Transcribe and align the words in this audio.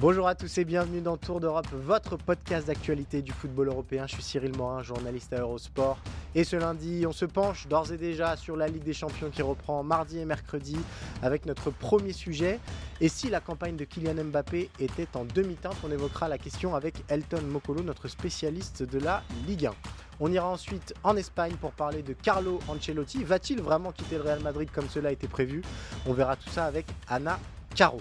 Bonjour 0.00 0.26
à 0.28 0.34
tous 0.34 0.56
et 0.56 0.64
bienvenue 0.64 1.02
dans 1.02 1.18
Tour 1.18 1.40
d'Europe, 1.40 1.66
votre 1.74 2.16
podcast 2.16 2.66
d'actualité 2.66 3.20
du 3.20 3.32
football 3.32 3.68
européen. 3.68 4.06
Je 4.06 4.14
suis 4.14 4.22
Cyril 4.22 4.56
Morin, 4.56 4.82
journaliste 4.82 5.34
à 5.34 5.40
Eurosport. 5.40 5.98
Et 6.34 6.42
ce 6.42 6.56
lundi, 6.56 7.04
on 7.06 7.12
se 7.12 7.26
penche 7.26 7.66
d'ores 7.66 7.92
et 7.92 7.98
déjà 7.98 8.34
sur 8.38 8.56
la 8.56 8.66
Ligue 8.66 8.82
des 8.82 8.94
Champions 8.94 9.28
qui 9.28 9.42
reprend 9.42 9.82
mardi 9.82 10.18
et 10.18 10.24
mercredi 10.24 10.78
avec 11.22 11.44
notre 11.44 11.70
premier 11.70 12.14
sujet. 12.14 12.60
Et 13.02 13.10
si 13.10 13.28
la 13.28 13.40
campagne 13.40 13.76
de 13.76 13.84
Kylian 13.84 14.24
Mbappé 14.24 14.70
était 14.80 15.08
en 15.18 15.26
demi-teinte, 15.26 15.76
on 15.84 15.90
évoquera 15.90 16.28
la 16.28 16.38
question 16.38 16.74
avec 16.74 16.94
Elton 17.08 17.42
Mokolo, 17.42 17.82
notre 17.82 18.08
spécialiste 18.08 18.82
de 18.82 18.98
la 19.00 19.22
Ligue 19.46 19.66
1. 19.66 19.74
On 20.20 20.32
ira 20.32 20.48
ensuite 20.48 20.94
en 21.04 21.14
Espagne 21.18 21.56
pour 21.60 21.72
parler 21.72 22.02
de 22.02 22.14
Carlo 22.14 22.58
Ancelotti. 22.68 23.22
Va-t-il 23.22 23.60
vraiment 23.60 23.92
quitter 23.92 24.16
le 24.16 24.22
Real 24.22 24.40
Madrid 24.40 24.70
comme 24.72 24.88
cela 24.88 25.12
été 25.12 25.28
prévu? 25.28 25.60
On 26.06 26.14
verra 26.14 26.36
tout 26.36 26.48
ça 26.48 26.64
avec 26.64 26.86
Anna 27.06 27.38
Caro. 27.74 28.00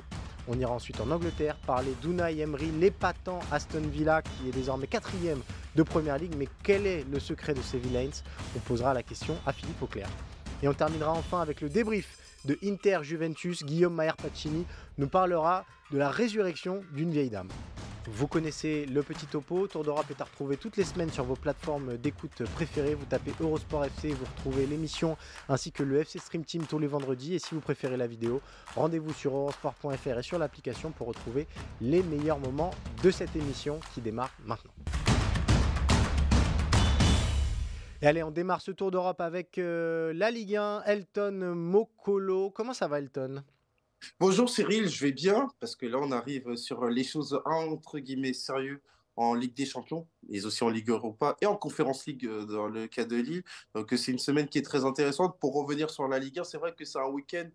On 0.52 0.58
ira 0.58 0.72
ensuite 0.72 1.00
en 1.00 1.12
Angleterre 1.12 1.56
parler 1.68 1.94
d'Unai 2.02 2.40
Emery, 2.40 2.72
l'épatant 2.72 3.40
Aston 3.52 3.82
Villa 3.82 4.24
qui 4.24 4.50
est 4.50 4.52
désormais 4.52 4.88
quatrième 4.88 5.42
de 5.76 5.84
Première 5.84 6.18
Ligue. 6.18 6.34
Mais 6.36 6.48
quel 6.64 6.88
est 6.88 7.06
le 7.08 7.20
secret 7.20 7.54
de 7.54 7.62
ces 7.62 7.78
villains? 7.78 8.10
On 8.56 8.60
posera 8.60 8.96
la 8.96 9.04
question 9.04 9.38
à 9.46 9.54
Philippe 9.54 9.80
Auclair. 9.80 10.10
Et 10.64 10.68
on 10.68 10.74
terminera 10.74 11.12
enfin 11.12 11.40
avec 11.40 11.62
le 11.62 11.70
débrief 11.70 12.18
de 12.46 12.58
Inter 12.64 13.00
Juventus. 13.04 13.64
Guillaume 13.64 13.94
Maher 13.94 14.18
Pacini 14.18 14.66
nous 15.00 15.08
parlera 15.08 15.66
de 15.92 15.98
la 15.98 16.10
résurrection 16.10 16.82
d'une 16.92 17.10
vieille 17.10 17.30
dame. 17.30 17.48
Vous 18.12 18.28
connaissez 18.28 18.86
le 18.86 19.02
petit 19.02 19.28
topo. 19.28 19.66
Tour 19.68 19.84
d'Europe 19.84 20.08
est 20.10 20.20
à 20.20 20.26
retrouver 20.26 20.58
toutes 20.58 20.76
les 20.76 20.84
semaines 20.84 21.10
sur 21.10 21.24
vos 21.24 21.36
plateformes 21.36 21.96
d'écoute 21.98 22.44
préférées. 22.56 22.96
Vous 22.96 23.06
tapez 23.06 23.32
Eurosport 23.40 23.86
FC, 23.86 24.10
vous 24.10 24.26
retrouvez 24.26 24.66
l'émission 24.66 25.16
ainsi 25.48 25.72
que 25.72 25.84
le 25.84 26.00
FC 26.00 26.20
Stream 26.20 26.44
Team 26.44 26.66
tous 26.66 26.80
les 26.80 26.88
vendredis. 26.88 27.36
Et 27.36 27.40
si 27.40 27.56
vous 27.56 27.62
préférez 27.62 27.96
la 27.96 28.08
vidéo, 28.08 28.42
rendez-vous 28.76 29.14
sur 29.14 29.36
eurosport.fr 29.36 30.18
et 30.18 30.24
sur 30.24 30.38
l'application 30.38 30.92
pour 30.92 31.08
retrouver 31.08 31.48
les 31.80 32.04
meilleurs 32.04 32.40
moments 32.40 32.72
de 33.02 33.10
cette 33.10 33.36
émission 33.38 33.80
qui 33.94 34.02
démarre 34.02 34.32
maintenant. 34.46 34.74
Et 38.02 38.08
allez, 38.08 38.24
on 38.24 38.32
démarre 38.32 38.62
ce 38.62 38.72
tour 38.72 38.92
d'Europe 38.92 39.22
avec 39.22 39.58
euh, 39.58 40.14
la 40.14 40.30
Ligue 40.30 40.58
1, 40.58 40.84
Elton 40.84 41.54
Mokolo. 41.56 42.50
Comment 42.50 42.74
ça 42.74 42.88
va, 42.88 43.00
Elton? 43.00 43.44
Bonjour 44.20 44.50
Cyril, 44.50 44.88
je 44.88 45.06
vais 45.06 45.12
bien 45.12 45.50
parce 45.60 45.76
que 45.76 45.86
là 45.86 45.98
on 46.00 46.12
arrive 46.12 46.56
sur 46.56 46.86
les 46.86 47.04
choses 47.04 47.42
entre 47.46 48.00
guillemets 48.00 48.34
sérieux 48.34 48.82
en 49.18 49.34
Ligue 49.34 49.54
des 49.54 49.66
Champions, 49.66 50.08
mais 50.30 50.46
aussi 50.46 50.64
en 50.64 50.70
Ligue 50.70 50.90
Europa 50.90 51.36
et 51.42 51.46
en 51.46 51.58
Conférence 51.58 52.06
League 52.06 52.26
euh, 52.26 52.46
dans 52.46 52.68
le 52.68 52.88
cas 52.88 53.04
de 53.04 53.18
Lille. 53.18 53.44
Donc 53.76 53.94
c'est 53.98 54.12
une 54.14 54.20
semaine 54.20 54.48
qui 54.48 54.58
est 54.58 54.64
très 54.64 54.86
intéressante. 54.86 55.38
Pour 55.40 55.54
revenir 55.54 55.90
sur 55.90 56.08
la 56.08 56.20
Ligue 56.20 56.40
1, 56.40 56.46
c'est 56.46 56.58
vrai 56.58 56.74
que 56.74 56.86
c'est 56.86 57.00
un 57.00 57.10
week-end 57.10 57.50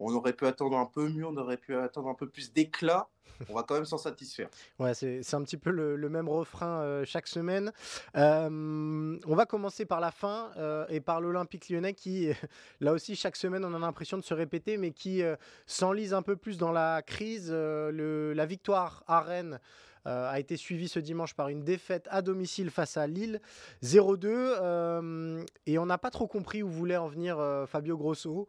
on 0.00 0.14
aurait 0.14 0.32
pu 0.32 0.46
attendre 0.46 0.76
un 0.76 0.86
peu 0.86 1.08
mieux, 1.08 1.26
on 1.26 1.36
aurait 1.36 1.56
pu 1.56 1.74
attendre 1.74 2.08
un 2.08 2.14
peu 2.14 2.28
plus 2.28 2.52
d'éclat. 2.52 3.08
On 3.48 3.54
va 3.54 3.62
quand 3.62 3.74
même 3.74 3.84
s'en 3.84 3.98
satisfaire. 3.98 4.48
Ouais, 4.78 4.94
c'est 4.94 5.34
un 5.34 5.42
petit 5.42 5.56
peu 5.56 5.70
le, 5.70 6.08
même 6.08 6.28
refrain 6.28 6.80
euh, 6.82 7.04
chaque 7.04 7.26
semaine. 7.26 7.72
Euh, 8.16 9.18
on 9.26 9.34
va 9.34 9.46
commencer 9.46 9.84
par 9.84 10.00
la 10.00 10.10
fin 10.10 10.50
euh, 10.56 10.86
et 10.88 11.00
par 11.00 11.20
l'Olympique 11.20 11.68
lyonnais 11.68 11.94
qui, 11.94 12.30
là 12.80 12.92
aussi, 12.92 13.16
chaque 13.16 13.36
semaine, 13.36 13.64
on 13.64 13.74
a 13.74 13.78
l'impression 13.78 14.16
de 14.16 14.22
se 14.22 14.34
répéter, 14.34 14.76
mais 14.76 14.92
qui 14.92 15.22
s'enlise 15.66 16.14
un 16.14 16.22
peu 16.22 16.36
plus 16.36 16.58
dans 16.58 16.72
la 16.72 17.02
crise. 17.02 17.50
Le, 17.50 18.32
la 18.34 18.46
victoire 18.46 19.04
à 19.06 19.20
Rennes 19.20 19.60
a 20.08 20.38
été 20.38 20.56
suivi 20.56 20.88
ce 20.88 20.98
dimanche 20.98 21.34
par 21.34 21.48
une 21.48 21.62
défaite 21.62 22.08
à 22.10 22.22
domicile 22.22 22.70
face 22.70 22.96
à 22.96 23.06
Lille 23.06 23.40
0-2 23.82 24.26
euh, 24.26 25.44
et 25.66 25.78
on 25.78 25.86
n'a 25.86 25.98
pas 25.98 26.10
trop 26.10 26.26
compris 26.26 26.62
où 26.62 26.68
voulait 26.68 26.96
en 26.96 27.08
venir 27.08 27.38
euh, 27.38 27.66
Fabio 27.66 27.96
Grosso. 27.96 28.46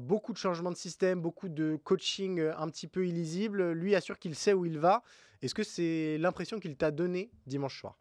beaucoup 0.00 0.32
de 0.32 0.38
changements 0.38 0.70
de 0.70 0.76
système, 0.76 1.20
beaucoup 1.20 1.48
de 1.48 1.78
coaching 1.84 2.40
un 2.40 2.68
petit 2.68 2.86
peu 2.86 3.06
illisible. 3.06 3.72
Lui 3.72 3.94
assure 3.94 4.18
qu'il 4.18 4.34
sait 4.34 4.52
où 4.52 4.64
il 4.64 4.78
va. 4.78 5.02
Est-ce 5.42 5.54
que 5.54 5.62
c'est 5.62 6.16
l'impression 6.18 6.58
qu'il 6.58 6.76
t'a 6.76 6.90
donné 6.90 7.30
dimanche 7.46 7.80
soir? 7.80 7.98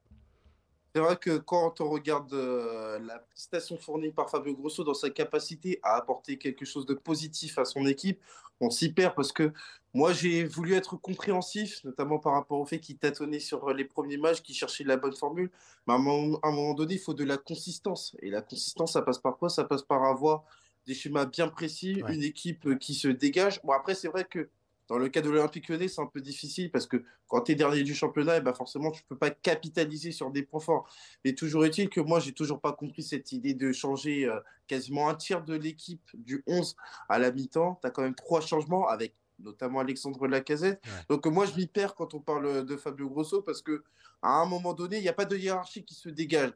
C'est 0.93 1.01
vrai 1.01 1.17
que 1.17 1.37
quand 1.37 1.81
on 1.81 1.89
regarde 1.89 2.33
la 2.33 3.19
prestation 3.19 3.77
fournie 3.77 4.11
par 4.11 4.29
Fabio 4.29 4.53
Grosso 4.53 4.83
dans 4.83 4.93
sa 4.93 5.09
capacité 5.09 5.79
à 5.81 5.95
apporter 5.95 6.37
quelque 6.37 6.65
chose 6.65 6.85
de 6.85 6.93
positif 6.93 7.57
à 7.57 7.65
son 7.65 7.85
équipe, 7.85 8.21
on 8.59 8.69
s'y 8.69 8.93
perd 8.93 9.15
parce 9.15 9.31
que 9.31 9.51
moi, 9.93 10.11
j'ai 10.11 10.43
voulu 10.43 10.73
être 10.73 10.97
compréhensif, 10.97 11.83
notamment 11.83 12.17
par 12.17 12.33
rapport 12.33 12.59
au 12.59 12.65
fait 12.65 12.79
qu'il 12.79 12.97
tâtonnait 12.97 13.39
sur 13.39 13.71
les 13.73 13.85
premiers 13.85 14.17
matchs, 14.17 14.41
qu'il 14.41 14.55
cherchait 14.55 14.83
la 14.83 14.97
bonne 14.97 15.15
formule. 15.15 15.51
Mais 15.85 15.93
à 15.93 15.97
un, 15.97 15.99
moment, 15.99 16.73
donné, 16.73 16.95
il 16.95 16.99
faut 16.99 17.13
de 17.13 17.23
la 17.23 17.37
consistance. 17.37 18.15
Et 18.19 18.31
la 18.31 18.41
consistance, 18.41 18.93
ça 18.93 19.03
passe 19.03 19.19
par 19.19 19.37
quoi? 19.37 19.49
Ça 19.49 19.63
passe 19.63 19.83
par 19.83 20.03
avoir 20.03 20.45
des 20.87 20.95
schémas 20.95 21.25
bien 21.25 21.47
précis, 21.47 22.01
une 22.09 22.23
équipe 22.23 22.79
qui 22.79 22.95
se 22.95 23.07
dégage. 23.07 23.61
Bon, 23.63 23.73
après, 23.73 23.93
c'est 23.93 24.07
vrai 24.07 24.25
que 24.25 24.49
dans 24.93 24.99
le 24.99 25.09
cas 25.09 25.21
de 25.21 25.29
l'Olympique 25.31 25.69
Lyonnais, 25.69 25.87
c'est 25.87 26.01
un 26.01 26.05
peu 26.05 26.21
difficile 26.21 26.69
parce 26.69 26.85
que 26.85 27.03
quand 27.27 27.41
tu 27.41 27.53
es 27.53 27.55
dernier 27.55 27.81
du 27.81 27.95
championnat, 27.95 28.35
et 28.35 28.37
eh 28.37 28.41
ben 28.41 28.53
forcément, 28.53 28.91
tu 28.91 29.01
ne 29.01 29.07
peux 29.07 29.17
pas 29.17 29.31
capitaliser 29.31 30.11
sur 30.11 30.29
des 30.29 30.43
points 30.43 30.59
forts. 30.59 30.87
Mais 31.25 31.33
toujours 31.33 31.65
est-il 31.65 31.89
que 31.89 31.99
moi, 31.99 32.19
j'ai 32.19 32.31
toujours 32.31 32.61
pas 32.61 32.73
compris 32.73 33.01
cette 33.01 33.31
idée 33.31 33.55
de 33.55 33.71
changer 33.71 34.27
euh, 34.27 34.39
quasiment 34.67 35.09
un 35.09 35.15
tiers 35.15 35.43
de 35.43 35.55
l'équipe 35.55 36.07
du 36.13 36.43
11 36.45 36.75
à 37.09 37.17
la 37.17 37.31
mi-temps. 37.31 37.79
Tu 37.81 37.87
as 37.87 37.89
quand 37.89 38.03
même 38.03 38.13
trois 38.13 38.39
changements 38.39 38.87
avec 38.87 39.15
notamment 39.39 39.79
Alexandre 39.79 40.27
Lacazette. 40.27 40.79
Donc 41.09 41.25
moi, 41.25 41.47
je 41.47 41.55
m'y 41.55 41.65
perds 41.65 41.95
quand 41.95 42.13
on 42.13 42.19
parle 42.19 42.63
de 42.63 42.77
Fabio 42.77 43.09
Grosso 43.09 43.41
parce 43.41 43.63
que 43.63 43.83
à 44.21 44.41
un 44.41 44.45
moment 44.45 44.75
donné, 44.75 44.97
il 44.97 45.01
n'y 45.01 45.09
a 45.09 45.13
pas 45.13 45.25
de 45.25 45.35
hiérarchie 45.35 45.83
qui 45.83 45.95
se 45.95 46.09
dégage. 46.09 46.51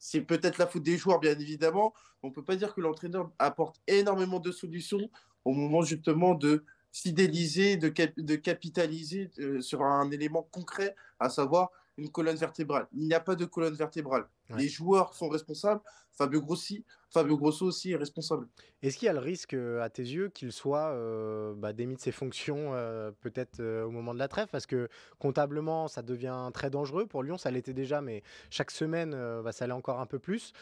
C'est 0.00 0.22
peut-être 0.22 0.58
la 0.58 0.66
faute 0.66 0.82
des 0.82 0.96
joueurs, 0.96 1.20
bien 1.20 1.38
évidemment. 1.38 1.94
On 2.24 2.28
ne 2.30 2.32
peut 2.32 2.44
pas 2.44 2.56
dire 2.56 2.74
que 2.74 2.80
l'entraîneur 2.80 3.30
apporte 3.38 3.80
énormément 3.86 4.40
de 4.40 4.50
solutions 4.50 5.08
au 5.44 5.52
moment 5.52 5.82
justement 5.82 6.34
de 6.34 6.64
fidéliser, 6.92 7.76
de, 7.76 7.92
de 8.16 8.36
capitaliser 8.36 9.30
euh, 9.38 9.60
sur 9.60 9.82
un 9.82 10.10
élément 10.10 10.42
concret, 10.42 10.94
à 11.18 11.28
savoir 11.28 11.70
une 11.98 12.10
colonne 12.10 12.36
vertébrale. 12.36 12.86
Il 12.92 13.06
n'y 13.06 13.14
a 13.14 13.20
pas 13.20 13.34
de 13.34 13.44
colonne 13.44 13.74
vertébrale. 13.74 14.26
Les 14.56 14.68
joueurs 14.68 15.12
sont 15.12 15.28
responsables. 15.28 15.82
Fabio, 16.12 16.40
Grossi, 16.40 16.84
Fabio 17.10 17.36
Grosso 17.36 17.64
aussi 17.64 17.92
est 17.92 17.96
responsable. 17.96 18.48
Est-ce 18.82 18.96
qu'il 18.96 19.06
y 19.06 19.08
a 19.08 19.12
le 19.12 19.18
risque, 19.18 19.54
euh, 19.54 19.82
à 19.82 19.88
tes 19.88 20.02
yeux, 20.02 20.28
qu'il 20.30 20.52
soit 20.52 20.88
euh, 20.88 21.54
bah, 21.54 21.72
démis 21.72 21.94
de 21.94 22.00
ses 22.00 22.12
fonctions 22.12 22.70
euh, 22.72 23.10
peut-être 23.20 23.62
au 23.62 23.90
moment 23.90 24.14
de 24.14 24.18
la 24.18 24.28
trêve? 24.28 24.48
Parce 24.50 24.66
que 24.66 24.88
comptablement, 25.18 25.86
ça 25.86 26.02
devient 26.02 26.50
très 26.52 26.70
dangereux. 26.70 27.06
Pour 27.06 27.22
Lyon, 27.22 27.38
ça 27.38 27.50
l'était 27.50 27.72
déjà, 27.72 28.00
mais 28.00 28.22
chaque 28.50 28.70
semaine, 28.70 29.12
bah, 29.42 29.52
ça 29.52 29.66
l'est 29.66 29.72
encore 29.72 30.00
un 30.00 30.06
peu 30.06 30.18
plus. 30.18 30.52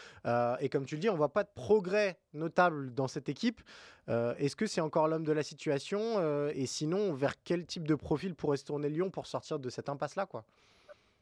et 0.61 0.69
comme 0.69 0.85
tu 0.85 0.97
le 0.97 1.01
dis, 1.01 1.09
on 1.09 1.15
ne 1.15 1.19
voit 1.19 1.33
pas 1.33 1.45
de 1.45 1.51
progrès 1.55 2.19
notable 2.35 2.93
dans 2.93 3.09
cette 3.09 3.29
équipe. 3.29 3.61
Est-ce 4.09 4.57
que 4.57 4.67
c'est 4.67 4.81
encore 4.81 5.09
l'homme 5.09 5.25
de 5.25 5.33
la 5.33 5.43
situation 5.43 6.49
Et 6.51 6.67
sinon, 6.67 7.13
vers 7.15 7.43
quel 7.43 7.67
type 7.67 7.87
de 7.89 7.95
profil 7.95 8.35
pourrait 8.35 8.57
se 8.57 8.65
tourner 8.65 8.89
Lyon 8.89 9.11
pour 9.11 9.27
sortir 9.27 9.59
de 9.59 9.71
cette 9.71 9.89
impasse-là 9.89 10.27
quoi? 10.27 10.45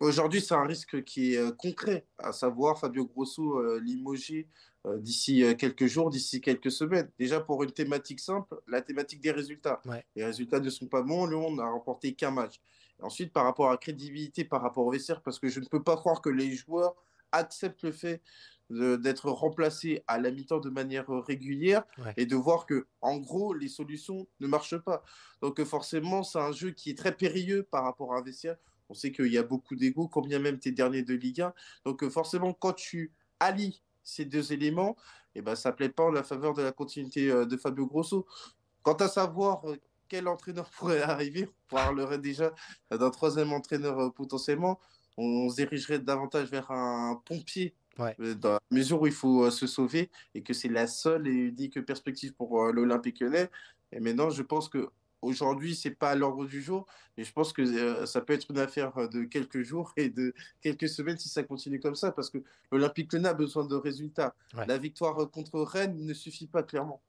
Aujourd'hui, 0.05 0.43
c'est 0.43 0.53
un 0.53 0.67
risque 0.67 1.03
qui 1.05 1.33
est 1.33 1.39
euh, 1.39 1.51
concret, 1.51 2.07
à 2.19 2.35
savoir 2.35 2.79
Fabio 2.79 3.07
Grosso 3.07 3.59
euh, 3.59 3.81
limogé 3.81 4.47
euh, 4.87 4.99
d'ici 4.99 5.43
quelques 5.57 5.87
jours, 5.87 6.11
d'ici 6.11 6.43
quelques 6.43 6.71
semaines. 6.71 7.11
Déjà 7.19 7.41
pour 7.41 7.63
une 7.63 7.73
thématique 7.73 8.21
simple, 8.21 8.55
la 8.67 8.83
thématique 8.83 9.23
des 9.23 9.31
résultats. 9.31 9.81
Les 10.15 10.23
résultats 10.23 10.61
ne 10.61 10.69
sont 10.69 10.89
pas 10.89 11.01
bons. 11.01 11.25
Lyon 11.25 11.55
n'a 11.55 11.65
remporté 11.71 12.13
qu'un 12.13 12.33
match. 12.33 12.61
ensuite, 13.01 13.33
par 13.33 13.45
rapport 13.45 13.69
à 13.69 13.71
la 13.71 13.77
crédibilité, 13.79 14.45
par 14.45 14.61
rapport 14.61 14.85
au 14.85 14.91
vestiaire, 14.91 15.23
parce 15.23 15.39
que 15.39 15.49
je 15.49 15.59
ne 15.61 15.65
peux 15.65 15.83
pas 15.83 15.97
croire 15.97 16.21
que 16.21 16.29
les 16.29 16.53
joueurs 16.53 16.95
acceptent 17.33 17.83
le 17.83 17.93
fait 17.93 18.21
d'être 18.69 19.31
remplacés 19.31 20.05
à 20.07 20.19
la 20.19 20.31
mi-temps 20.31 20.61
de 20.61 20.69
manière 20.69 21.09
régulière 21.09 21.83
et 22.19 22.27
de 22.27 22.37
voir 22.37 22.67
que, 22.67 22.87
en 23.01 23.17
gros, 23.17 23.55
les 23.55 23.69
solutions 23.69 24.27
ne 24.41 24.47
marchent 24.47 24.77
pas. 24.77 25.03
Donc, 25.41 25.65
forcément, 25.65 26.23
c'est 26.23 26.39
un 26.39 26.53
jeu 26.53 26.73
qui 26.73 26.91
est 26.91 26.99
très 26.99 27.17
périlleux 27.17 27.63
par 27.63 27.85
rapport 27.85 28.13
à 28.13 28.19
un 28.19 28.23
vestiaire 28.23 28.57
on 28.89 28.95
sait 28.95 29.13
qu'il 29.13 29.33
y 29.33 29.39
a 29.39 29.43
beaucoup 29.43 29.77
d'ego, 29.77 30.09
combien 30.09 30.39
même 30.39 30.59
tu 30.59 30.69
es 30.69 30.73
dernier 30.73 31.03
de 31.03 31.15
Ligue 31.15 31.43
1. 31.43 31.55
Donc 31.85 32.03
euh, 32.03 32.11
forcément, 32.11 32.53
quand 32.53 32.73
tu 32.73 33.13
allies 33.41 33.83
ces 34.03 34.25
deux 34.25 34.53
éléments, 34.53 34.97
eh 35.35 35.43
ben, 35.43 35.55
ça 35.55 35.71
ne 35.71 35.77
plaît 35.77 35.89
pas 35.89 36.05
en 36.05 36.11
la 36.11 36.23
faveur 36.23 36.55
de 36.55 36.63
la 36.63 36.73
continuité 36.73 37.31
euh, 37.31 37.47
de 37.47 37.57
Fabio 37.57 37.87
Grosso. 37.87 38.27
Quant 38.83 38.95
à 38.95 39.09
savoir 39.09 39.65
euh, 39.69 39.77
quel 40.09 40.29
entraîneur 40.29 40.69
pourrait 40.79 41.03
arriver 41.03 41.49
On 41.71 41.77
parlerait 41.77 42.19
déjà 42.19 42.53
d'un 42.91 43.11
troisième 43.11 43.53
entraîneur 43.53 44.13
potentiellement. 44.13 44.79
On, 45.17 45.49
se 45.49 45.57
dirigerait 45.57 46.01
davantage 46.01 46.51
vers 46.51 46.71
un 46.71 47.23
pompier 47.25 47.75
dans 47.97 48.55
la 48.55 48.61
mesure 48.73 49.01
où 49.01 49.07
il 49.07 49.13
faut 49.13 49.49
se 49.53 49.69
sauver 49.69 50.11
et 50.35 50.43
que 50.43 50.53
c'est 50.53 50.69
la 50.69 50.89
seule 50.89 51.29
et 51.29 51.31
unique 51.31 51.81
perspective 51.87 52.35
pour 52.35 52.73
l'Olympique 52.73 53.21
lyonnais. 53.21 53.49
Et 53.93 54.01
maintenant, 54.01 54.31
je 54.31 54.43
pense 54.43 54.69
que 54.69 54.91
Aujourd'hui, 55.25 55.75
c'est 55.75 55.91
pas 55.91 56.11
à 56.11 56.15
l'ordre 56.15 56.47
du 56.47 56.63
jour, 56.63 56.87
mais 57.17 57.25
je 57.25 57.33
pense 57.33 57.53
que 57.53 57.63
euh, 57.63 58.07
ça 58.07 58.21
peut 58.21 58.33
être 58.33 58.51
une 58.51 58.59
affaire 58.59 59.09
de 59.09 59.25
quelques 59.25 59.63
jours 59.63 59.93
et 59.97 60.09
de 60.09 60.35
quelques 60.61 60.89
semaines 60.89 61.19
si 61.19 61.29
ça 61.29 61.43
continue 61.43 61.81
comme 61.81 61.95
ça, 61.95 62.13
parce 62.13 62.31
que 62.31 62.39
l'Olympique 62.71 63.13
Lyonnais 63.13 63.29
a 63.31 63.35
besoin 63.35 63.65
de 63.65 63.75
résultats. 63.75 64.35
La 64.67 64.79
victoire 64.79 65.31
contre 65.31 65.61
Rennes 65.61 66.05
ne 66.05 66.15
suffit 66.15 66.47
pas 66.47 66.63
clairement. 66.63 67.01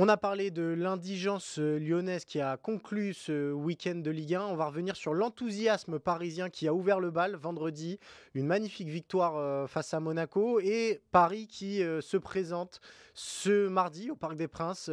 On 0.00 0.08
a 0.08 0.16
parlé 0.16 0.52
de 0.52 0.62
l'indigence 0.62 1.58
euh, 1.58 1.76
lyonnaise 1.76 2.24
qui 2.24 2.40
a 2.40 2.56
conclu 2.56 3.14
ce 3.14 3.50
week-end 3.50 3.96
de 3.96 4.12
Ligue 4.12 4.36
1. 4.36 4.42
On 4.42 4.54
va 4.54 4.66
revenir 4.66 4.94
sur 4.94 5.12
l'enthousiasme 5.12 5.98
parisien 5.98 6.50
qui 6.50 6.68
a 6.68 6.72
ouvert 6.72 7.00
le 7.00 7.10
bal 7.10 7.34
vendredi. 7.34 7.98
Une 8.34 8.46
magnifique 8.46 8.86
victoire 8.86 9.36
euh, 9.36 9.66
face 9.66 9.92
à 9.94 9.98
Monaco 9.98 10.60
et 10.60 11.00
Paris 11.10 11.48
qui 11.48 11.82
euh, 11.82 12.00
se 12.00 12.16
présente 12.16 12.80
ce 13.12 13.66
mardi 13.66 14.12
au 14.12 14.14
Parc 14.14 14.36
des 14.36 14.46
Princes 14.46 14.88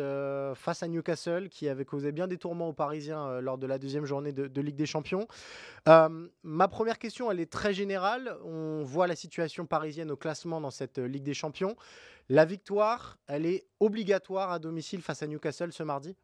face 0.56 0.82
à 0.82 0.88
Newcastle 0.88 1.48
qui 1.50 1.70
avait 1.70 1.86
causé 1.86 2.12
bien 2.12 2.26
des 2.26 2.38
tourments 2.40 2.70
aux 2.70 2.74
Parisiens 2.74 3.40
lors 3.40 3.60
de 3.60 3.68
la 3.68 3.78
deuxième 3.78 4.06
journée 4.06 4.32
de, 4.32 4.62
Ligue 4.62 4.76
des 4.76 4.88
Champions. 4.88 5.28
ma 5.86 6.68
première 6.68 6.98
question, 6.98 7.30
elle 7.30 7.40
est 7.40 7.52
très 7.52 7.72
générale. 7.72 8.36
On 8.44 8.82
voit 8.82 9.06
la 9.06 9.16
situation 9.16 9.68
parisienne 9.68 10.10
au 10.10 10.16
classement 10.16 10.60
dans 10.60 10.72
cette 10.72 10.98
Ligue 10.98 11.22
des 11.22 11.36
Champions. 11.36 11.76
La 12.30 12.46
victoire, 12.46 13.20
elle 13.28 13.46
est 13.46 13.68
obligatoire 13.80 14.52
à 14.52 14.58
domicile 14.58 15.02
face 15.02 15.22
à 15.22 15.28
Newcastle 15.28 15.72
ce 15.72 15.84
mardi? 15.84 16.16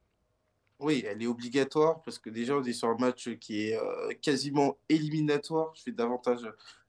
Oui, 0.80 1.03
elle 1.07 1.21
est 1.21 1.27
obligatoire 1.27 2.01
parce 2.01 2.18
que 2.18 2.31
déjà 2.31 2.57
on 2.57 2.63
est 2.63 2.74
sur 2.74 2.88
un 2.88 2.98
match 2.98 3.30
qui 3.36 3.68
est 3.68 3.77
euh, 3.77 4.12
quasiment 4.19 4.77
éliminatoire. 4.89 5.71
Je 5.75 5.83
fais 5.83 5.92
davantage 5.92 6.42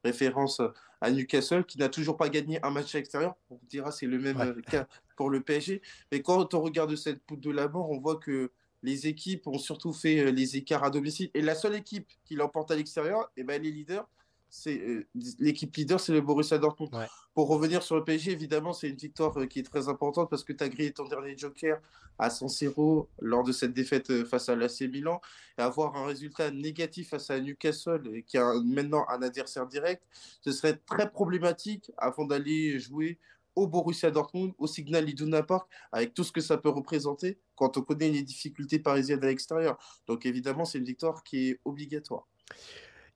référence 0.02 0.62
à 1.02 1.10
Newcastle 1.10 1.66
qui 1.66 1.76
n'a 1.76 1.90
toujours 1.90 2.16
pas 2.16 2.30
gagné 2.30 2.58
un 2.64 2.70
match 2.70 2.94
à 2.94 2.98
l'extérieur. 2.98 3.36
On 3.50 3.60
dira 3.68 3.92
c'est 3.92 4.06
le 4.06 4.18
même 4.18 4.40
euh, 4.40 4.62
cas 4.62 4.86
pour 5.14 5.28
le 5.28 5.42
PSG. 5.42 5.82
Mais 6.10 6.22
quand 6.22 6.54
on 6.54 6.62
regarde 6.62 6.96
cette 6.96 7.22
poule 7.22 7.40
de 7.40 7.50
la 7.50 7.68
mort, 7.68 7.90
on 7.90 7.98
voit 7.98 8.16
que 8.16 8.50
les 8.82 9.08
équipes 9.08 9.46
ont 9.46 9.58
surtout 9.58 9.92
fait 9.92 10.20
euh, 10.20 10.30
les 10.30 10.56
écarts 10.56 10.84
à 10.84 10.90
domicile. 10.90 11.30
Et 11.34 11.42
la 11.42 11.54
seule 11.54 11.74
équipe 11.74 12.08
qui 12.24 12.34
l'emporte 12.34 12.70
à 12.70 12.76
l'extérieur, 12.76 13.30
eh 13.36 13.44
ben, 13.44 13.60
elle 13.60 13.66
est 13.66 13.72
leader 13.72 14.08
c'est 14.54 14.78
euh, 14.80 15.06
l'équipe 15.38 15.74
leader, 15.74 15.98
c'est 15.98 16.12
le 16.12 16.20
Borussia 16.20 16.58
Dortmund. 16.58 16.90
Pour 17.32 17.48
revenir 17.48 17.82
sur 17.82 17.96
le 17.96 18.04
PSG, 18.04 18.32
évidemment, 18.32 18.74
c'est 18.74 18.90
une 18.90 18.96
victoire 18.96 19.34
euh, 19.38 19.46
qui 19.46 19.60
est 19.60 19.62
très 19.62 19.88
importante 19.88 20.28
parce 20.28 20.44
que 20.44 20.52
tu 20.52 20.62
as 20.62 20.68
grillé 20.68 20.92
ton 20.92 21.08
dernier 21.08 21.34
joker 21.38 21.80
à 22.18 22.28
San 22.28 22.50
Siro 22.50 23.08
lors 23.18 23.44
de 23.44 23.50
cette 23.50 23.72
défaite 23.72 24.10
euh, 24.10 24.26
face 24.26 24.50
à 24.50 24.54
l'AC 24.54 24.82
Milan 24.82 25.22
et 25.56 25.62
avoir 25.62 25.96
un 25.96 26.04
résultat 26.04 26.50
négatif 26.50 27.08
face 27.08 27.30
à 27.30 27.40
Newcastle 27.40 28.22
qui 28.26 28.36
a 28.36 28.52
maintenant 28.62 29.06
un 29.08 29.22
adversaire 29.22 29.66
direct, 29.66 30.02
ce 30.42 30.52
serait 30.52 30.76
très 30.84 31.10
problématique 31.10 31.90
avant 31.96 32.26
d'aller 32.26 32.78
jouer 32.78 33.18
au 33.56 33.66
Borussia 33.66 34.10
Dortmund, 34.10 34.52
au 34.58 34.66
Signal 34.66 35.08
Iduna 35.08 35.42
Park, 35.42 35.66
avec 35.92 36.12
tout 36.12 36.24
ce 36.24 36.32
que 36.32 36.42
ça 36.42 36.58
peut 36.58 36.68
représenter 36.68 37.38
quand 37.56 37.78
on 37.78 37.82
connaît 37.82 38.10
les 38.10 38.22
difficultés 38.22 38.78
parisiennes 38.78 39.24
à 39.24 39.28
l'extérieur. 39.28 39.78
Donc 40.06 40.26
évidemment, 40.26 40.66
c'est 40.66 40.76
une 40.76 40.84
victoire 40.84 41.22
qui 41.22 41.48
est 41.48 41.60
obligatoire. 41.64 42.28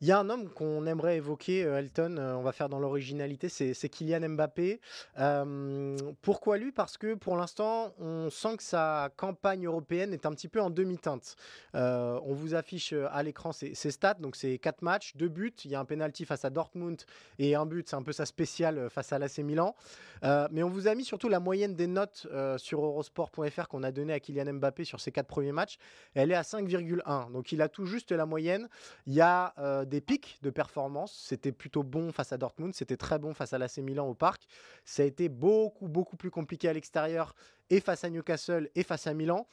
Il 0.03 0.07
y 0.07 0.13
a 0.13 0.19
un 0.19 0.29
homme 0.29 0.51
qu'on 0.51 0.85
aimerait 0.85 1.17
évoquer, 1.17 1.65
euh, 1.65 1.79
Elton, 1.79 2.17
euh, 2.19 2.35
on 2.35 2.43
va 2.43 2.53
faire 2.53 2.69
dans 2.69 2.79
l'originalité, 2.79 3.49
c'est 3.49 3.89
Kylian 3.89 4.29
Mbappé. 4.29 4.79
Euh, 5.19 5.97
pourquoi 6.21 6.59
lui? 6.59 6.71
Parce 6.71 6.99
que 6.99 7.15
pour 7.15 7.35
l'instant, 7.35 7.95
on 7.99 8.29
sent 8.29 8.59
que 8.59 8.63
sa 8.63 9.09
campagne 9.17 9.65
européenne 9.65 10.13
est 10.13 10.27
un 10.27 10.33
petit 10.33 10.49
peu 10.49 10.61
en 10.61 10.69
demi-teinte. 10.69 11.37
on 11.73 12.35
vous 12.35 12.55
affiche 12.55 12.93
à 12.93 13.23
l'écran 13.23 13.53
ses, 13.53 13.75
stats, 13.75 14.15
donc 14.15 14.37
c'est 14.37 14.59
4 14.59 14.83
matchs, 14.83 15.17
2 15.17 15.29
buts, 15.29 15.55
il 15.65 15.71
y 15.71 15.75
a 15.75 15.81
un 15.81 15.87
penalty 15.87 16.27
face 16.27 16.45
à 16.45 16.51
Dortmund 16.51 17.01
et 17.39 17.55
un 17.55 17.65
but, 17.65 17.89
c'est 17.89 17.97
un 17.97 18.03
peu 18.03 18.13
sa 18.13 18.27
spéciale 18.27 18.91
face 18.91 19.15
à 19.15 19.19
l'AC 19.19 19.39
Milan. 19.39 19.75
mais 20.23 20.63
on 20.63 20.69
vous 20.69 20.89
a 20.89 20.95
mis 20.95 21.05
surtout 21.05 21.31
la 21.31 21.41
moyenne 21.41 21.75
des 21.75 21.87
notes 21.87 22.27
sur 22.59 22.85
eurosport.fr 22.85 23.69
qu'on 23.69 23.83
a 23.83 23.93
donné 23.93 24.13
à 24.13 24.21
Kylian 24.21 24.55
Mbappé 24.55 24.85
sur 24.85 25.01
ses 25.01 25.11
4 25.11 25.27
premiers 25.27 25.53
matchs. 25.53 25.79
Elle 26.15 26.33
est 26.33 26.35
à 26.35 26.43
5,1, 26.43 27.33
donc 27.33 27.53
il 27.53 27.63
a 27.63 27.69
tout 27.69 27.87
juste 27.87 28.13
la 28.13 28.27
moyenne. 28.27 28.69
Il 29.07 29.15
y 29.15 29.23
a 29.23 29.55
des 29.87 30.01
pics 30.01 30.39
de 30.43 30.51
performance. 30.51 31.25
C'était 31.29 31.53
plutôt 31.53 31.83
bon 31.83 32.13
face 32.13 32.33
à 32.33 32.39
Dortmund, 32.39 32.75
c'était 32.75 32.97
très 32.97 33.19
bon 33.19 33.35
face 33.35 33.53
à 33.53 33.59
l'AC 33.59 33.79
Milan 33.79 34.07
au 34.09 34.15
parc. 34.15 34.47
Ça 34.85 35.03
a 35.03 35.07
été 35.07 35.29
beaucoup, 35.29 35.89
beaucoup 35.89 36.17
plus 36.17 36.31
compliqué 36.31 36.69
à 36.69 36.73
l'extérieur 36.73 37.35
et 37.71 37.81
face 37.81 38.05
à 38.05 38.11
Newcastle 38.11 38.71
et 38.75 38.83
face 38.83 39.07
à 39.07 39.15
Milan. 39.15 39.47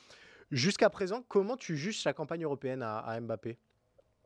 Jusqu'à 0.51 0.89
présent, 0.89 1.23
comment 1.27 1.57
tu 1.57 1.75
juges 1.77 2.03
la 2.03 2.13
campagne 2.13 2.43
européenne 2.43 2.83
à, 2.83 3.19
Mbappé? 3.19 3.57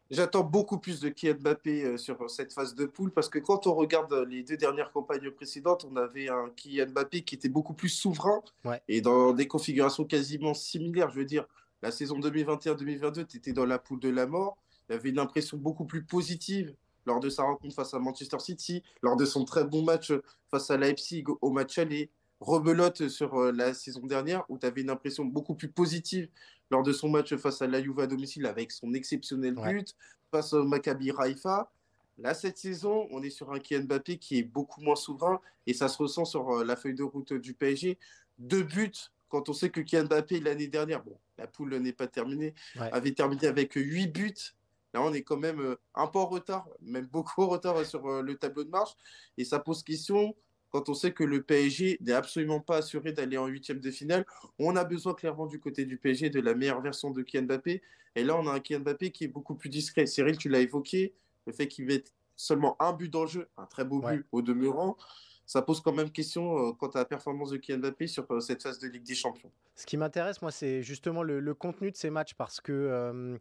J'attends 0.10 0.44
beaucoup 0.44 0.78
plus 0.78 1.02
de 1.02 1.10
Kylian 1.10 1.36
Mbappé 1.40 1.84
euh, 1.84 1.98
sur 1.98 2.30
cette 2.30 2.54
phase 2.54 2.76
de 2.76 2.86
poule 2.86 3.12
parce 3.12 3.28
que 3.28 3.40
quand 3.40 3.68
on 3.68 3.76
regarde 3.76 4.14
les 4.30 4.42
deux 4.42 4.56
dernières 4.56 4.92
campagnes 4.92 5.32
précédentes, 5.32 5.86
on 5.90 5.98
avait 5.98 6.30
un 6.30 6.50
Kylian 6.56 6.92
Mbappé 6.92 7.24
qui 7.24 7.36
était 7.36 7.50
beaucoup 7.50 7.74
plus 7.74 7.90
souverain 7.90 8.42
et 8.88 9.02
dans 9.02 9.34
des 9.34 9.48
configurations 9.48 10.06
quasiment 10.06 10.54
similaires. 10.54 11.10
Je 11.10 11.20
veux 11.20 11.26
dire, 11.26 11.46
la 11.82 11.92
saison 11.92 12.20
2021-2022, 12.20 13.28
tu 13.28 13.38
étais 13.38 13.54
dans 13.54 13.66
la 13.66 13.80
poule 13.80 14.00
de 14.00 14.10
la 14.10 14.26
mort. 14.26 14.58
Il 14.90 14.96
avait 14.96 15.10
une 15.10 15.20
impression 15.20 15.58
beaucoup 15.58 15.86
plus 15.86 16.04
positive 16.04 16.74
lors 17.06 17.20
de 17.20 17.30
sa 17.30 17.44
rencontre 17.44 17.74
face 17.74 17.94
à 17.94 18.00
Manchester 18.00 18.40
City, 18.40 18.84
lors 19.02 19.16
de 19.16 19.26
son 19.26 19.46
très 19.46 19.64
bon 19.64 19.84
match 19.84 20.12
face 20.52 20.70
à 20.70 20.78
Leipzig 20.78 21.24
au 21.42 21.52
match 21.52 21.78
aller, 21.78 22.10
rebelote 22.40 23.08
sur 23.08 23.36
euh, 23.36 23.52
la 23.52 23.74
saison 23.74 24.06
dernière 24.06 24.44
où 24.50 24.58
tu 24.58 24.66
avais 24.66 24.82
une 24.82 24.90
impression 24.90 25.26
beaucoup 25.26 25.56
plus 25.56 25.70
positive 25.70 26.30
lors 26.70 26.84
de 26.84 26.92
son 26.92 27.10
match 27.10 27.36
face 27.36 27.62
à 27.62 27.68
la 27.68 27.82
Juve 27.82 28.00
à 28.00 28.08
domicile 28.08 28.46
avec 28.46 28.72
son 28.72 28.94
exceptionnel 28.94 29.56
but 29.56 29.96
face 30.32 30.54
au 30.54 30.64
Maccabi 30.64 31.12
Raifa. 31.12 31.72
Là, 32.20 32.34
cette 32.34 32.58
saison, 32.58 33.08
on 33.12 33.22
est 33.24 33.30
sur 33.30 33.52
un 33.52 33.60
Kylian 33.60 33.86
Mbappé 33.86 34.18
qui 34.18 34.40
est 34.40 34.44
beaucoup 34.44 34.82
moins 34.82 34.96
souverain 34.96 35.40
et 35.66 35.74
ça 35.74 35.88
se 35.88 35.98
ressent 35.98 36.26
sur 36.26 36.50
euh, 36.50 36.64
la 36.64 36.76
feuille 36.76 36.96
de 36.96 37.04
route 37.04 37.34
du 37.34 37.54
PSG. 37.54 37.98
Deux 38.38 38.64
buts 38.64 38.92
quand 39.30 39.50
on 39.50 39.54
sait 39.54 39.70
que 39.70 39.82
Kylian 39.82 40.06
Mbappé, 40.06 40.40
l'année 40.40 40.68
dernière, 40.68 41.04
bon, 41.04 41.18
la 41.38 41.48
poule 41.48 41.76
n'est 41.78 41.94
pas 41.94 42.08
terminée, 42.08 42.54
avait 42.76 43.12
terminé 43.12 43.48
avec 43.48 43.74
huit 43.74 44.08
buts 44.08 44.56
Là, 44.98 45.04
on 45.04 45.14
est 45.14 45.22
quand 45.22 45.38
même 45.38 45.60
euh, 45.60 45.76
un 45.94 46.08
peu 46.08 46.18
en 46.18 46.26
retard, 46.26 46.68
même 46.82 47.06
beaucoup 47.06 47.44
en 47.44 47.48
retard 47.50 47.86
sur 47.86 48.08
euh, 48.08 48.24
le 48.24 48.36
tableau 48.36 48.64
de 48.64 48.72
marche. 48.72 48.96
Et 49.38 49.46
ça 49.46 49.60
pose 49.60 49.84
question 49.84 50.36
quand 50.72 50.90
on 50.90 50.96
sait 50.96 51.12
que 51.12 51.24
le 51.24 51.44
PSG 51.44 52.00
n'est 52.02 52.14
absolument 52.14 52.60
pas 52.60 52.78
assuré 52.78 53.12
d'aller 53.12 53.38
en 53.38 53.46
huitième 53.46 53.80
de 53.80 53.92
finale. 53.92 54.26
On 54.58 54.76
a 54.76 54.84
besoin 54.84 55.14
clairement 55.14 55.46
du 55.46 55.60
côté 55.60 55.86
du 55.86 55.98
PSG 55.98 56.32
de 56.32 56.42
la 56.42 56.56
meilleure 56.56 56.82
version 56.82 57.12
de 57.12 57.22
Kylian 57.22 57.44
Mbappé. 57.44 57.84
Et 58.16 58.24
là, 58.24 58.36
on 58.38 58.48
a 58.48 58.54
un 58.54 58.60
Kylian 58.60 58.80
Mbappé 58.80 59.12
qui 59.12 59.26
est 59.26 59.28
beaucoup 59.28 59.54
plus 59.54 59.70
discret. 59.70 60.08
Cyril, 60.08 60.36
tu 60.36 60.50
l'as 60.50 60.62
évoqué, 60.62 61.14
le 61.46 61.54
fait 61.54 61.68
qu'il 61.68 61.86
mette 61.86 62.12
seulement 62.36 62.76
un 62.82 62.92
but 62.92 63.14
dans 63.14 63.22
le 63.22 63.30
jeu, 63.30 63.48
un 63.56 63.68
très 63.68 63.86
beau 63.86 64.00
but 64.00 64.26
au 64.32 64.42
demeurant 64.42 64.98
ça 65.46 65.62
pose 65.62 65.80
quand 65.80 65.94
même 65.94 66.12
question 66.12 66.58
euh, 66.58 66.72
quant 66.74 66.90
à 66.90 66.98
la 67.00 67.06
performance 67.06 67.52
de 67.52 67.58
Kylian 67.58 67.78
Mbappé 67.80 68.08
sur 68.08 68.26
cette 68.42 68.62
phase 68.62 68.80
de 68.80 68.90
Ligue 68.90 69.04
des 69.04 69.16
Champions. 69.16 69.50
Ce 69.76 69.86
qui 69.86 69.96
m'intéresse, 69.96 70.42
moi, 70.42 70.52
c'est 70.52 70.84
justement 70.84 71.24
le, 71.24 71.54
contenu 71.54 71.90
de 71.90 71.96
ces 71.96 72.10
matchs 72.10 72.34
parce 72.34 72.60
que 72.60 73.40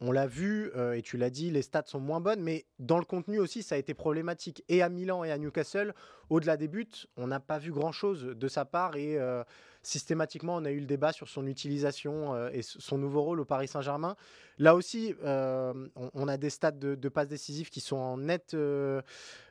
on 0.00 0.12
l'a 0.12 0.26
vu, 0.26 0.70
euh, 0.76 0.92
et 0.92 1.02
tu 1.02 1.16
l'as 1.16 1.30
dit, 1.30 1.50
les 1.50 1.62
stats 1.62 1.84
sont 1.86 2.00
moins 2.00 2.20
bonnes, 2.20 2.42
mais 2.42 2.66
dans 2.78 2.98
le 2.98 3.04
contenu 3.04 3.38
aussi, 3.38 3.62
ça 3.62 3.76
a 3.76 3.78
été 3.78 3.94
problématique. 3.94 4.62
Et 4.68 4.82
à 4.82 4.90
Milan 4.90 5.24
et 5.24 5.32
à 5.32 5.38
Newcastle, 5.38 5.94
au-delà 6.28 6.56
des 6.56 6.68
buts, 6.68 6.86
on 7.16 7.26
n'a 7.26 7.40
pas 7.40 7.58
vu 7.58 7.72
grand-chose 7.72 8.24
de 8.24 8.48
sa 8.48 8.66
part. 8.66 8.96
Et 8.96 9.18
euh, 9.18 9.42
systématiquement, 9.82 10.56
on 10.56 10.64
a 10.66 10.70
eu 10.70 10.80
le 10.80 10.86
débat 10.86 11.12
sur 11.12 11.28
son 11.28 11.46
utilisation 11.46 12.34
euh, 12.34 12.50
et 12.52 12.60
son 12.62 12.98
nouveau 12.98 13.22
rôle 13.22 13.40
au 13.40 13.46
Paris 13.46 13.68
Saint-Germain. 13.68 14.16
Là 14.58 14.74
aussi, 14.74 15.14
on, 15.22 16.28
a 16.28 16.36
des 16.36 16.50
stats 16.50 16.72
de, 16.72 16.94
de, 16.94 17.08
passes 17.08 17.28
décisives 17.28 17.70
qui 17.70 17.80
sont 17.80 17.96
en 17.96 18.18
nette 18.18 18.56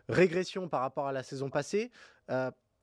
régression 0.09 0.67
par 0.67 0.81
rapport 0.81 1.07
à 1.07 1.11
la 1.11 1.23
saison 1.23 1.49
passée. 1.49 1.91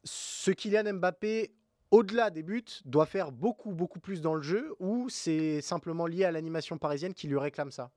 ce 0.04 0.50
Kylian 0.50 0.94
Mbappé, 0.94 1.52
au-delà 1.92 2.30
des 2.30 2.42
buts, 2.42 2.64
doit 2.84 3.06
faire 3.06 3.30
beaucoup, 3.30 3.70
beaucoup 3.70 4.00
plus 4.00 4.20
dans 4.20 4.34
le 4.34 4.42
jeu 4.42 4.74
ou 4.80 5.08
c'est 5.08 5.60
simplement 5.60 6.06
lié 6.06 6.24
à 6.24 6.32
l'animation 6.32 6.78
parisienne 6.78 7.14
qui 7.14 7.28
lui 7.28 7.38
réclame 7.38 7.70
ça? 7.70 7.92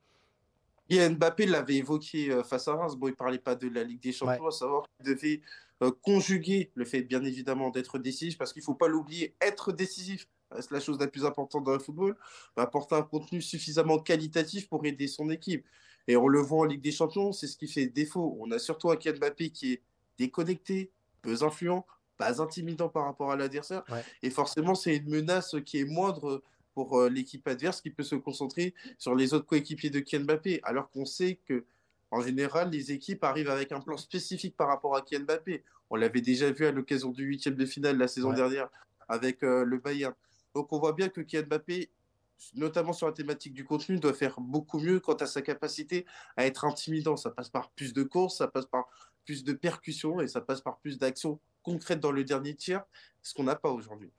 Et 0.88 1.08
Mbappé 1.08 1.46
l'avait 1.46 1.76
évoqué 1.76 2.30
euh, 2.30 2.44
face 2.44 2.68
à 2.68 2.74
Reims. 2.74 2.94
Bon, 2.94 3.08
il 3.08 3.12
ne 3.12 3.16
parlait 3.16 3.38
pas 3.38 3.56
de 3.56 3.68
la 3.68 3.82
Ligue 3.82 4.00
des 4.00 4.12
Champions, 4.12 4.46
à 4.46 4.50
savoir 4.52 4.84
qu'il 4.84 5.12
devait 5.12 5.40
euh, 5.82 5.90
conjuguer 6.02 6.70
le 6.74 6.84
fait, 6.84 7.02
bien 7.02 7.24
évidemment, 7.24 7.70
d'être 7.70 7.98
décisif, 7.98 8.38
parce 8.38 8.52
qu'il 8.52 8.60
ne 8.60 8.66
faut 8.66 8.74
pas 8.74 8.86
l'oublier, 8.86 9.34
être 9.40 9.72
décisif, 9.72 10.28
c'est 10.60 10.70
la 10.70 10.78
chose 10.78 11.00
la 11.00 11.08
plus 11.08 11.24
importante 11.24 11.64
dans 11.64 11.72
le 11.72 11.80
football, 11.80 12.16
apporter 12.54 12.94
un 12.94 13.02
contenu 13.02 13.42
suffisamment 13.42 13.98
qualitatif 13.98 14.68
pour 14.68 14.84
aider 14.86 15.08
son 15.08 15.28
équipe. 15.30 15.66
Et 16.06 16.16
on 16.16 16.28
le 16.28 16.38
voit 16.38 16.60
en 16.60 16.64
Ligue 16.64 16.82
des 16.82 16.92
Champions, 16.92 17.32
c'est 17.32 17.48
ce 17.48 17.56
qui 17.56 17.66
fait 17.66 17.86
défaut. 17.86 18.36
On 18.40 18.52
a 18.52 18.60
surtout 18.60 18.90
un 18.90 18.96
Mbappé 18.96 19.50
qui 19.50 19.72
est 19.72 19.82
déconnecté, 20.18 20.92
peu 21.22 21.42
influent, 21.42 21.84
pas 22.16 22.40
intimidant 22.40 22.88
par 22.88 23.04
rapport 23.04 23.30
à 23.30 23.36
l'adversaire. 23.36 23.84
Et 24.22 24.30
forcément, 24.30 24.74
c'est 24.74 24.96
une 24.96 25.08
menace 25.08 25.56
qui 25.64 25.80
est 25.80 25.84
moindre 25.84 26.42
pour 26.74 26.98
euh, 26.98 27.08
l'équipe 27.08 27.46
adverse 27.48 27.80
qui 27.80 27.90
peut 27.90 28.02
se 28.02 28.16
concentrer 28.16 28.74
sur 28.98 29.14
les 29.14 29.32
autres 29.32 29.46
coéquipiers 29.46 29.90
de 29.90 30.00
Kian 30.00 30.20
Mbappé. 30.20 30.60
Alors 30.62 30.90
qu'on 30.90 31.06
sait 31.06 31.38
que, 31.46 31.64
en 32.10 32.20
général, 32.20 32.70
les 32.70 32.92
équipes 32.92 33.24
arrivent 33.24 33.50
avec 33.50 33.72
un 33.72 33.80
plan 33.80 33.96
spécifique 33.96 34.56
par 34.56 34.68
rapport 34.68 34.94
à 34.94 35.02
Kian 35.02 35.20
Mbappé. 35.20 35.64
On 35.88 35.96
l'avait 35.96 36.20
déjà 36.20 36.50
vu 36.50 36.66
à 36.66 36.72
l'occasion 36.72 37.10
du 37.10 37.24
huitième 37.24 37.54
de 37.54 37.64
finale 37.64 37.96
la 37.96 38.08
saison 38.08 38.32
dernière 38.32 38.68
avec 39.08 39.42
euh, 39.42 39.64
le 39.64 39.78
Bayern. 39.78 40.14
Donc 40.54 40.72
on 40.72 40.78
voit 40.78 40.92
bien 40.92 41.08
que 41.08 41.20
Kian 41.20 41.44
Mbappé 41.48 41.90
notamment 42.54 42.92
sur 42.92 43.06
la 43.06 43.12
thématique 43.12 43.54
du 43.54 43.64
contenu, 43.64 43.98
doit 43.98 44.12
faire 44.12 44.40
beaucoup 44.40 44.78
mieux 44.78 45.00
quant 45.00 45.14
à 45.14 45.26
sa 45.26 45.42
capacité 45.42 46.06
à 46.36 46.46
être 46.46 46.64
intimidant. 46.64 47.16
Ça 47.16 47.30
passe 47.30 47.48
par 47.48 47.70
plus 47.70 47.92
de 47.92 48.02
courses, 48.02 48.38
ça 48.38 48.48
passe 48.48 48.66
par 48.66 48.88
plus 49.26 49.44
de 49.44 49.52
percussions 49.52 50.20
et 50.20 50.28
ça 50.28 50.40
passe 50.40 50.62
par 50.62 50.78
plus 50.78 50.98
d'actions 50.98 51.38
concrètes 51.62 52.00
dans 52.00 52.12
le 52.12 52.24
dernier 52.24 52.54
tiers, 52.54 52.84
ce 53.22 53.34
qu'on 53.34 53.44
n'a 53.44 53.56
pas 53.56 53.70
aujourd'hui. 53.70 54.12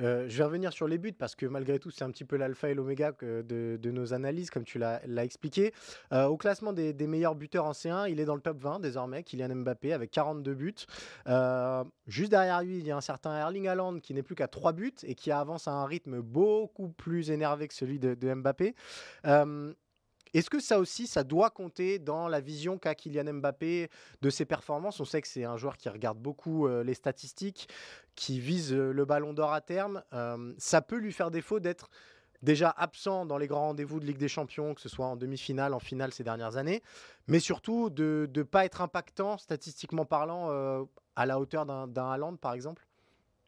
Euh, 0.00 0.26
je 0.28 0.38
vais 0.38 0.44
revenir 0.44 0.72
sur 0.72 0.88
les 0.88 0.98
buts 0.98 1.12
parce 1.12 1.34
que 1.34 1.46
malgré 1.46 1.78
tout, 1.78 1.90
c'est 1.90 2.04
un 2.04 2.10
petit 2.10 2.24
peu 2.24 2.36
l'alpha 2.36 2.68
et 2.68 2.74
l'oméga 2.74 3.12
de, 3.20 3.90
nos 3.90 4.12
analyses, 4.12 4.50
comme 4.50 4.64
tu 4.64 4.78
l'as 4.78 5.24
expliqué. 5.24 5.72
Euh, 6.12 6.26
au 6.26 6.36
classement 6.36 6.72
des, 6.72 6.94
meilleurs 7.06 7.34
buteurs 7.34 7.64
en 7.64 7.72
C1, 7.72 8.10
il 8.10 8.20
est 8.20 8.24
dans 8.24 8.34
le 8.34 8.40
top 8.40 8.58
20 8.58 8.80
désormais, 8.80 9.22
Kylian 9.22 9.54
Mbappé, 9.56 9.92
avec 9.92 10.10
42 10.10 10.54
buts. 10.54 10.74
Euh, 11.28 11.84
juste 12.06 12.30
derrière 12.30 12.62
lui, 12.62 12.78
il 12.78 12.86
y 12.86 12.90
a 12.90 12.96
un 12.96 13.00
certain 13.00 13.36
Erling 13.36 13.68
Haaland 13.68 14.00
qui 14.00 14.14
n'est 14.14 14.22
plus 14.22 14.34
qu'à 14.34 14.48
3 14.48 14.72
buts 14.72 14.92
et 15.04 15.14
qui 15.14 15.30
avance 15.30 15.68
à 15.68 15.72
un 15.72 15.86
rythme 15.86 16.20
beaucoup 16.20 16.88
plus 16.88 17.30
énervé 17.30 17.68
que 17.68 17.74
celui 17.74 17.98
de 17.98 18.34
Mbappé. 18.34 18.74
Est-ce 20.34 20.50
que 20.50 20.58
ça 20.58 20.80
aussi, 20.80 21.06
ça 21.06 21.22
doit 21.22 21.50
compter 21.50 22.00
dans 22.00 22.26
la 22.26 22.40
vision 22.40 22.76
qu'a 22.76 22.96
Kylian 22.96 23.34
Mbappé 23.34 23.88
de 24.20 24.30
ses 24.30 24.44
performances? 24.44 24.98
On 24.98 25.04
sait 25.04 25.22
que 25.22 25.28
c'est 25.28 25.44
un 25.44 25.56
joueur 25.56 25.76
qui 25.76 25.88
regarde 25.88 26.18
beaucoup 26.18 26.66
euh, 26.66 26.82
les 26.82 26.94
statistiques, 26.94 27.68
qui 28.16 28.40
vise 28.40 28.72
euh, 28.72 28.92
le 28.92 29.04
ballon 29.04 29.32
d'or 29.32 29.52
à 29.52 29.60
terme. 29.60 30.02
Euh, 30.12 30.52
ça 30.58 30.82
peut 30.82 30.96
lui 30.96 31.12
faire 31.12 31.30
défaut 31.30 31.60
d'être 31.60 31.88
déjà 32.42 32.70
absent 32.70 33.26
dans 33.26 33.38
les 33.38 33.46
grands 33.46 33.68
rendez-vous 33.68 34.00
de 34.00 34.06
Ligue 34.06 34.18
des 34.18 34.28
Champions, 34.28 34.74
que 34.74 34.80
ce 34.80 34.88
soit 34.88 35.06
en 35.06 35.14
demi-finale, 35.14 35.72
en 35.72 35.78
finale 35.78 36.12
ces 36.12 36.24
dernières 36.24 36.56
années, 36.56 36.82
mais 37.28 37.38
surtout 37.38 37.88
de 37.88 38.28
ne 38.34 38.42
pas 38.42 38.64
être 38.64 38.82
impactant, 38.82 39.38
statistiquement 39.38 40.04
parlant, 40.04 40.50
à 41.16 41.24
la 41.24 41.40
hauteur 41.40 41.64
d'un 41.64 42.10
Haaland, 42.10 42.36
par 42.36 42.52
exemple? 42.52 42.86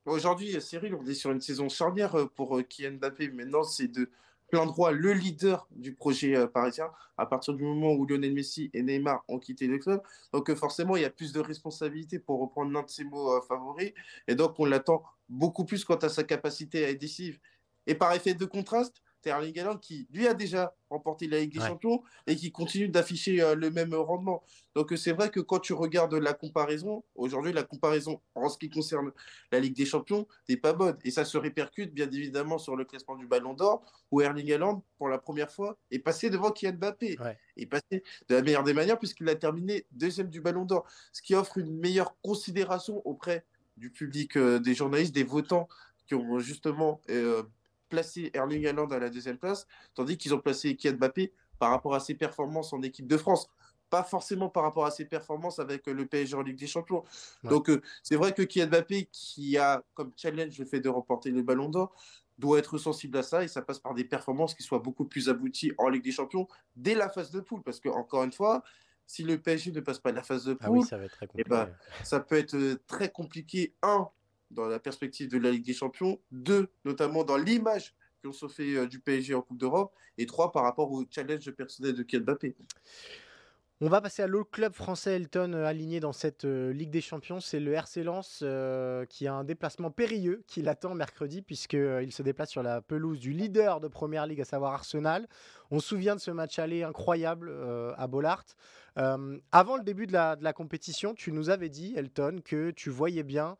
Aujourd'hui, 0.06 0.58
Cyril, 0.62 0.94
on 0.94 1.04
est 1.04 1.12
sur 1.12 1.30
une 1.30 1.42
saison 1.42 1.68
charnière 1.68 2.16
pour 2.36 2.58
Kylian 2.66 2.92
Mbappé. 2.92 3.28
Maintenant, 3.32 3.64
c'est 3.64 3.88
de 3.88 4.08
plein 4.48 4.66
droit 4.66 4.92
le 4.92 5.12
leader 5.12 5.66
du 5.70 5.94
projet 5.94 6.36
euh, 6.36 6.46
parisien 6.46 6.90
à 7.16 7.26
partir 7.26 7.54
du 7.54 7.64
moment 7.64 7.92
où 7.92 8.06
Lionel 8.06 8.32
Messi 8.32 8.70
et 8.74 8.82
Neymar 8.82 9.24
ont 9.28 9.38
quitté 9.38 9.66
le 9.66 9.78
club. 9.78 10.02
Donc 10.32 10.50
euh, 10.50 10.56
forcément, 10.56 10.96
il 10.96 11.02
y 11.02 11.06
a 11.06 11.10
plus 11.10 11.32
de 11.32 11.40
responsabilités 11.40 12.18
pour 12.18 12.40
reprendre 12.40 12.72
l'un 12.72 12.82
de 12.82 12.90
ses 12.90 13.04
mots 13.04 13.32
euh, 13.32 13.40
favoris. 13.48 13.92
Et 14.28 14.34
donc, 14.34 14.54
on 14.58 14.64
l'attend 14.64 15.02
beaucoup 15.28 15.64
plus 15.64 15.84
quant 15.84 15.96
à 15.96 16.08
sa 16.08 16.24
capacité 16.24 16.84
à 16.84 16.90
être 16.90 17.00
décisive. 17.00 17.38
Et 17.86 17.94
par 17.94 18.12
effet 18.12 18.34
de 18.34 18.44
contraste, 18.44 19.02
Erling 19.26 19.58
Haaland 19.58 19.78
qui, 19.78 20.06
lui, 20.10 20.26
a 20.26 20.34
déjà 20.34 20.74
remporté 20.90 21.26
la 21.26 21.40
Ligue 21.40 21.52
des 21.52 21.66
Champions 21.66 22.02
et 22.26 22.36
qui 22.36 22.52
continue 22.52 22.88
d'afficher 22.88 23.40
euh, 23.42 23.54
le 23.54 23.70
même 23.70 23.94
rendement. 23.94 24.42
Donc, 24.74 24.92
euh, 24.92 24.96
c'est 24.96 25.12
vrai 25.12 25.30
que 25.30 25.40
quand 25.40 25.58
tu 25.58 25.72
regardes 25.72 26.14
la 26.14 26.32
comparaison, 26.32 27.04
aujourd'hui, 27.14 27.52
la 27.52 27.62
comparaison 27.62 28.20
en 28.34 28.48
ce 28.48 28.58
qui 28.58 28.70
concerne 28.70 29.12
la 29.50 29.60
Ligue 29.60 29.76
des 29.76 29.86
Champions 29.86 30.26
n'est 30.48 30.56
pas 30.56 30.72
bonne. 30.72 30.96
Et 31.04 31.10
ça 31.10 31.24
se 31.24 31.36
répercute, 31.38 31.92
bien 31.92 32.10
évidemment, 32.10 32.58
sur 32.58 32.76
le 32.76 32.84
classement 32.84 33.16
du 33.16 33.26
Ballon 33.26 33.54
d'Or, 33.54 33.82
où 34.10 34.20
Erling 34.20 34.52
Haaland, 34.52 34.84
pour 34.98 35.08
la 35.08 35.18
première 35.18 35.50
fois, 35.50 35.76
est 35.90 35.98
passé 35.98 36.30
devant 36.30 36.50
Kylian 36.50 36.74
Mbappé. 36.74 37.18
Ouais. 37.20 37.38
Est 37.56 37.66
passé 37.66 38.02
de 38.28 38.34
la 38.34 38.42
meilleure 38.42 38.64
des 38.64 38.74
manières, 38.74 38.98
puisqu'il 38.98 39.28
a 39.28 39.34
terminé 39.34 39.86
deuxième 39.90 40.28
du 40.28 40.40
Ballon 40.40 40.64
d'Or. 40.64 40.86
Ce 41.12 41.22
qui 41.22 41.34
offre 41.34 41.58
une 41.58 41.76
meilleure 41.76 42.16
considération 42.22 43.02
auprès 43.06 43.44
du 43.76 43.90
public, 43.90 44.36
euh, 44.36 44.58
des 44.58 44.74
journalistes, 44.74 45.14
des 45.14 45.24
votants 45.24 45.68
qui 46.06 46.14
ont 46.14 46.38
justement 46.38 47.00
placé 47.88 48.30
Erling 48.34 48.66
Haaland 48.66 48.88
à 48.88 48.98
la 48.98 49.10
deuxième 49.10 49.38
place, 49.38 49.66
tandis 49.94 50.16
qu'ils 50.16 50.34
ont 50.34 50.40
placé 50.40 50.76
Kylian 50.76 50.96
Mbappé 50.96 51.32
par 51.58 51.70
rapport 51.70 51.94
à 51.94 52.00
ses 52.00 52.14
performances 52.14 52.72
en 52.72 52.82
équipe 52.82 53.06
de 53.06 53.16
France. 53.16 53.48
Pas 53.88 54.02
forcément 54.02 54.48
par 54.48 54.64
rapport 54.64 54.84
à 54.84 54.90
ses 54.90 55.04
performances 55.04 55.58
avec 55.58 55.86
le 55.86 56.06
PSG 56.06 56.34
en 56.34 56.42
Ligue 56.42 56.58
des 56.58 56.66
Champions. 56.66 57.04
Donc, 57.44 57.70
euh, 57.70 57.80
c'est 58.02 58.16
vrai 58.16 58.32
que 58.32 58.42
Kylian 58.42 58.66
Mbappé, 58.66 59.08
qui 59.12 59.56
a 59.58 59.84
comme 59.94 60.12
challenge 60.16 60.58
le 60.58 60.64
fait 60.64 60.80
de 60.80 60.88
remporter 60.88 61.30
le 61.30 61.42
ballon 61.42 61.68
d'or, 61.68 61.94
doit 62.38 62.58
être 62.58 62.78
sensible 62.78 63.16
à 63.18 63.22
ça 63.22 63.44
et 63.44 63.48
ça 63.48 63.62
passe 63.62 63.78
par 63.78 63.94
des 63.94 64.04
performances 64.04 64.54
qui 64.54 64.62
soient 64.62 64.80
beaucoup 64.80 65.04
plus 65.04 65.28
abouties 65.28 65.72
en 65.78 65.88
Ligue 65.88 66.04
des 66.04 66.12
Champions 66.12 66.46
dès 66.74 66.94
la 66.94 67.08
phase 67.08 67.30
de 67.30 67.40
poule. 67.40 67.62
Parce 67.62 67.80
que, 67.80 67.88
encore 67.88 68.24
une 68.24 68.32
fois, 68.32 68.62
si 69.06 69.22
le 69.22 69.38
PSG 69.38 69.72
ne 69.72 69.80
passe 69.80 69.98
pas 69.98 70.12
la 70.12 70.22
phase 70.22 70.44
de 70.44 70.56
ah 70.60 70.66
poule, 70.66 70.84
ça, 70.84 70.98
va 70.98 71.04
être 71.04 71.16
très 71.16 71.28
eh 71.36 71.44
ben, 71.44 71.70
ça 72.02 72.20
peut 72.20 72.36
être 72.36 72.56
euh, 72.56 72.80
très 72.86 73.10
compliqué. 73.10 73.74
Un, 73.82 74.08
dans 74.50 74.66
la 74.66 74.78
perspective 74.78 75.30
de 75.30 75.38
la 75.38 75.50
Ligue 75.50 75.64
des 75.64 75.74
Champions, 75.74 76.20
deux, 76.30 76.68
notamment 76.84 77.24
dans 77.24 77.36
l'image 77.36 77.94
qu'on 78.24 78.32
se 78.32 78.48
fait 78.48 78.76
euh, 78.76 78.86
du 78.86 79.00
PSG 79.00 79.34
en 79.34 79.42
Coupe 79.42 79.58
d'Europe, 79.58 79.92
et 80.18 80.26
trois, 80.26 80.52
par 80.52 80.62
rapport 80.62 80.90
au 80.90 81.04
challenge 81.08 81.50
personnel 81.52 81.94
de 81.94 82.02
Kylian 82.02 82.24
Mbappé. 82.24 82.56
On 83.82 83.90
va 83.90 84.00
passer 84.00 84.22
à 84.22 84.26
l'autre 84.26 84.50
club 84.50 84.72
français 84.72 85.16
Elton 85.16 85.52
euh, 85.52 85.66
aligné 85.66 86.00
dans 86.00 86.14
cette 86.14 86.46
euh, 86.46 86.72
Ligue 86.72 86.90
des 86.90 87.02
Champions. 87.02 87.40
C'est 87.40 87.60
le 87.60 87.74
RC 87.74 88.04
Lens 88.04 88.42
qui 89.10 89.26
a 89.26 89.34
un 89.34 89.44
déplacement 89.44 89.90
périlleux 89.90 90.42
qui 90.46 90.62
l'attend 90.62 90.94
mercredi 90.94 91.42
puisqu'il 91.42 92.10
se 92.10 92.22
déplace 92.22 92.50
sur 92.50 92.62
la 92.62 92.80
pelouse 92.80 93.18
du 93.18 93.32
leader 93.32 93.80
de 93.80 93.88
Première 93.88 94.26
Ligue, 94.26 94.40
à 94.40 94.46
savoir 94.46 94.72
Arsenal. 94.72 95.28
On 95.70 95.78
se 95.78 95.88
souvient 95.88 96.14
de 96.14 96.20
ce 96.20 96.30
match 96.30 96.58
aller 96.58 96.84
incroyable 96.84 97.52
à 97.98 98.06
Bollard. 98.06 98.44
avant 98.94 99.76
le 99.76 99.84
début 99.84 100.06
de 100.06 100.14
la, 100.14 100.52
compétition, 100.54 101.12
tu 101.12 101.32
nous 101.32 101.50
avais 101.50 101.68
dit, 101.68 101.92
Elton, 101.96 102.40
que 102.42 102.70
tu 102.70 102.88
voyais 102.88 103.24
bien 103.24 103.58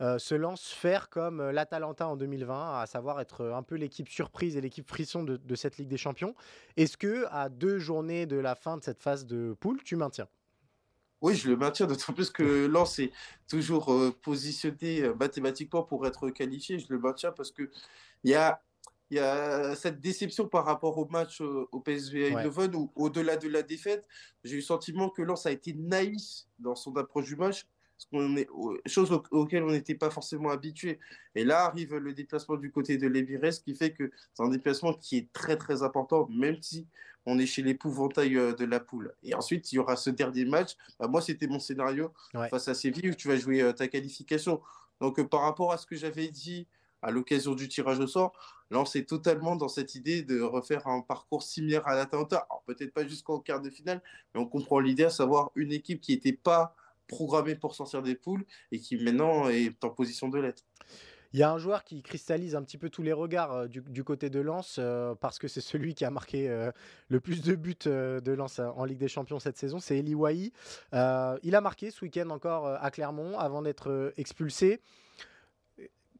euh, 0.00 0.16
se 0.18 0.36
lance 0.36 0.68
faire 0.68 1.10
comme 1.10 1.40
euh, 1.40 1.50
l'Atalanta 1.50 2.06
en 2.06 2.16
2020, 2.16 2.80
à 2.80 2.86
savoir 2.86 3.20
être 3.20 3.40
euh, 3.40 3.56
un 3.56 3.64
peu 3.64 3.74
l'équipe 3.74 4.08
surprise 4.08 4.56
et 4.56 4.60
l'équipe 4.60 4.88
frisson 4.88 5.24
de, 5.24 5.54
cette 5.56 5.76
Ligue 5.76 5.88
des 5.88 5.96
Champions. 5.96 6.36
Est-ce 6.76 6.96
que 6.96 7.24
à 7.32 7.48
deux 7.48 7.80
journées 7.80 8.24
de 8.26 8.36
la 8.36 8.54
fin 8.54 8.76
de 8.76 8.84
cette 8.84 9.00
phase 9.00 9.26
de 9.26 9.56
poule, 9.58 9.82
tu 9.82 9.96
maintiens? 9.96 10.28
Oui, 11.20 11.34
je 11.34 11.48
le 11.48 11.56
maintiens, 11.56 11.86
d'autant 11.86 12.12
plus 12.12 12.30
que 12.30 12.66
Lens 12.70 13.00
est 13.00 13.10
toujours 13.48 13.92
positionné 14.22 15.12
mathématiquement 15.18 15.82
pour 15.82 16.06
être 16.06 16.30
qualifié. 16.30 16.78
Je 16.78 16.86
le 16.90 17.00
maintiens 17.00 17.32
parce 17.32 17.50
qu'il 17.50 17.68
y 18.22 18.34
a, 18.34 18.62
y 19.10 19.18
a 19.18 19.74
cette 19.74 20.00
déception 20.00 20.46
par 20.46 20.64
rapport 20.64 20.96
au 20.96 21.08
match 21.08 21.40
au 21.40 21.80
PSV 21.80 22.36
Eindhoven 22.36 22.76
où, 22.76 22.92
au-delà 22.94 23.36
de 23.36 23.48
la 23.48 23.62
défaite, 23.62 24.06
j'ai 24.44 24.54
eu 24.54 24.58
le 24.58 24.62
sentiment 24.62 25.10
que 25.10 25.22
Lens 25.22 25.44
a 25.44 25.50
été 25.50 25.72
naïf 25.72 26.44
dans 26.60 26.76
son 26.76 26.96
approche 26.96 27.24
du 27.24 27.34
match 27.34 27.66
est, 28.12 28.48
chose 28.86 29.10
auxquelles 29.30 29.62
on 29.62 29.70
n'était 29.70 29.94
pas 29.94 30.10
forcément 30.10 30.50
habitué. 30.50 30.98
Et 31.34 31.44
là 31.44 31.64
arrive 31.64 31.96
le 31.96 32.12
déplacement 32.12 32.56
du 32.56 32.70
côté 32.70 32.98
de 32.98 33.06
l'Ebirès, 33.06 33.56
ce 33.56 33.60
qui 33.60 33.74
fait 33.74 33.92
que 33.92 34.10
c'est 34.34 34.42
un 34.42 34.48
déplacement 34.48 34.92
qui 34.92 35.16
est 35.16 35.32
très 35.32 35.56
très 35.56 35.82
important, 35.82 36.28
même 36.30 36.60
si 36.62 36.86
on 37.28 37.38
est 37.38 37.46
chez 37.46 37.62
l'épouvantail 37.62 38.36
euh, 38.36 38.54
de 38.54 38.64
la 38.64 38.80
poule. 38.80 39.14
Et 39.22 39.34
ensuite, 39.34 39.70
il 39.72 39.76
y 39.76 39.78
aura 39.78 39.96
ce 39.96 40.10
dernier 40.10 40.44
match. 40.44 40.76
Bah, 40.98 41.08
moi, 41.08 41.20
c'était 41.20 41.46
mon 41.46 41.58
scénario 41.58 42.12
face 42.50 42.68
à 42.68 42.74
Séville 42.74 43.10
où 43.10 43.14
tu 43.14 43.28
vas 43.28 43.36
jouer 43.36 43.60
euh, 43.60 43.72
ta 43.72 43.86
qualification. 43.86 44.60
Donc, 45.00 45.18
euh, 45.18 45.24
par 45.24 45.42
rapport 45.42 45.72
à 45.72 45.76
ce 45.76 45.86
que 45.86 45.94
j'avais 45.94 46.28
dit 46.28 46.66
à 47.02 47.10
l'occasion 47.10 47.54
du 47.54 47.68
tirage 47.68 48.00
au 48.00 48.06
sort, 48.06 48.32
là, 48.70 48.80
on 48.80 48.84
s'est 48.84 49.04
totalement 49.04 49.56
dans 49.56 49.68
cette 49.68 49.94
idée 49.94 50.22
de 50.22 50.40
refaire 50.40 50.86
un 50.86 51.02
parcours 51.02 51.42
similaire 51.42 51.86
à 51.86 51.94
l'Atalanta. 51.94 52.46
Alors, 52.50 52.62
peut-être 52.66 52.94
pas 52.94 53.06
jusqu'en 53.06 53.40
quart 53.40 53.60
de 53.60 53.70
finale, 53.70 54.02
mais 54.34 54.40
on 54.40 54.46
comprend 54.46 54.80
l'idée 54.80 55.04
à 55.04 55.10
savoir 55.10 55.50
une 55.54 55.72
équipe 55.72 56.00
qui 56.00 56.12
n'était 56.12 56.32
pas 56.32 56.74
programmé 57.08 57.56
pour 57.56 57.74
sortir 57.74 58.02
des 58.02 58.14
poules 58.14 58.44
et 58.70 58.78
qui 58.78 58.96
maintenant 58.96 59.48
est 59.48 59.82
en 59.84 59.90
position 59.90 60.28
de 60.28 60.38
l'être. 60.38 60.64
Il 61.34 61.40
y 61.40 61.42
a 61.42 61.50
un 61.50 61.58
joueur 61.58 61.84
qui 61.84 62.02
cristallise 62.02 62.56
un 62.56 62.62
petit 62.62 62.78
peu 62.78 62.88
tous 62.88 63.02
les 63.02 63.12
regards 63.12 63.52
euh, 63.52 63.68
du, 63.68 64.02
côté 64.02 64.30
de 64.30 64.40
Lens 64.40 64.76
euh, 64.78 65.14
parce 65.14 65.38
que 65.38 65.46
c'est 65.46 65.60
celui 65.60 65.94
qui 65.94 66.04
a 66.04 66.10
marqué 66.10 66.48
euh, 66.48 66.72
le 67.08 67.20
plus 67.20 67.42
de 67.42 67.54
buts 67.54 67.76
de 67.84 68.32
Lens 68.32 68.60
en 68.60 68.84
Ligue 68.84 68.98
des 68.98 69.08
Champions 69.08 69.38
cette 69.38 69.58
saison, 69.58 69.78
c'est 69.78 69.98
Eli 69.98 70.14
Wahi. 70.14 70.52
il 70.92 71.54
a 71.54 71.60
marqué 71.60 71.90
ce 71.90 72.04
week-end 72.04 72.30
encore 72.30 72.66
à 72.66 72.90
Clermont 72.90 73.38
avant 73.38 73.62
d'être 73.62 74.12
expulsé. 74.16 74.80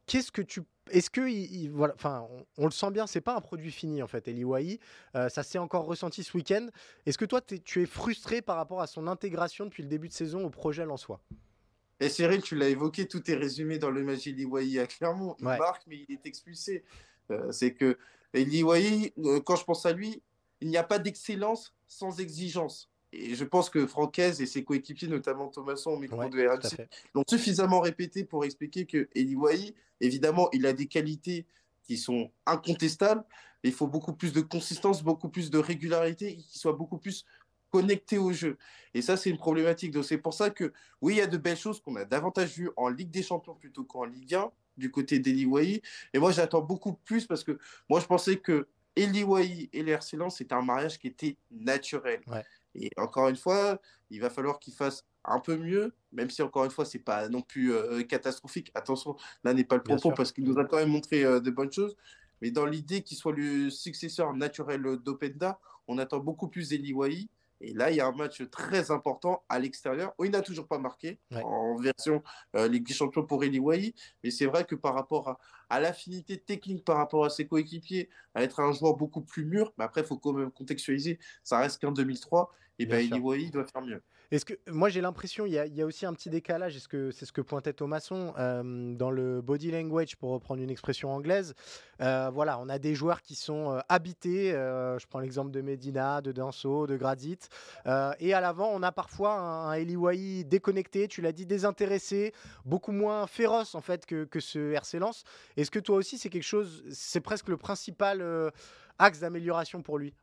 Qu'est-ce 0.06 0.32
que 0.32 0.42
tu 0.42 0.62
est-ce 0.90 1.10
que 1.10 1.68
voilà, 1.70 1.94
enfin, 1.94 2.26
on, 2.56 2.64
le 2.64 2.70
sent 2.70 2.90
bien, 2.90 3.06
c'est 3.06 3.20
pas 3.20 3.36
un 3.36 3.40
produit 3.40 3.70
fini 3.70 4.02
en 4.02 4.06
fait, 4.06 4.28
Eli 4.28 4.44
Wahi. 4.44 4.78
Euh, 5.14 5.28
ça 5.28 5.42
s'est 5.42 5.58
encore 5.58 5.84
ressenti 5.84 6.22
ce 6.22 6.36
week-end. 6.36 6.68
Est-ce 7.06 7.18
que 7.18 7.24
toi, 7.24 7.40
tu 7.40 7.82
es 7.82 7.86
frustré 7.86 8.42
par 8.42 8.56
rapport 8.56 8.80
à 8.80 8.86
son 8.86 9.06
intégration 9.06 9.64
depuis 9.66 9.82
le 9.82 9.88
début 9.88 10.08
de 10.08 10.12
saison 10.12 10.44
au 10.44 10.50
projet 10.50 10.86
soi? 10.96 11.20
Et 12.00 12.08
Cyril, 12.08 12.42
tu 12.42 12.54
l'as 12.54 12.68
évoqué, 12.68 13.08
tout 13.08 13.28
est 13.30 13.34
résumé 13.34 13.78
dans 13.78 13.90
le 13.90 14.04
magie 14.04 14.30
Eli 14.30 14.44
Wahi 14.44 14.78
à 14.78 14.86
Clermont. 14.86 15.34
Il 15.40 15.44
marque, 15.46 15.82
mais 15.86 16.04
il 16.08 16.14
est 16.14 16.26
expulsé. 16.26 16.84
Euh, 17.30 17.50
c'est 17.50 17.74
que 17.74 17.98
Eli 18.34 18.62
Wahi, 18.62 19.12
euh, 19.18 19.40
quand 19.40 19.56
je 19.56 19.64
pense 19.64 19.84
à 19.84 19.92
lui, 19.92 20.22
il 20.60 20.68
n'y 20.68 20.76
a 20.76 20.84
pas 20.84 20.98
d'excellence 20.98 21.74
sans 21.86 22.20
exigence. 22.20 22.87
Et 23.12 23.34
je 23.34 23.44
pense 23.44 23.70
que 23.70 23.86
Francaise 23.86 24.40
et 24.40 24.46
ses 24.46 24.64
coéquipiers, 24.64 25.08
notamment 25.08 25.48
Thomasson 25.48 25.92
au 25.92 25.98
micro 25.98 26.28
de 26.28 26.46
RMC, 26.46 26.88
l'ont 27.14 27.24
suffisamment 27.28 27.80
répété 27.80 28.24
pour 28.24 28.44
expliquer 28.44 28.84
que 28.84 29.08
Eli 29.14 29.34
Wahi, 29.34 29.74
évidemment, 30.00 30.50
il 30.52 30.66
a 30.66 30.72
des 30.72 30.86
qualités 30.86 31.46
qui 31.84 31.96
sont 31.96 32.30
incontestables, 32.44 33.24
mais 33.64 33.70
il 33.70 33.74
faut 33.74 33.86
beaucoup 33.86 34.12
plus 34.12 34.32
de 34.32 34.42
consistance, 34.42 35.02
beaucoup 35.02 35.30
plus 35.30 35.50
de 35.50 35.58
régularité, 35.58 36.36
qu'il 36.36 36.60
soit 36.60 36.74
beaucoup 36.74 36.98
plus 36.98 37.24
connecté 37.70 38.18
au 38.18 38.32
jeu. 38.32 38.58
Et 38.94 39.02
ça, 39.02 39.16
c'est 39.16 39.30
une 39.30 39.38
problématique. 39.38 39.90
Donc, 39.92 40.04
c'est 40.04 40.18
pour 40.18 40.34
ça 40.34 40.50
que, 40.50 40.72
oui, 41.00 41.14
il 41.14 41.18
y 41.18 41.22
a 41.22 41.26
de 41.26 41.36
belles 41.36 41.56
choses 41.56 41.80
qu'on 41.80 41.96
a 41.96 42.04
davantage 42.04 42.54
vues 42.54 42.70
en 42.76 42.88
Ligue 42.88 43.10
des 43.10 43.22
Champions 43.22 43.54
plutôt 43.54 43.84
qu'en 43.84 44.04
Ligue 44.04 44.34
1, 44.34 44.50
du 44.76 44.90
côté 44.90 45.18
d'Eli 45.18 45.46
Wahi. 45.46 45.82
Et 46.12 46.18
moi, 46.18 46.30
j'attends 46.30 46.62
beaucoup 46.62 46.92
plus 46.92 47.26
parce 47.26 47.42
que 47.44 47.58
moi, 47.88 48.00
je 48.00 48.06
pensais 48.06 48.36
que 48.36 48.68
Eli 48.96 49.22
Wahi 49.22 49.68
et 49.72 49.82
l'RC 49.82 50.16
c'était 50.30 50.54
un 50.54 50.62
mariage 50.62 50.98
qui 50.98 51.06
était 51.06 51.36
naturel. 51.50 52.20
Ouais. 52.26 52.44
Et 52.74 52.90
encore 52.96 53.28
une 53.28 53.36
fois, 53.36 53.80
il 54.10 54.20
va 54.20 54.30
falloir 54.30 54.58
qu'il 54.58 54.74
fasse 54.74 55.04
un 55.24 55.40
peu 55.40 55.56
mieux, 55.56 55.94
même 56.12 56.30
si 56.30 56.42
encore 56.42 56.64
une 56.64 56.70
fois, 56.70 56.84
c'est 56.84 56.98
pas 56.98 57.28
non 57.28 57.42
plus 57.42 57.72
euh, 57.72 58.02
catastrophique. 58.02 58.70
Attention, 58.74 59.16
là 59.44 59.54
n'est 59.54 59.64
pas 59.64 59.76
le 59.76 59.82
propos 59.82 60.12
parce 60.12 60.32
qu'il 60.32 60.44
nous 60.44 60.58
a 60.58 60.64
quand 60.64 60.76
même 60.76 60.90
montré 60.90 61.24
euh, 61.24 61.40
de 61.40 61.50
bonnes 61.50 61.72
choses. 61.72 61.96
Mais 62.40 62.50
dans 62.50 62.66
l'idée 62.66 63.02
qu'il 63.02 63.16
soit 63.16 63.32
le 63.32 63.68
successeur 63.68 64.32
naturel 64.34 64.82
d'Openda, 65.04 65.58
on 65.88 65.98
attend 65.98 66.18
beaucoup 66.18 66.48
plus 66.48 66.68
d'Eliwai. 66.68 67.28
Et 67.60 67.72
là, 67.74 67.90
il 67.90 67.96
y 67.96 68.00
a 68.00 68.06
un 68.06 68.12
match 68.12 68.42
très 68.50 68.90
important 68.90 69.42
à 69.48 69.58
l'extérieur 69.58 70.14
où 70.18 70.24
il 70.24 70.30
n'a 70.30 70.42
toujours 70.42 70.66
pas 70.68 70.78
marqué 70.78 71.18
en 71.32 71.76
version 71.76 72.22
euh, 72.56 72.68
Ligue 72.68 72.86
des 72.86 72.94
Champions 72.94 73.24
pour 73.24 73.42
Eliwai. 73.42 73.94
Mais 74.22 74.30
c'est 74.30 74.46
vrai 74.46 74.64
que 74.64 74.74
par 74.74 74.94
rapport 74.94 75.28
à, 75.28 75.38
à 75.68 75.80
l'affinité 75.80 76.38
technique 76.38 76.84
par 76.84 76.96
rapport 76.96 77.24
à 77.24 77.30
ses 77.30 77.46
coéquipiers, 77.46 78.08
à 78.34 78.42
être 78.42 78.60
un 78.60 78.72
joueur 78.72 78.96
beaucoup 78.96 79.22
plus 79.22 79.44
mûr, 79.44 79.72
mais 79.78 79.84
après, 79.84 80.02
il 80.02 80.06
faut 80.06 80.18
quand 80.18 80.32
même 80.32 80.50
contextualiser, 80.50 81.18
ça 81.42 81.58
reste 81.58 81.80
qu'en 81.80 81.92
2003, 81.92 82.52
et 82.78 82.86
bien, 82.86 82.98
Eliwai 82.98 83.50
doit 83.50 83.66
faire 83.66 83.82
mieux. 83.82 84.02
Est-ce 84.30 84.44
que 84.44 84.52
moi 84.66 84.90
j'ai 84.90 85.00
l'impression 85.00 85.46
il 85.46 85.52
y, 85.52 85.82
a 85.82 85.86
aussi 85.86 86.04
un 86.04 86.12
petit 86.12 86.28
décalage. 86.28 86.76
Est-ce 86.76 86.88
que 86.88 87.10
c'est 87.10 87.24
ce 87.24 87.32
que 87.32 87.40
pointait 87.40 87.72
Thomasson 87.72 88.34
euh, 88.38 88.94
dans 88.94 89.10
le 89.10 89.40
body 89.40 89.70
language 89.70 90.16
pour 90.16 90.30
reprendre 90.30 90.62
une 90.62 90.68
expression 90.68 91.10
anglaise. 91.10 91.54
Voilà, 91.98 92.58
on 92.60 92.68
a 92.68 92.78
des 92.78 92.94
joueurs 92.94 93.22
qui 93.22 93.34
sont 93.34 93.72
euh, 93.72 93.80
habités. 93.88 94.50
je 94.50 95.06
prends 95.06 95.20
l'exemple 95.20 95.50
de 95.50 95.62
Medina, 95.62 96.20
de 96.20 96.32
Danso, 96.32 96.86
de 96.86 96.96
Gradit. 96.96 97.38
et 97.86 98.34
à 98.34 98.40
l'avant, 98.40 98.70
on 98.72 98.82
a 98.82 98.92
parfois 98.92 99.32
un, 99.32 99.68
un 99.70 99.72
Eliwai 99.72 100.44
déconnecté. 100.44 101.08
Tu 101.08 101.22
l'as 101.22 101.32
dit, 101.32 101.46
désintéressé, 101.46 102.34
beaucoup 102.66 102.92
moins 102.92 103.26
féroce 103.26 103.74
en 103.74 103.80
fait 103.80 104.04
que, 104.04 104.24
que 104.24 104.40
ce 104.40 104.72
RC 104.72 104.98
Lens. 104.98 105.24
Est-ce 105.56 105.70
que 105.70 105.78
toi 105.78 105.96
aussi 105.96 106.18
c'est 106.18 106.28
quelque 106.28 106.42
chose, 106.42 106.84
c'est 106.90 107.20
presque 107.20 107.48
le 107.48 107.56
principal 107.56 108.22
axe 108.98 109.20
d'amélioration 109.20 109.80
pour 109.80 109.98
lui? 109.98 110.14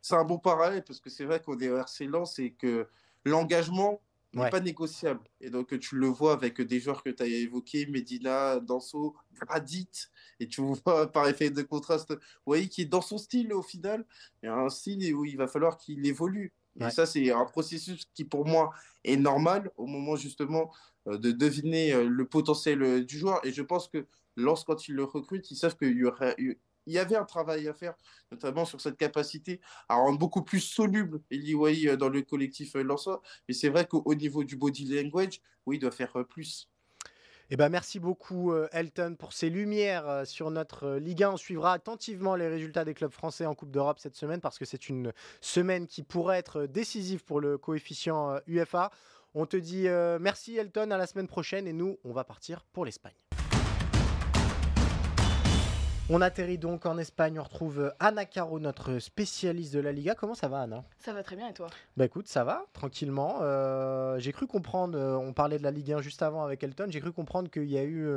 C'est 0.00 0.16
un 0.16 0.24
bon 0.24 0.38
parallèle 0.38 0.82
parce 0.82 0.98
que 0.98 1.10
c'est 1.10 1.24
vrai 1.24 1.40
qu'on 1.40 1.58
est 1.58 1.66
RC 1.66 2.06
Lens 2.06 2.38
et 2.38 2.52
que 2.52 2.88
l'engagement 3.24 4.00
n'est 4.32 4.50
pas 4.50 4.60
négociable. 4.60 5.20
Et 5.40 5.50
donc, 5.50 5.76
tu 5.78 5.96
le 5.96 6.06
vois 6.06 6.32
avec 6.32 6.60
des 6.60 6.80
joueurs 6.80 7.02
que 7.02 7.10
tu 7.10 7.22
as 7.22 7.26
évoqués, 7.26 7.86
Medina, 7.86 8.60
Danso, 8.60 9.16
Gradit, 9.34 9.88
et 10.38 10.46
tu 10.46 10.60
vois 10.84 11.10
par 11.10 11.28
effet 11.28 11.50
de 11.50 11.62
contraste, 11.62 12.16
voyez, 12.46 12.68
qui 12.68 12.82
est 12.82 12.86
dans 12.86 13.00
son 13.00 13.18
style 13.18 13.52
au 13.52 13.62
final, 13.62 14.04
il 14.42 14.46
y 14.46 14.48
a 14.48 14.54
un 14.54 14.68
style 14.68 15.14
où 15.14 15.24
il 15.24 15.36
va 15.36 15.48
falloir 15.48 15.76
qu'il 15.76 16.06
évolue. 16.06 16.52
Et 16.78 16.90
ça, 16.90 17.04
c'est 17.04 17.30
un 17.30 17.44
processus 17.44 18.06
qui, 18.14 18.24
pour 18.24 18.46
moi, 18.46 18.70
est 19.04 19.16
normal 19.16 19.70
au 19.76 19.86
moment 19.86 20.16
justement 20.16 20.72
euh, 21.08 21.18
de 21.18 21.32
deviner 21.32 21.92
euh, 21.92 22.08
le 22.08 22.24
potentiel 22.26 22.82
euh, 22.82 23.04
du 23.04 23.18
joueur. 23.18 23.44
Et 23.44 23.52
je 23.52 23.62
pense 23.62 23.88
que 23.88 24.06
lorsqu'ils 24.36 24.94
le 24.94 25.04
recrutent, 25.04 25.50
ils 25.50 25.56
savent 25.56 25.76
qu'il 25.76 25.96
y 25.96 26.04
aura, 26.04 26.34
il 26.90 26.94
y 26.94 26.98
avait 26.98 27.16
un 27.16 27.24
travail 27.24 27.68
à 27.68 27.74
faire, 27.74 27.94
notamment 28.32 28.64
sur 28.64 28.80
cette 28.80 28.96
capacité 28.96 29.60
à 29.88 29.94
rendre 29.94 30.18
beaucoup 30.18 30.42
plus 30.42 30.60
soluble 30.60 31.20
Eliway 31.30 31.86
euh, 31.86 31.96
dans 31.96 32.08
le 32.08 32.22
collectif 32.22 32.74
euh, 32.74 32.82
Lançois. 32.82 33.22
Mais 33.48 33.54
c'est 33.54 33.68
vrai 33.68 33.86
qu'au 33.86 34.14
niveau 34.14 34.42
du 34.42 34.56
body 34.56 35.00
language, 35.00 35.40
oui, 35.66 35.76
il 35.76 35.78
doit 35.78 35.92
faire 35.92 36.14
euh, 36.16 36.24
plus. 36.24 36.68
Eh 37.52 37.56
ben, 37.56 37.68
merci 37.68 37.98
beaucoup 37.98 38.54
Elton 38.70 39.16
pour 39.18 39.32
ces 39.32 39.50
lumières 39.50 40.22
sur 40.24 40.52
notre 40.52 40.98
Ligue 40.98 41.24
1. 41.24 41.32
On 41.32 41.36
suivra 41.36 41.72
attentivement 41.72 42.36
les 42.36 42.46
résultats 42.46 42.84
des 42.84 42.94
clubs 42.94 43.10
français 43.10 43.44
en 43.44 43.56
Coupe 43.56 43.72
d'Europe 43.72 43.98
cette 43.98 44.14
semaine 44.14 44.40
parce 44.40 44.56
que 44.56 44.64
c'est 44.64 44.88
une 44.88 45.12
semaine 45.40 45.88
qui 45.88 46.04
pourrait 46.04 46.38
être 46.38 46.66
décisive 46.66 47.24
pour 47.24 47.40
le 47.40 47.58
coefficient 47.58 48.38
UFA. 48.46 48.92
On 49.34 49.46
te 49.46 49.56
dit 49.56 49.88
merci 50.20 50.58
Elton, 50.58 50.92
à 50.92 50.96
la 50.96 51.08
semaine 51.08 51.26
prochaine 51.26 51.66
et 51.66 51.72
nous, 51.72 51.98
on 52.04 52.12
va 52.12 52.22
partir 52.22 52.64
pour 52.72 52.84
l'Espagne. 52.84 53.16
On 56.12 56.22
atterrit 56.22 56.58
donc 56.58 56.86
en 56.86 56.98
Espagne, 56.98 57.38
on 57.38 57.44
retrouve 57.44 57.78
euh, 57.78 57.90
Anna 58.00 58.24
Caro, 58.24 58.58
notre 58.58 58.98
spécialiste 58.98 59.72
de 59.72 59.78
la 59.78 59.92
Liga. 59.92 60.16
Comment 60.16 60.34
ça 60.34 60.48
va 60.48 60.62
Anna 60.62 60.82
Ça 60.98 61.12
va 61.12 61.22
très 61.22 61.36
bien 61.36 61.46
et 61.46 61.52
toi? 61.52 61.68
Bah 61.96 62.04
écoute, 62.04 62.26
ça 62.26 62.42
va, 62.42 62.64
tranquillement. 62.72 63.38
Euh, 63.42 64.18
j'ai 64.18 64.32
cru 64.32 64.48
comprendre, 64.48 64.98
euh, 64.98 65.14
on 65.14 65.32
parlait 65.32 65.56
de 65.56 65.62
la 65.62 65.70
Ligue 65.70 65.92
1 65.92 66.00
juste 66.00 66.22
avant 66.22 66.42
avec 66.42 66.64
Elton, 66.64 66.88
j'ai 66.88 67.00
cru 67.00 67.12
comprendre 67.12 67.48
qu'il 67.48 67.70
y 67.70 67.78
a 67.78 67.84
eu 67.84 68.08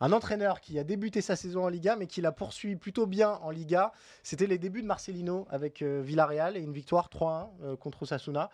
un 0.00 0.12
entraîneur 0.12 0.60
qui 0.60 0.78
a 0.78 0.84
débuté 0.84 1.22
sa 1.22 1.34
saison 1.34 1.64
en 1.64 1.68
Liga 1.68 1.96
mais 1.96 2.06
qui 2.06 2.20
l'a 2.20 2.30
poursuivi 2.30 2.76
plutôt 2.76 3.06
bien 3.06 3.40
en 3.42 3.50
Liga. 3.50 3.90
C'était 4.22 4.46
les 4.46 4.58
débuts 4.58 4.82
de 4.82 4.86
Marcelino 4.86 5.48
avec 5.50 5.82
Villarreal 5.82 6.56
et 6.56 6.60
une 6.60 6.72
victoire 6.72 7.08
3-1 7.08 7.76
contre 7.78 8.04
Osasuna. 8.04 8.48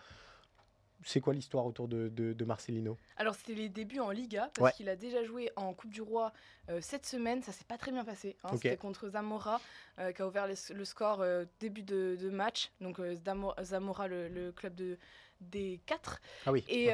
C'est 1.07 1.21
quoi 1.21 1.33
l'histoire 1.35 1.65
autour 1.65 1.87
de, 1.87 2.45
Marcelino? 2.45 2.99
Alors, 3.17 3.37
c'était 3.37 3.55
les 3.55 3.69
débuts 3.69 4.01
en 4.01 4.11
Liga, 4.11 4.51
parce 4.55 4.77
qu'il 4.77 4.89
a 4.89 4.97
déjà 4.97 5.23
joué 5.23 5.53
en 5.55 5.73
Coupe 5.73 5.93
du 5.93 6.03
Roi 6.03 6.33
euh, 6.69 6.81
cette 6.83 7.07
semaine. 7.07 7.43
Ça 7.45 7.53
s'est 7.53 7.65
pas 7.65 7.79
très 7.79 7.93
bien 7.93 8.05
passé. 8.05 8.37
Hein. 8.43 8.49
C'était 8.55 8.77
contre 8.77 9.09
Zamora, 9.11 9.61
euh, 10.01 10.11
qui 10.11 10.23
a 10.23 10.27
ouvert 10.27 10.49
le 10.49 10.85
score 10.85 11.21
euh, 11.21 11.45
début 11.61 11.85
de, 11.85 12.29
match. 12.31 12.73
Donc, 12.81 13.01
Zamora, 13.63 14.09
le, 14.09 14.51
club 14.51 14.75
de, 14.75 14.99
des 15.41 15.81
4. 15.87 16.21
Ah 16.47 16.53
oui. 16.53 16.65
Et, 16.69 16.91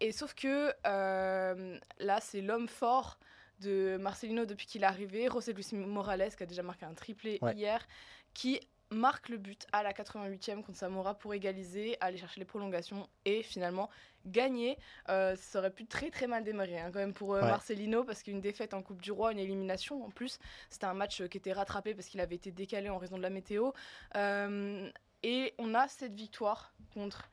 et 0.00 0.10
sauf 0.10 0.34
que 0.34 0.72
là, 0.84 2.20
c'est 2.20 2.40
l'homme 2.40 2.68
fort 2.68 3.20
de 3.60 3.98
Marcelino 3.98 4.46
depuis 4.46 4.66
qu'il 4.66 4.82
est 4.82 4.86
arrivé, 4.86 5.28
José 5.30 5.52
Luis 5.52 5.68
Morales, 5.74 6.34
qui 6.36 6.42
a 6.42 6.46
déjà 6.46 6.64
marqué 6.64 6.86
un 6.86 6.94
triplé 6.94 7.38
hier, 7.54 7.86
qui 8.34 8.60
marque 8.90 9.28
le 9.28 9.36
but 9.36 9.66
à 9.72 9.82
la 9.82 9.92
88e 9.92 10.62
contre 10.62 10.78
Samora 10.78 11.14
pour 11.14 11.34
égaliser, 11.34 11.96
aller 12.00 12.16
chercher 12.16 12.40
les 12.40 12.46
prolongations 12.46 13.08
et 13.24 13.42
finalement 13.42 13.90
gagner. 14.26 14.78
Euh, 15.08 15.36
ça 15.36 15.58
aurait 15.58 15.70
pu 15.70 15.86
très 15.86 16.10
très 16.10 16.26
mal 16.26 16.44
démarrer 16.44 16.78
hein, 16.78 16.90
quand 16.92 16.98
même 16.98 17.14
pour 17.14 17.34
euh, 17.34 17.40
Marcelino 17.40 18.04
parce 18.04 18.22
qu'une 18.22 18.40
défaite 18.40 18.74
en 18.74 18.82
Coupe 18.82 19.02
du 19.02 19.12
Roi, 19.12 19.32
une 19.32 19.38
élimination 19.38 20.04
en 20.04 20.10
plus, 20.10 20.38
c'était 20.70 20.86
un 20.86 20.94
match 20.94 21.22
qui 21.28 21.38
était 21.38 21.52
rattrapé 21.52 21.94
parce 21.94 22.08
qu'il 22.08 22.20
avait 22.20 22.36
été 22.36 22.50
décalé 22.50 22.88
en 22.88 22.98
raison 22.98 23.16
de 23.16 23.22
la 23.22 23.30
météo. 23.30 23.72
Euh, 24.16 24.90
et 25.22 25.54
on 25.58 25.74
a 25.74 25.88
cette 25.88 26.14
victoire 26.14 26.72
contre 26.94 27.28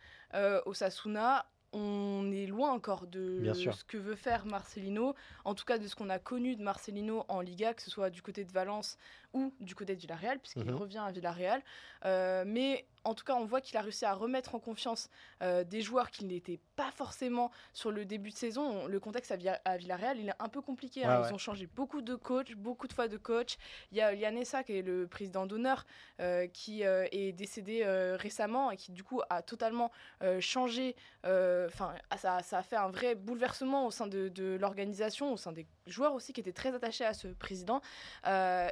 Osasuna 0.65 1.45
on 1.75 2.31
est 2.31 2.45
loin 2.45 2.71
encore 2.71 3.05
de 3.05 3.51
ce 3.53 3.83
que 3.83 3.97
veut 3.97 4.15
faire 4.15 4.45
Marcelino, 4.45 5.13
en 5.43 5.55
tout 5.55 5.65
cas 5.65 5.77
de 5.77 5.87
ce 5.87 5.95
qu'on 5.95 6.09
a 6.09 6.19
connu 6.19 6.55
de 6.55 6.63
Marcelino 6.63 7.25
en 7.27 7.41
Liga, 7.41 7.73
que 7.73 7.81
ce 7.81 7.91
soit 7.91 8.09
du 8.09 8.21
côté 8.21 8.45
de 8.45 8.51
Valence 8.51 8.97
ou 9.35 9.53
du 9.59 9.75
côté 9.75 9.95
de 9.95 10.01
Villarreal, 10.01 10.39
puisqu'il 10.39 10.65
mhm. 10.65 10.75
revient 10.75 11.03
à 11.05 11.11
Villarreal. 11.11 11.61
mais 12.47 12.85
en 13.05 13.13
tout 13.13 13.23
cas, 13.23 13.35
on 13.35 13.45
voit 13.45 13.61
qu'il 13.61 13.77
a 13.77 13.81
réussi 13.81 14.03
à 14.03 14.13
remettre 14.13 14.55
en 14.55 14.59
confiance 14.59 15.09
euh, 15.43 15.63
des 15.63 15.81
joueurs 15.81 16.09
qui 16.09 16.25
n'étaient 16.25 16.59
pas 16.75 16.91
forcément 16.91 17.51
sur 17.71 17.91
le 17.91 18.03
début 18.03 18.31
de 18.31 18.35
saison. 18.35 18.87
Le 18.87 18.99
contexte 18.99 19.31
à, 19.31 19.77
Villarreal, 19.77 20.19
il 20.19 20.29
est 20.29 20.33
un 20.39 20.49
peu 20.49 20.61
compliqué. 20.61 21.05
Hein. 21.05 21.21
Ils 21.25 21.33
ont 21.33 21.37
changé 21.37 21.67
beaucoup 21.67 22.01
de 22.01 22.15
coachs, 22.15 22.55
beaucoup 22.55 22.87
de 22.87 22.93
fois 22.93 23.07
de 23.07 23.17
coach. 23.17 23.57
Il 23.91 23.97
y 23.97 24.01
a 24.01 24.11
Lianessa, 24.11 24.63
qui 24.63 24.79
est 24.79 24.81
le 24.81 25.07
président 25.07 25.45
d'honneur, 25.45 25.85
euh, 26.19 26.47
qui 26.47 26.83
euh, 26.83 27.05
est 27.11 27.31
décédé 27.31 27.85
récemment 28.17 28.71
et 28.71 28.77
qui, 28.77 28.91
du 28.91 29.03
coup, 29.03 29.21
a 29.29 29.41
totalement 29.41 29.91
changé. 30.39 30.95
Enfin, 31.23 31.93
ça, 32.17 32.41
ça, 32.41 32.57
a 32.57 32.63
fait 32.63 32.75
un 32.75 32.89
vrai 32.89 33.13
bouleversement 33.13 33.85
au 33.85 33.91
sein 33.91 34.07
de, 34.07 34.29
de 34.29 34.57
l'organisation, 34.59 35.31
au 35.31 35.37
sein 35.37 35.51
des 35.51 35.67
joueurs 35.87 36.13
aussi 36.13 36.33
qui 36.33 36.41
étaient 36.41 36.53
très 36.53 36.73
attachés 36.73 37.05
à 37.05 37.13
ce 37.13 37.27
président. 37.27 37.81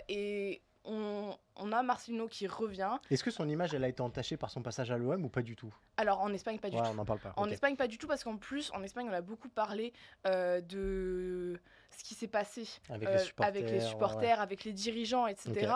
et 0.07 0.61
on, 0.85 1.71
a 1.71 1.83
Marcelino 1.83 2.27
qui 2.27 2.47
revient. 2.47 2.97
Est-ce 3.09 3.23
que 3.23 3.31
son 3.31 3.47
image 3.47 3.73
elle 3.73 3.83
a 3.83 3.87
été 3.87 4.01
entachée 4.01 4.37
par 4.37 4.49
son 4.49 4.61
passage 4.61 4.91
à 4.91 4.97
l'OM 4.97 5.23
ou 5.23 5.29
pas 5.29 5.41
du 5.41 5.55
tout? 5.55 5.73
Alors 5.97 6.21
en 6.21 6.33
Espagne 6.33 6.59
pas 6.59 6.69
du 6.69 6.77
tout. 6.77 6.83
On 6.83 6.97
en 6.97 7.05
parle 7.05 7.19
pas. 7.19 7.33
En 7.37 7.49
Espagne 7.49 7.75
pas 7.75 7.87
du 7.87 7.97
tout 7.97 8.07
parce 8.07 8.23
qu'en 8.23 8.37
plus 8.37 8.71
en 8.73 8.83
Espagne 8.83 9.07
on 9.09 9.13
a 9.13 9.21
beaucoup 9.21 9.49
parlé 9.49 9.93
euh, 10.27 10.61
de 10.61 11.59
ce 11.97 12.03
qui 12.03 12.15
s'est 12.15 12.27
passé 12.27 12.67
avec, 12.89 13.07
les 13.07 13.15
euh, 13.15 13.79
supporters, 13.79 14.41
avec 14.41 14.63
les, 14.63 14.73
dirigeants, 14.73 15.27
etc. 15.27 15.71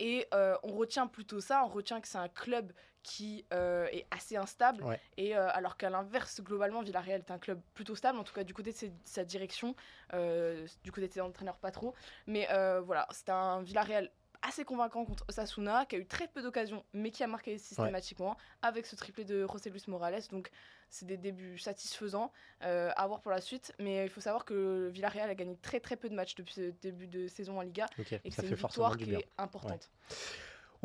Et 0.00 0.26
euh, 0.34 0.56
on 0.62 0.74
retient 0.74 1.06
plutôt 1.06 1.40
ça, 1.40 1.62
on 1.64 1.68
retient 1.68 2.00
que 2.00 2.08
c'est 2.08 2.18
un 2.18 2.28
club 2.28 2.72
qui 3.02 3.44
est 3.50 4.06
assez 4.10 4.36
instable. 4.36 4.84
Et 5.16 5.34
alors 5.34 5.76
qu'à 5.76 5.90
l'inverse, 5.90 6.40
globalement, 6.40 6.82
Villarreal 6.82 7.20
est 7.20 7.30
un 7.30 7.38
club 7.38 7.60
plutôt 7.74 7.94
stable, 7.94 8.18
en 8.18 8.24
tout 8.24 8.34
cas 8.34 8.44
du 8.44 8.54
côté 8.54 8.72
de 8.72 8.92
sa 9.04 9.24
direction, 9.24 9.74
du 10.12 10.92
côté 10.92 11.08
de 11.08 11.12
ses 11.12 11.20
entraîneurs 11.20 11.58
pas 11.58 11.70
trop. 11.70 11.94
Mais 12.26 12.48
voilà, 12.84 13.06
c'est 13.10 13.30
un 13.30 13.62
Villarreal 13.62 14.10
assez 14.42 14.64
convaincant 14.64 15.04
contre 15.04 15.24
Osasuna, 15.28 15.86
qui 15.86 15.96
a 15.96 15.98
eu 15.98 16.06
très 16.06 16.28
peu 16.28 16.42
d'occasions, 16.42 16.84
mais 16.92 17.10
qui 17.10 17.22
a 17.22 17.26
marqué 17.26 17.58
systématiquement 17.58 18.36
avec 18.62 18.86
ce 18.86 18.96
triplé 18.96 19.24
de 19.24 19.46
José 19.46 19.70
Luis 19.70 19.82
Morales. 19.88 20.22
Donc, 20.30 20.50
c'est 20.90 21.06
des 21.06 21.16
débuts 21.16 21.58
satisfaisants 21.58 22.32
euh, 22.62 22.90
à 22.96 23.06
voir 23.06 23.20
pour 23.20 23.30
la 23.30 23.40
suite. 23.40 23.74
Mais 23.78 24.04
il 24.04 24.08
faut 24.08 24.20
savoir 24.20 24.44
que 24.44 24.88
Villarreal 24.88 25.28
a 25.28 25.34
gagné 25.34 25.56
très 25.56 25.80
très 25.80 25.96
peu 25.96 26.08
de 26.08 26.14
matchs 26.14 26.34
depuis 26.34 26.54
ce 26.54 26.70
début 26.80 27.08
de 27.08 27.28
saison 27.28 27.58
en 27.58 27.62
Liga 27.62 27.86
et 27.98 28.30
que 28.30 28.34
c'est 28.34 28.46
une 28.46 28.54
victoire 28.54 28.96
qui 28.96 29.14
est 29.14 29.28
importante. 29.38 29.90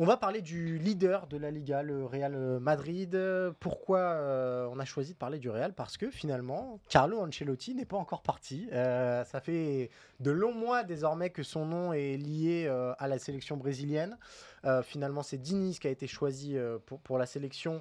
On 0.00 0.06
va 0.06 0.16
parler 0.16 0.42
du 0.42 0.76
leader 0.76 1.28
de 1.28 1.36
la 1.36 1.52
Liga, 1.52 1.84
le 1.84 2.04
Real 2.04 2.36
Madrid. 2.58 3.16
Pourquoi 3.60 4.00
euh, 4.00 4.68
on 4.72 4.80
a 4.80 4.84
choisi 4.84 5.12
de 5.12 5.18
parler 5.18 5.38
du 5.38 5.48
Real? 5.48 5.72
Parce 5.72 5.96
que 5.96 6.10
finalement, 6.10 6.80
Carlo 6.88 7.20
Ancelotti 7.20 7.76
n'est 7.76 7.84
pas 7.84 7.96
encore 7.96 8.22
parti. 8.22 8.68
Euh, 8.72 9.22
ça 9.24 9.40
fait 9.40 9.90
de 10.18 10.32
longs 10.32 10.52
mois 10.52 10.82
désormais 10.82 11.30
que 11.30 11.44
son 11.44 11.64
nom 11.64 11.92
est 11.92 12.16
lié 12.16 12.64
euh, 12.66 12.92
à 12.98 13.06
la 13.06 13.20
sélection 13.20 13.56
brésilienne. 13.56 14.18
finalement, 14.82 15.22
c'est 15.22 15.38
Diniz 15.38 15.78
qui 15.78 15.86
a 15.86 15.90
été 15.90 16.08
choisi 16.08 16.56
pour, 16.86 16.98
pour 16.98 17.16
la 17.16 17.26
sélection 17.26 17.80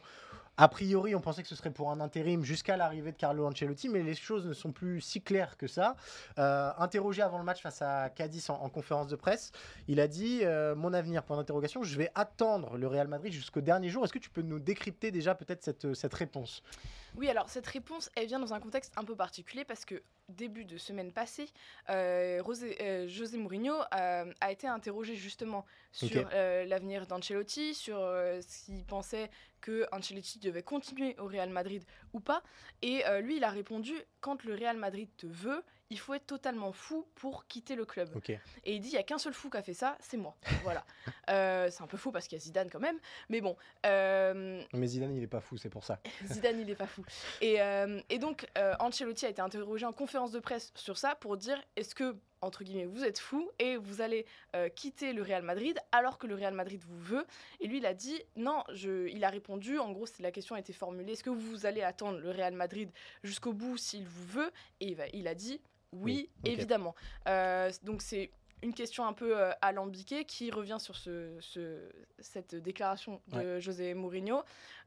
A 0.58 0.68
priori, 0.68 1.16
on 1.16 1.22
pensait 1.22 1.42
que 1.42 1.48
ce 1.48 1.56
serait 1.56 1.72
pour 1.72 1.90
un 1.90 2.00
intérim 2.00 2.44
jusqu'à 2.44 2.78
l'arrivée 2.78 3.12
de 3.12 3.18
Carlo 3.18 3.48
Ancelotti, 3.48 3.90
mais 3.90 4.04
les 4.04 4.14
choses 4.14 4.46
ne 4.46 4.54
sont 4.54 4.72
plus 4.72 5.02
si 5.02 5.20
claires 5.20 5.58
que 5.58 5.66
ça. 5.66 5.96
Euh, 6.38 6.72
interrogé 6.78 7.24
avant 7.24 7.40
le 7.40 7.44
match 7.44 7.62
face 7.62 7.82
à 7.82 8.10
Cadiz 8.10 8.52
en, 8.52 8.70
conférence 8.70 9.08
de 9.08 9.16
presse, 9.16 9.52
il 9.88 10.00
a 10.00 10.08
dit 10.08 10.42
euh, 10.44 10.76
Mon 10.76 10.94
avenir, 10.94 11.24
point 11.24 11.38
d'interrogation, 11.38 11.82
je 11.82 11.98
vais 11.98 12.12
attendre 12.14 12.78
le 12.78 12.86
Real 12.86 13.08
Madrid 13.08 13.34
jusqu'au 13.34 13.62
dernier 13.62 13.90
jour. 13.90 14.04
Est-ce 14.04 14.14
que 14.14 14.20
tu 14.20 14.30
peux 14.30 14.44
nous 14.44 14.60
décrypter 14.60 15.10
déjà 15.12 15.34
peut-être 15.34 15.64
cette, 15.64 15.96
cette 15.96 16.14
réponse? 16.14 16.62
Oui, 17.16 17.30
alors 17.30 17.50
cette 17.50 17.68
réponse, 17.68 18.12
elle 18.16 18.28
vient 18.28 18.40
dans 18.40 18.54
un 18.54 18.60
contexte 18.60 18.94
un 18.96 19.04
peu 19.04 19.16
particulier 19.16 19.66
parce 19.66 19.86
que 19.86 20.02
début 20.30 20.66
de 20.66 20.78
semaine 20.78 21.12
passée, 21.12 21.50
euh, 21.90 22.42
José 23.08 23.38
Mourinho 23.38 23.76
a 23.92 24.52
été 24.52 24.68
interrogé 24.68 25.16
justement 25.16 25.66
sur 25.94 26.28
l'avenir 26.30 27.08
d'Ancelotti, 27.08 27.74
sur 27.74 28.06
s'il 28.42 28.84
pensait 28.84 29.30
que 29.64 29.88
Ancelotti 29.94 30.40
devait 30.40 30.62
continuer 30.62 31.16
au 31.20 31.26
Real 31.26 31.50
Madrid 31.50 31.84
ou 32.12 32.20
pas. 32.20 32.44
Et 32.82 33.06
euh, 33.06 33.22
lui, 33.22 33.38
il 33.38 33.44
a 33.46 33.50
répondu 33.50 33.94
quand 34.20 34.44
le 34.44 34.54
Real 34.54 34.78
Madrid 34.78 35.10
te 35.16 35.26
veut, 35.26 35.64
il 35.90 35.98
faut 35.98 36.14
être 36.14 36.26
totalement 36.26 36.74
fou 36.74 37.08
pour 37.16 37.48
quitter 37.48 37.76
le 37.76 37.86
club. 37.86 38.10
Et 38.66 38.76
il 38.76 38.82
dit 38.82 38.90
il 38.90 38.94
y 38.94 38.98
a 38.98 39.04
qu'un 39.04 39.18
seul 39.18 39.34
fou 39.34 39.50
qui 39.50 39.58
a 39.58 39.62
fait 39.62 39.74
ça, 39.74 39.98
c'est 40.02 40.18
moi. 40.18 40.36
voilà. 40.64 40.86
Euh, 41.30 41.70
c'est 41.72 41.82
un 41.82 41.88
peu 41.88 41.98
fou 41.98 42.12
parce 42.12 42.28
qu'il 42.28 42.38
y 42.38 42.42
a 42.42 42.44
Zidane 42.44 42.70
quand 42.70 42.82
même, 42.82 43.00
mais 43.30 43.40
bon. 43.40 43.56
Euh, 43.86 44.62
mais 44.74 44.88
Zidane, 44.88 45.16
il 45.16 45.24
est 45.24 45.28
pas 45.28 45.40
fou, 45.40 45.56
c'est 45.56 45.70
pour 45.70 45.86
ça. 45.86 46.02
Zidane, 46.26 46.60
il 46.60 46.70
est 46.70 46.76
pas 46.76 46.88
fou. 46.88 47.06
Et, 47.40 47.60
et 48.10 48.20
donc 48.20 48.48
Ancelotti 48.80 49.26
a 49.26 49.30
été 49.30 49.42
interrogé 49.42 49.86
en 49.86 49.94
conférence 49.94 50.32
de 50.32 50.40
presse 50.40 50.74
sur 50.76 50.98
ça 50.98 51.16
pour 51.16 51.38
dire 51.38 51.62
est-ce 51.78 51.96
que 51.96 52.18
entre 52.44 52.64
guillemets, 52.64 52.86
vous 52.86 53.04
êtes 53.04 53.20
fou 53.20 53.50
et 53.60 53.78
vous 53.78 54.02
allez 54.02 54.26
euh, 54.56 54.70
quitter 54.70 55.14
le 55.14 55.22
Real 55.22 55.44
Madrid 55.44 55.80
alors 55.92 56.18
que 56.18 56.28
le 56.28 56.36
Real 56.36 56.54
Madrid 56.54 56.82
vous 56.88 57.00
veut. 57.00 57.26
Et 57.60 57.68
lui, 57.68 57.78
il 57.78 57.86
a 57.86 57.94
dit 57.94 58.22
non, 58.36 58.64
je, 58.74 59.08
il 59.08 59.24
a 59.24 59.30
répondu, 59.30 59.80
en 59.80 59.92
gros, 59.92 60.06
la 60.20 60.32
question 60.32 60.56
a 60.56 60.60
été 60.60 60.74
formulée, 60.74 61.14
est-ce 61.14 61.24
que 61.24 61.30
vous 61.30 61.66
allez 61.66 61.82
attendre 61.82 62.20
le 62.20 62.32
Real 62.32 62.54
Madrid 62.54 62.90
jusqu'au 63.24 63.54
bout 63.54 63.78
s'il 63.78 64.06
vous 64.06 64.26
veut? 64.26 64.52
Et 64.80 64.96
il, 65.14 65.28
a 65.28 65.36
dit 65.36 65.62
oui, 65.92 66.30
évidemment. 66.44 66.96
Euh, 67.28 67.72
donc 67.84 68.02
c'est 68.02 68.32
une 68.64 68.74
question 68.74 69.06
un 69.06 69.14
peu 69.14 69.38
euh, 69.38 69.52
alambiquée 69.62 70.26
qui 70.26 70.50
revient 70.50 70.78
sur 70.80 70.96
ce, 70.96 71.38
cette 72.20 72.56
déclaration 72.56 73.22
de 73.28 73.60
José 73.60 73.94
Mourinho. 73.94 74.42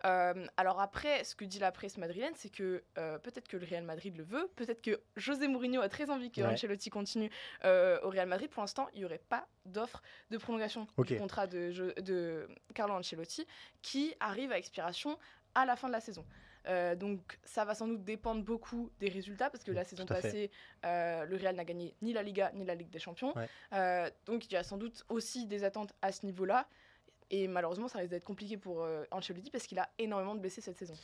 Euh, 0.05 0.47
alors 0.57 0.81
après, 0.81 1.23
ce 1.25 1.35
que 1.35 1.45
dit 1.45 1.59
la 1.59 1.71
presse 1.71 1.99
madrilène, 1.99 2.33
c'est 2.35 2.49
que 2.49 2.83
euh, 2.99 3.19
peut-être 3.19 3.49
que 3.49 3.57
le 3.57 3.67
Real 3.67 3.85
Madrid 3.85 4.17
le 4.17 4.25
veut, 4.25 4.51
peut-être 4.57 4.81
que 4.81 5.01
José 5.17 5.47
Mourinho 5.47 5.83
a 5.83 5.89
très 5.89 6.11
envie 6.11 6.31
que 6.31 6.41
Ancelotti 6.41 6.91
continue 6.91 7.31
au 7.65 8.11
Real 8.11 8.29
Madrid. 8.29 8.49
Pour 8.51 8.63
l'instant, 8.63 8.89
il 8.95 9.01
n'y 9.01 9.05
aurait 9.05 9.23
pas 9.29 9.47
d'offre 9.67 10.03
de 10.31 10.39
prolongation 10.39 10.87
du 10.99 11.17
contrat 11.17 11.47
de, 11.47 11.95
de 12.01 12.49
Carlo 12.75 12.95
Ancelotti 12.95 13.47
qui 13.83 14.15
arrive 14.21 14.53
à 14.53 14.59
expiration 14.59 15.19
à 15.55 15.67
la 15.67 15.77
fin 15.77 15.89
de 15.89 15.93
la 15.93 16.01
saison. 16.01 16.25
Euh, 16.69 16.95
donc 16.95 17.39
ça 17.45 17.65
va 17.65 17.75
sans 17.75 17.87
doute 17.87 18.05
dépendre 18.05 18.43
beaucoup 18.43 18.91
des 18.99 19.09
résultats 19.09 19.51
parce 19.51 19.65
que 19.65 19.73
la 19.73 19.85
saison 19.85 20.05
passée, 20.05 20.51
euh, 20.85 21.25
le 21.25 21.37
Real 21.37 21.55
n'a 21.57 21.65
gagné 21.65 21.95
ni 22.03 22.13
la 22.13 22.23
Liga 22.23 22.51
ni 22.55 22.65
la 22.65 22.75
Ligue 22.75 22.91
des 22.91 22.99
Champions. 22.99 23.35
Euh, 23.73 24.11
donc 24.25 24.47
il 24.47 24.53
y 24.53 24.57
a 24.57 24.63
sans 24.63 24.77
doute 24.77 25.05
aussi 25.09 25.47
des 25.47 25.65
attentes 25.65 25.95
à 26.03 26.13
ce 26.13 26.27
niveau-là. 26.27 26.69
Et 27.31 27.49
malheureusement, 27.49 27.89
ça 27.89 27.99
risque 27.99 28.11
d'être 28.11 28.25
compliqué 28.25 28.57
pour 28.57 28.87
Ancelotti 29.11 29.51
parce 29.51 29.67
qu'il 29.67 29.81
a 29.81 29.89
énormément 29.99 30.37
de 30.37 30.41
blessés 30.41 30.61
cette 30.61 30.79
saison. 30.79 30.95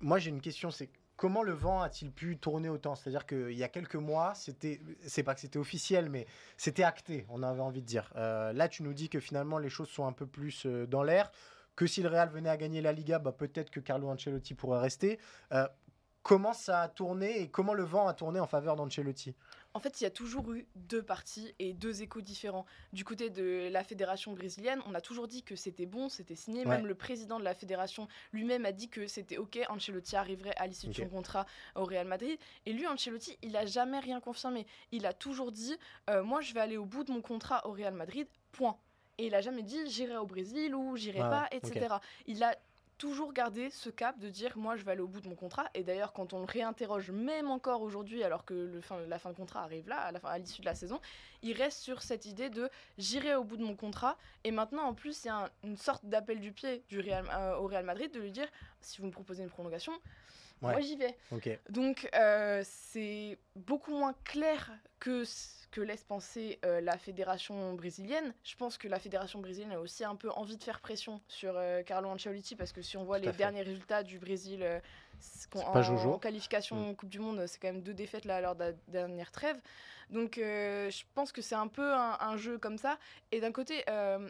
Moi, 0.00 0.20
j'ai 0.20 0.30
une 0.30 0.40
question, 0.40 0.70
c'est 0.70 0.88
comment 1.16 1.42
le 1.42 1.54
vent 1.54 1.82
a-t-il 1.82 2.12
pu 2.12 2.38
tourner 2.38 2.68
autant? 2.68 2.94
C'est-à-dire 2.94 3.26
qu'il 3.26 3.50
y 3.50 3.64
a 3.64 3.68
quelques 3.68 3.96
mois, 3.96 4.32
c'était, 4.36 4.80
c'est 5.04 5.24
pas 5.24 5.34
que 5.34 5.40
c'était 5.40 5.58
officiel, 5.58 6.08
mais 6.08 6.28
c'était 6.56 6.84
acté, 6.84 7.26
on 7.30 7.42
avait 7.42 7.62
envie 7.62 7.82
de 7.82 7.86
dire. 7.86 8.12
là, 8.14 8.68
tu 8.68 8.84
nous 8.84 8.94
dis 8.94 9.08
que 9.08 9.18
finalement, 9.18 9.58
les 9.58 9.68
choses 9.68 9.88
sont 9.88 10.06
un 10.06 10.12
peu 10.12 10.26
plus 10.26 10.66
dans 10.66 11.02
l'air 11.02 11.32
que 11.76 11.86
si 11.86 12.02
le 12.02 12.08
Real 12.08 12.30
venait 12.30 12.48
à 12.48 12.56
gagner 12.56 12.80
la 12.80 12.92
Liga, 12.92 13.18
bah, 13.18 13.32
peut-être 13.32 13.70
que 13.70 13.80
Carlo 13.80 14.08
Ancelotti 14.08 14.54
pourrait 14.54 14.80
rester. 14.80 15.18
Euh, 15.52 15.68
comment 16.22 16.54
ça 16.54 16.80
a 16.80 16.88
tourné 16.88 17.40
et 17.40 17.48
comment 17.48 17.74
le 17.74 17.84
vent 17.84 18.08
a 18.08 18.14
tourné 18.14 18.40
en 18.40 18.48
faveur 18.48 18.74
d'Ancelotti? 18.74 19.34
En 19.74 19.78
fait, 19.78 20.00
il 20.00 20.04
y 20.04 20.06
a 20.06 20.10
toujours 20.10 20.52
eu 20.54 20.66
deux 20.74 21.02
parties 21.02 21.54
et 21.58 21.74
deux 21.74 22.00
échos 22.00 22.22
différents. 22.22 22.64
Du 22.94 23.04
côté 23.04 23.28
de 23.28 23.68
la 23.70 23.84
fédération 23.84 24.32
brésilienne, 24.32 24.80
on 24.86 24.94
a 24.94 25.02
toujours 25.02 25.28
dit 25.28 25.42
que 25.42 25.54
c'était 25.54 25.84
bon, 25.84 26.08
c'était 26.08 26.34
signé. 26.34 26.64
Même 26.64 26.86
le 26.86 26.94
président 26.94 27.38
de 27.38 27.44
la 27.44 27.54
fédération 27.54 28.08
lui-même 28.32 28.64
a 28.64 28.72
dit 28.72 28.88
que 28.88 29.06
c'était 29.06 29.36
OK, 29.36 29.60
Ancelotti 29.68 30.16
arriverait 30.16 30.56
à 30.56 30.66
l'issue 30.66 30.88
de 30.88 30.94
son 30.94 31.08
contrat 31.08 31.44
au 31.74 31.84
Real 31.84 32.06
Madrid. 32.06 32.38
Et 32.64 32.72
lui, 32.72 32.86
Ancelotti, 32.86 33.36
il 33.42 33.52
n'a 33.52 33.66
jamais 33.66 34.00
rien 34.00 34.18
confirmé. 34.18 34.66
Il 34.92 35.04
a 35.04 35.12
toujours 35.12 35.52
dit 35.52 35.76
euh, 36.08 36.24
Moi, 36.24 36.40
je 36.40 36.54
vais 36.54 36.60
aller 36.60 36.78
au 36.78 36.86
bout 36.86 37.04
de 37.04 37.12
mon 37.12 37.20
contrat 37.20 37.66
au 37.66 37.72
Real 37.72 37.92
Madrid, 37.92 38.26
point. 38.52 38.78
Et 39.18 39.26
il 39.26 39.34
a 39.34 39.40
jamais 39.40 39.62
dit 39.62 39.78
j'irai 39.86 40.16
au 40.16 40.26
Brésil 40.26 40.74
ou 40.74 40.96
j'irai 40.96 41.20
pas, 41.20 41.48
etc. 41.50 41.96
Il 42.26 42.42
a 42.42 42.54
toujours 42.98 43.32
gardé 43.32 43.68
ce 43.70 43.90
cap 43.90 44.18
de 44.18 44.28
dire 44.28 44.56
moi 44.56 44.76
je 44.76 44.84
vais 44.84 44.92
aller 44.92 45.00
au 45.00 45.08
bout 45.08 45.20
de 45.20 45.28
mon 45.28 45.34
contrat. 45.34 45.66
Et 45.74 45.82
d'ailleurs 45.82 46.12
quand 46.12 46.32
on 46.32 46.40
le 46.40 46.44
réinterroge 46.44 47.10
même 47.10 47.50
encore 47.50 47.82
aujourd'hui 47.82 48.22
alors 48.22 48.44
que 48.44 48.54
le 48.54 48.80
fin, 48.80 48.98
la 49.06 49.18
fin 49.18 49.30
de 49.30 49.36
contrat 49.36 49.62
arrive 49.62 49.88
là 49.88 50.10
à 50.24 50.38
l'issue 50.38 50.60
de 50.60 50.66
la 50.66 50.74
saison 50.74 51.00
il 51.42 51.52
reste 51.52 51.80
sur 51.80 52.02
cette 52.02 52.26
idée 52.26 52.48
de 52.48 52.70
j'irai 52.98 53.34
au 53.34 53.44
bout 53.44 53.56
de 53.56 53.64
mon 53.64 53.76
contrat. 53.76 54.16
Et 54.44 54.50
maintenant 54.50 54.84
en 54.84 54.94
plus 54.94 55.24
il 55.24 55.28
y 55.28 55.30
a 55.30 55.50
une 55.62 55.76
sorte 55.76 56.06
d'appel 56.06 56.40
du 56.40 56.52
pied 56.52 56.84
du 56.88 57.00
Real, 57.00 57.24
euh, 57.32 57.56
au 57.56 57.66
Real 57.66 57.84
Madrid 57.84 58.10
de 58.12 58.20
lui 58.20 58.32
dire 58.32 58.48
si 58.80 59.00
vous 59.00 59.06
me 59.06 59.12
proposez 59.12 59.42
une 59.42 59.50
prolongation 59.50 59.92
moi 60.72 60.80
j'y 60.80 60.96
vais 60.96 61.16
donc 61.68 62.08
euh, 62.14 62.62
c'est 62.64 63.38
beaucoup 63.54 63.92
moins 63.92 64.14
clair 64.24 64.70
que 64.98 65.24
que 65.76 65.82
laisse 65.82 66.04
penser 66.04 66.58
euh, 66.64 66.80
la 66.80 66.96
fédération 66.96 67.74
brésilienne. 67.74 68.32
Je 68.44 68.56
pense 68.56 68.78
que 68.78 68.88
la 68.88 68.98
fédération 68.98 69.40
brésilienne 69.40 69.72
a 69.72 69.80
aussi 69.80 70.04
un 70.04 70.16
peu 70.16 70.30
envie 70.30 70.56
de 70.56 70.62
faire 70.62 70.80
pression 70.80 71.20
sur 71.28 71.52
euh, 71.54 71.82
Carlo 71.82 72.08
Ancelotti 72.08 72.56
parce 72.56 72.72
que 72.72 72.80
si 72.80 72.96
on 72.96 73.04
voit 73.04 73.18
les 73.18 73.30
derniers 73.32 73.60
résultats 73.60 74.02
du 74.02 74.18
Brésil 74.18 74.62
euh, 74.62 74.80
en, 75.54 76.18
qualification 76.18 76.92
mm. 76.92 76.96
Coupe 76.96 77.10
du 77.10 77.18
Monde, 77.18 77.46
c'est 77.46 77.60
quand 77.60 77.68
même 77.68 77.82
deux 77.82 77.92
défaites 77.92 78.24
là 78.24 78.40
lors 78.40 78.54
de 78.54 78.64
la 78.64 78.72
dernière 78.88 79.30
trêve. 79.30 79.60
Donc 80.08 80.36
je 80.36 81.02
pense 81.14 81.32
que 81.32 81.42
c'est 81.42 81.56
un 81.56 81.66
peu 81.66 81.92
un, 81.92 82.36
jeu 82.36 82.58
comme 82.58 82.78
ça. 82.78 82.96
Et 83.32 83.40
d'un 83.40 83.50
côté, 83.50 83.84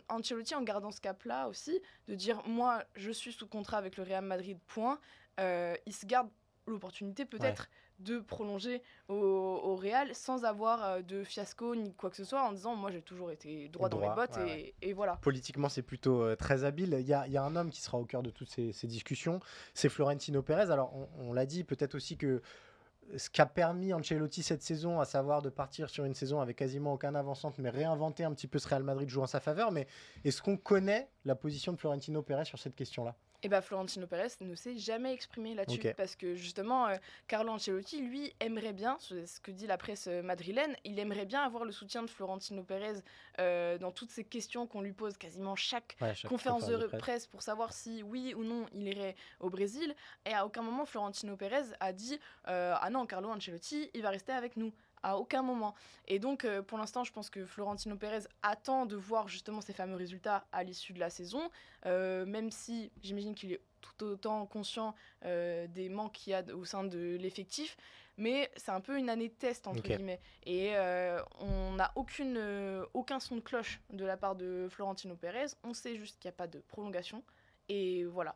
Ancelotti 0.08 0.54
en 0.54 0.62
gardant 0.62 0.90
ce 0.90 1.02
cap-là 1.02 1.48
aussi, 1.48 1.82
de 2.08 2.14
dire 2.14 2.42
moi 2.46 2.82
je 2.94 3.10
suis 3.10 3.32
sous 3.32 3.46
contrat 3.46 3.76
avec 3.76 3.98
le 3.98 4.02
Real 4.02 4.24
Madrid, 4.24 4.58
point, 4.68 4.98
il 5.38 5.92
se 5.92 6.06
garde 6.06 6.28
l'opportunité 6.66 7.24
peut-être 7.24 7.68
de 7.98 8.18
prolonger 8.18 8.82
au, 9.08 9.76
Real 9.76 10.14
sans 10.14 10.44
avoir 10.44 10.84
euh, 10.84 11.02
de 11.02 11.22
fiasco 11.22 11.74
ni 11.74 11.94
quoi 11.94 12.10
que 12.10 12.16
ce 12.16 12.24
soit 12.24 12.42
en 12.42 12.52
disant 12.52 12.74
moi 12.76 12.90
j'ai 12.90 13.02
toujours 13.02 13.30
été 13.30 13.68
droit, 13.68 13.88
dans 13.88 13.98
mes 13.98 14.14
bottes 14.14 14.38
et, 14.82 14.92
voilà. 14.92 15.16
Politiquement 15.16 15.68
c'est 15.68 15.82
plutôt 15.82 16.22
euh, 16.22 16.36
très 16.36 16.64
habile. 16.64 16.96
Il 16.98 17.06
y 17.06 17.12
a, 17.12 17.42
un 17.42 17.56
homme 17.56 17.70
qui 17.70 17.80
sera 17.80 17.98
au 17.98 18.04
cœur 18.04 18.22
de 18.22 18.30
toutes 18.30 18.48
ces, 18.48 18.86
discussions, 18.86 19.40
c'est 19.74 19.88
Florentino 19.88 20.42
Pérez. 20.42 20.70
Alors 20.70 20.92
on, 21.18 21.32
l'a 21.32 21.46
dit 21.46 21.64
peut-être 21.64 21.94
aussi 21.94 22.16
que 22.16 22.42
ce 23.16 23.30
qu'a 23.30 23.46
permis 23.46 23.92
Ancelotti 23.92 24.42
cette 24.42 24.62
saison, 24.62 24.98
à 24.98 25.04
savoir 25.04 25.42
de 25.42 25.50
partir 25.50 25.88
sur 25.88 26.04
une 26.04 26.14
saison 26.14 26.40
avec 26.40 26.56
quasiment 26.56 26.94
aucun 26.94 27.14
avancante, 27.14 27.58
mais 27.58 27.70
réinventer 27.70 28.24
un 28.24 28.32
petit 28.32 28.48
peu 28.48 28.58
ce 28.58 28.68
Real 28.68 28.82
Madrid 28.82 29.08
joue 29.08 29.22
en 29.22 29.26
sa 29.26 29.40
faveur. 29.40 29.70
Mais 29.72 29.86
est-ce 30.24 30.42
qu'on 30.42 30.56
connaît 30.56 31.08
la 31.24 31.34
position 31.34 31.72
de 31.72 31.78
Florentino 31.78 32.22
Pérez 32.22 32.46
sur 32.46 32.58
cette 32.58 32.74
question-là? 32.74 33.14
Et 33.42 33.48
bah 33.48 33.60
Florentino 33.60 34.06
Pérez 34.06 34.28
ne 34.40 34.54
s'est 34.54 34.76
jamais 34.76 35.12
exprimé 35.12 35.54
là-dessus 35.54 35.94
parce 35.96 36.16
que 36.16 36.34
justement 36.34 36.86
euh, 36.88 36.96
Carlo 37.26 37.52
Ancelotti 37.52 38.00
lui 38.00 38.32
aimerait 38.40 38.72
bien 38.72 38.96
ce 39.00 39.40
que 39.40 39.50
dit 39.50 39.66
la 39.66 39.78
presse 39.78 40.06
euh, 40.08 40.22
madrilène 40.22 40.76
il 40.84 40.98
aimerait 40.98 41.26
bien 41.26 41.42
avoir 41.42 41.64
le 41.64 41.72
soutien 41.72 42.02
de 42.02 42.08
Florentino 42.08 42.62
Pérez 42.62 43.00
euh, 43.40 43.78
dans 43.78 43.92
toutes 43.92 44.10
ces 44.10 44.24
questions 44.24 44.66
qu'on 44.66 44.80
lui 44.80 44.92
pose 44.92 45.16
quasiment 45.16 45.56
chaque, 45.56 45.96
conférence 46.28 46.66
de, 46.66 46.86
presse. 46.86 47.26
pour 47.26 47.42
savoir 47.42 47.72
si 47.72 48.02
oui 48.02 48.34
ou 48.34 48.44
non 48.44 48.66
il 48.72 48.88
irait 48.88 49.16
au 49.40 49.50
Brésil. 49.50 49.94
Et 50.24 50.32
à 50.32 50.46
aucun 50.46 50.62
moment 50.62 50.86
Florentino 50.86 51.36
Pérez 51.36 51.64
a 51.80 51.92
dit 51.92 52.18
ah 52.44 52.88
non 52.90 53.06
Carlo 53.06 53.30
Ancelotti 53.30 53.90
il 53.94 54.02
va 54.02 54.10
rester 54.10 54.32
avec 54.32 54.56
nous 54.56 54.72
à 55.06 55.18
aucun 55.18 55.42
moment. 55.42 55.74
Et 56.08 56.18
donc, 56.18 56.44
euh, 56.44 56.62
pour 56.62 56.78
l'instant, 56.78 57.04
je 57.04 57.12
pense 57.12 57.30
que 57.30 57.44
Florentino 57.44 57.96
Pérez 57.96 58.24
attend 58.42 58.86
de 58.86 58.96
voir 58.96 59.28
justement 59.28 59.60
ces 59.60 59.72
fameux 59.72 59.94
résultats 59.94 60.44
à 60.50 60.64
l'issue 60.64 60.92
de 60.92 60.98
la 60.98 61.10
saison, 61.10 61.48
euh, 61.86 62.26
même 62.26 62.50
si 62.50 62.90
j'imagine 63.02 63.36
qu'il 63.36 63.52
est 63.52 63.60
tout 63.80 64.04
autant 64.04 64.46
conscient 64.46 64.96
euh, 65.24 65.68
des 65.68 65.88
manques 65.88 66.14
qu'il 66.14 66.32
y 66.32 66.34
a 66.34 66.42
au 66.52 66.64
sein 66.64 66.82
de 66.82 67.16
l'effectif. 67.20 67.76
Mais 68.18 68.50
c'est 68.56 68.72
un 68.72 68.80
peu 68.80 68.98
une 68.98 69.08
année 69.08 69.28
de 69.28 69.34
test, 69.34 69.68
entre 69.68 69.82
guillemets. 69.82 70.20
Et 70.44 70.72
on 71.38 71.72
n'a 71.72 71.92
aucune, 71.96 72.40
aucun 72.94 73.20
son 73.20 73.36
de 73.36 73.40
cloche 73.42 73.80
de 73.90 74.06
la 74.06 74.16
part 74.16 74.34
de 74.34 74.68
Florentino 74.70 75.14
Pérez. 75.14 75.48
On 75.62 75.74
sait 75.74 75.96
juste 75.96 76.18
qu'il 76.18 76.28
n'y 76.30 76.34
a 76.34 76.38
pas 76.38 76.46
de 76.46 76.60
prolongation. 76.60 77.22
Et 77.68 78.04
voilà 78.04 78.34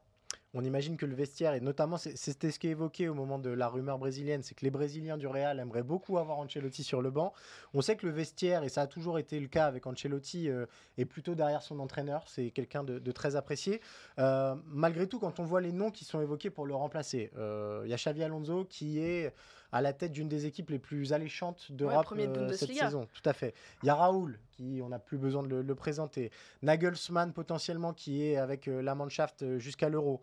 on 0.52 0.64
imagine 0.64 0.96
que 0.96 1.06
le 1.06 1.14
vestiaire, 1.14 1.54
et 1.54 1.60
notamment 1.60 1.96
c'était 1.96 2.50
ce 2.50 2.58
qui 2.58 2.66
est 2.66 2.70
évoqué 2.70 3.08
au 3.08 3.14
moment 3.14 3.38
de 3.38 3.50
la 3.50 3.68
rumeur 3.68 3.98
brésilienne, 3.98 4.42
c'est 4.42 4.54
que 4.54 4.64
les 4.64 4.70
Brésiliens 4.70 5.16
du 5.16 5.26
Real 5.26 5.60
aimeraient 5.60 5.84
beaucoup 5.84 6.18
avoir 6.18 6.38
Ancelotti 6.38 6.82
sur 6.82 7.02
le 7.02 7.10
banc. 7.10 7.32
On 7.72 7.82
sait 7.82 7.96
que 7.96 8.06
le 8.06 8.12
vestiaire, 8.12 8.64
et 8.64 8.68
ça 8.68 8.82
a 8.82 8.86
toujours 8.86 9.18
été 9.18 9.38
le 9.38 9.46
cas 9.46 9.66
avec 9.66 9.86
Ancelotti, 9.86 10.48
euh, 10.48 10.66
est 10.98 11.04
plutôt 11.04 11.34
derrière 11.36 11.62
son 11.62 11.78
entraîneur. 11.78 12.24
C'est 12.26 12.50
quelqu'un 12.50 12.82
de, 12.82 13.12
très 13.12 13.36
apprécié. 13.36 13.80
Euh, 14.18 14.56
malgré 14.66 15.06
tout, 15.06 15.20
quand 15.20 15.38
on 15.38 15.44
voit 15.44 15.60
les 15.60 15.72
noms 15.72 15.90
qui 15.90 16.04
sont 16.04 16.20
évoqués 16.20 16.50
pour 16.50 16.66
le 16.66 16.74
remplacer, 16.74 17.30
il 17.34 17.38
euh, 17.40 17.86
y 17.86 17.92
a 17.92 17.96
Xavi 17.96 18.22
Alonso 18.22 18.64
qui 18.64 18.98
est 19.00 19.32
à 19.72 19.80
la 19.80 19.92
tête 19.92 20.12
d'une 20.12 20.28
des 20.28 20.46
équipes 20.46 20.70
les 20.70 20.78
plus 20.78 21.12
alléchantes 21.12 21.70
d'Europe 21.72 22.14
cette 22.54 22.74
saison. 22.74 23.06
Tout 23.12 23.28
à 23.28 23.32
fait. 23.32 23.54
Il 23.82 23.86
y 23.86 23.90
a 23.90 23.94
Raoul, 23.94 24.38
qui 24.52 24.80
on 24.82 24.88
n'a 24.88 24.98
plus 24.98 25.18
besoin 25.18 25.42
de 25.42 25.48
le, 25.48 25.62
le, 25.62 25.74
présenter. 25.74 26.30
Nagelsmann 26.62 27.32
potentiellement 27.32 27.92
qui 27.92 28.24
est 28.24 28.36
avec 28.36 28.66
la 28.66 28.94
Mannschaft 28.94 29.58
jusqu'à 29.58 29.88
l'Euro. 29.88 30.20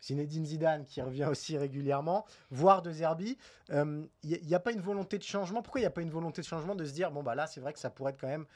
Zinedine 0.00 0.46
Zidane 0.46 0.84
qui 0.84 1.02
revient 1.02 1.26
aussi 1.30 1.56
régulièrement, 1.56 2.24
voire 2.50 2.82
de 2.82 2.90
Zerbi. 2.90 3.36
Il 3.70 4.08
n'y 4.22 4.54
a, 4.54 4.60
pas 4.60 4.72
une 4.72 4.80
volonté 4.80 5.18
de 5.18 5.24
changement? 5.24 5.62
Pourquoi 5.62 5.80
il 5.80 5.82
n'y 5.82 5.88
a 5.88 5.90
pas 5.90 6.02
une 6.02 6.10
volonté 6.10 6.40
de 6.42 6.46
changement 6.46 6.74
de 6.74 6.84
se 6.84 6.92
dire 6.92 7.10
bon 7.10 7.22
bah 7.22 7.34
là 7.34 7.46
c'est 7.46 7.60
vrai 7.60 7.72
que 7.72 7.78
ça 7.78 7.90
pourrait 7.90 8.12
être 8.12 8.20
quand 8.20 8.28
même 8.28 8.46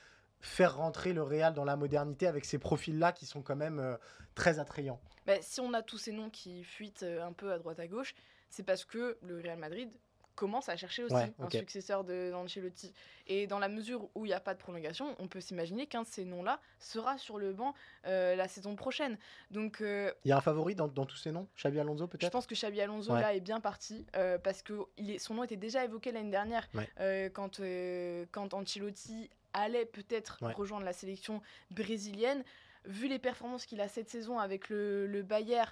faire 0.40 0.76
rentrer 0.76 1.12
le 1.12 1.22
Real 1.22 1.54
dans 1.54 1.64
la 1.64 1.76
modernité 1.76 2.26
avec 2.26 2.44
ces 2.44 2.58
profils-là 2.58 3.12
qui 3.12 3.26
sont 3.26 3.42
quand 3.42 3.56
même 3.56 3.78
euh, 3.78 3.96
très 4.34 4.58
attrayants? 4.58 5.00
Bah, 5.24 5.40
Si 5.40 5.60
on 5.60 5.72
a 5.72 5.82
tous 5.82 5.98
ces 5.98 6.12
noms 6.12 6.30
qui 6.30 6.64
fuitent 6.64 7.04
euh, 7.04 7.24
un 7.24 7.32
peu 7.32 7.52
à 7.52 7.58
droite 7.58 7.78
à 7.78 7.86
gauche, 7.86 8.14
c'est 8.50 8.64
parce 8.64 8.84
que 8.84 9.16
le 9.22 9.38
Real 9.40 9.58
Madrid 9.58 9.90
commence 10.34 10.68
à 10.68 10.76
chercher 10.76 11.04
aussi 11.04 11.14
un 11.14 11.50
successeur 11.50 12.04
d'Ancelotti. 12.04 12.92
Et 13.26 13.46
dans 13.46 13.58
la 13.58 13.68
mesure 13.68 14.08
où 14.14 14.24
il 14.24 14.28
n'y 14.28 14.34
a 14.34 14.40
pas 14.40 14.54
de 14.54 14.58
prolongation, 14.58 15.14
on 15.18 15.28
peut 15.28 15.40
s'imaginer 15.40 15.86
qu'un 15.86 16.02
de 16.02 16.06
ces 16.06 16.24
noms-là 16.24 16.60
sera 16.80 17.18
sur 17.18 17.38
le 17.38 17.52
banc 17.52 17.74
euh, 18.06 18.34
la 18.34 18.48
saison 18.48 18.74
prochaine. 18.74 19.18
Donc 19.50 19.78
il 19.80 20.12
y 20.24 20.32
a 20.32 20.36
un 20.36 20.40
favori 20.40 20.74
dans, 20.74 20.88
tous 20.88 21.16
ces 21.16 21.32
noms? 21.32 21.46
Xabi 21.56 21.78
Alonso 21.78 22.06
peut-être? 22.06 22.26
Je 22.26 22.30
pense 22.30 22.46
que 22.46 22.54
Xabi 22.54 22.80
Alonso 22.80 23.14
là 23.14 23.34
est 23.34 23.40
bien 23.40 23.60
parti 23.60 24.06
parce 24.42 24.62
que 24.62 24.74
il 24.96 25.10
est, 25.10 25.18
son 25.18 25.34
nom 25.34 25.44
était 25.44 25.56
déjà 25.56 25.84
évoqué 25.84 26.12
l'année 26.12 26.30
dernière 26.30 26.68
quand, 27.32 27.60
quand 28.32 28.54
Ancelotti 28.54 29.30
allait 29.52 29.86
peut-être 29.86 30.38
rejoindre 30.56 30.84
la 30.84 30.92
sélection 30.92 31.42
brésilienne. 31.70 32.44
Vu 32.84 33.08
les 33.08 33.18
performances 33.18 33.66
qu'il 33.66 33.80
a 33.80 33.88
cette 33.88 34.08
saison 34.08 34.38
avec 34.38 34.68
le, 34.68 35.06
le 35.06 35.22
Bayern, 35.22 35.70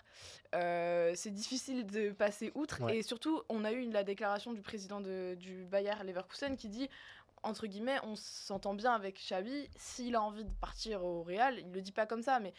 euh, 0.55 1.13
c'est 1.15 1.31
difficile 1.31 1.87
de 1.87 2.11
passer 2.11 2.53
outre. 2.55 2.89
Et 2.91 3.03
surtout, 3.03 3.43
on 3.49 3.65
a 3.65 3.73
eu 3.73 3.91
la 3.91 4.05
déclaration 4.05 4.53
du 4.53 4.63
président 4.63 5.01
de, 5.01 5.35
du 5.35 5.65
Bayern 5.65 6.07
Leverkusen 6.07 6.57
qui 6.57 6.69
dit 6.69 6.89
entre 7.43 7.67
guillemets, 7.67 7.99
on 8.03 8.17
s'entend 8.17 8.75
bien 8.75 8.93
avec 8.93 9.17
Xavi. 9.17 9.69
S'il 9.77 10.15
a 10.15 10.23
envie 10.23 10.45
de 10.45 10.51
partir 10.61 11.05
au 11.05 11.23
Real, 11.23 11.59
il 11.59 11.73
le 11.73 11.81
dit 11.81 11.93
pas 11.93 12.07
comme 12.07 12.23
ça, 12.23 12.39
mais 12.39 12.53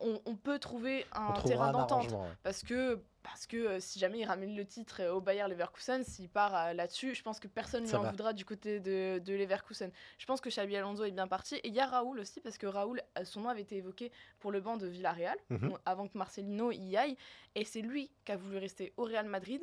On, 0.00 0.34
peut 0.34 0.58
trouver 0.58 1.06
un 1.12 1.32
terrain 1.40 1.72
d'entente. 1.72 2.12
Parce 2.42 2.62
que 2.62 3.00
parce 3.24 3.46
que 3.46 3.56
euh, 3.56 3.80
si 3.80 3.98
jamais 3.98 4.20
il 4.20 4.26
ramène 4.26 4.54
le 4.54 4.64
titre 4.66 5.00
euh, 5.00 5.14
au 5.14 5.20
Bayer 5.20 5.48
Leverkusen, 5.48 6.04
s'il 6.04 6.28
part 6.28 6.54
euh, 6.54 6.72
là-dessus, 6.74 7.14
je 7.14 7.22
pense 7.22 7.40
que 7.40 7.48
personne 7.48 7.84
ne 7.84 7.94
en 7.94 8.10
voudra 8.10 8.34
du 8.34 8.44
côté 8.44 8.80
de, 8.80 9.18
de, 9.18 9.32
Leverkusen. 9.32 9.90
Je 10.18 10.26
pense 10.26 10.42
que 10.42 10.50
Xabi 10.50 10.76
Alonso 10.76 11.04
est 11.04 11.10
bien 11.10 11.26
parti. 11.26 11.56
Et 11.56 11.68
il 11.68 11.74
y 11.74 11.80
a 11.80 11.86
Raoul 11.86 12.20
aussi, 12.20 12.40
parce 12.40 12.58
que 12.58 12.66
Raoul, 12.66 13.00
son 13.24 13.40
nom 13.40 13.48
avait 13.48 13.62
été 13.62 13.76
évoqué 13.76 14.12
pour 14.40 14.52
le 14.52 14.60
banc 14.60 14.76
de 14.76 14.86
Villarreal, 14.86 15.38
mhm. 15.48 15.72
avant 15.86 16.06
que 16.06 16.18
Marcelino 16.18 16.70
y 16.70 16.96
aille. 16.96 17.16
Et 17.54 17.64
c'est 17.64 17.82
lui 17.82 18.10
qui 18.24 18.32
a 18.32 18.36
voulu 18.36 18.58
rester 18.58 18.92
au 18.96 19.04
Real 19.04 19.26
Madrid 19.26 19.62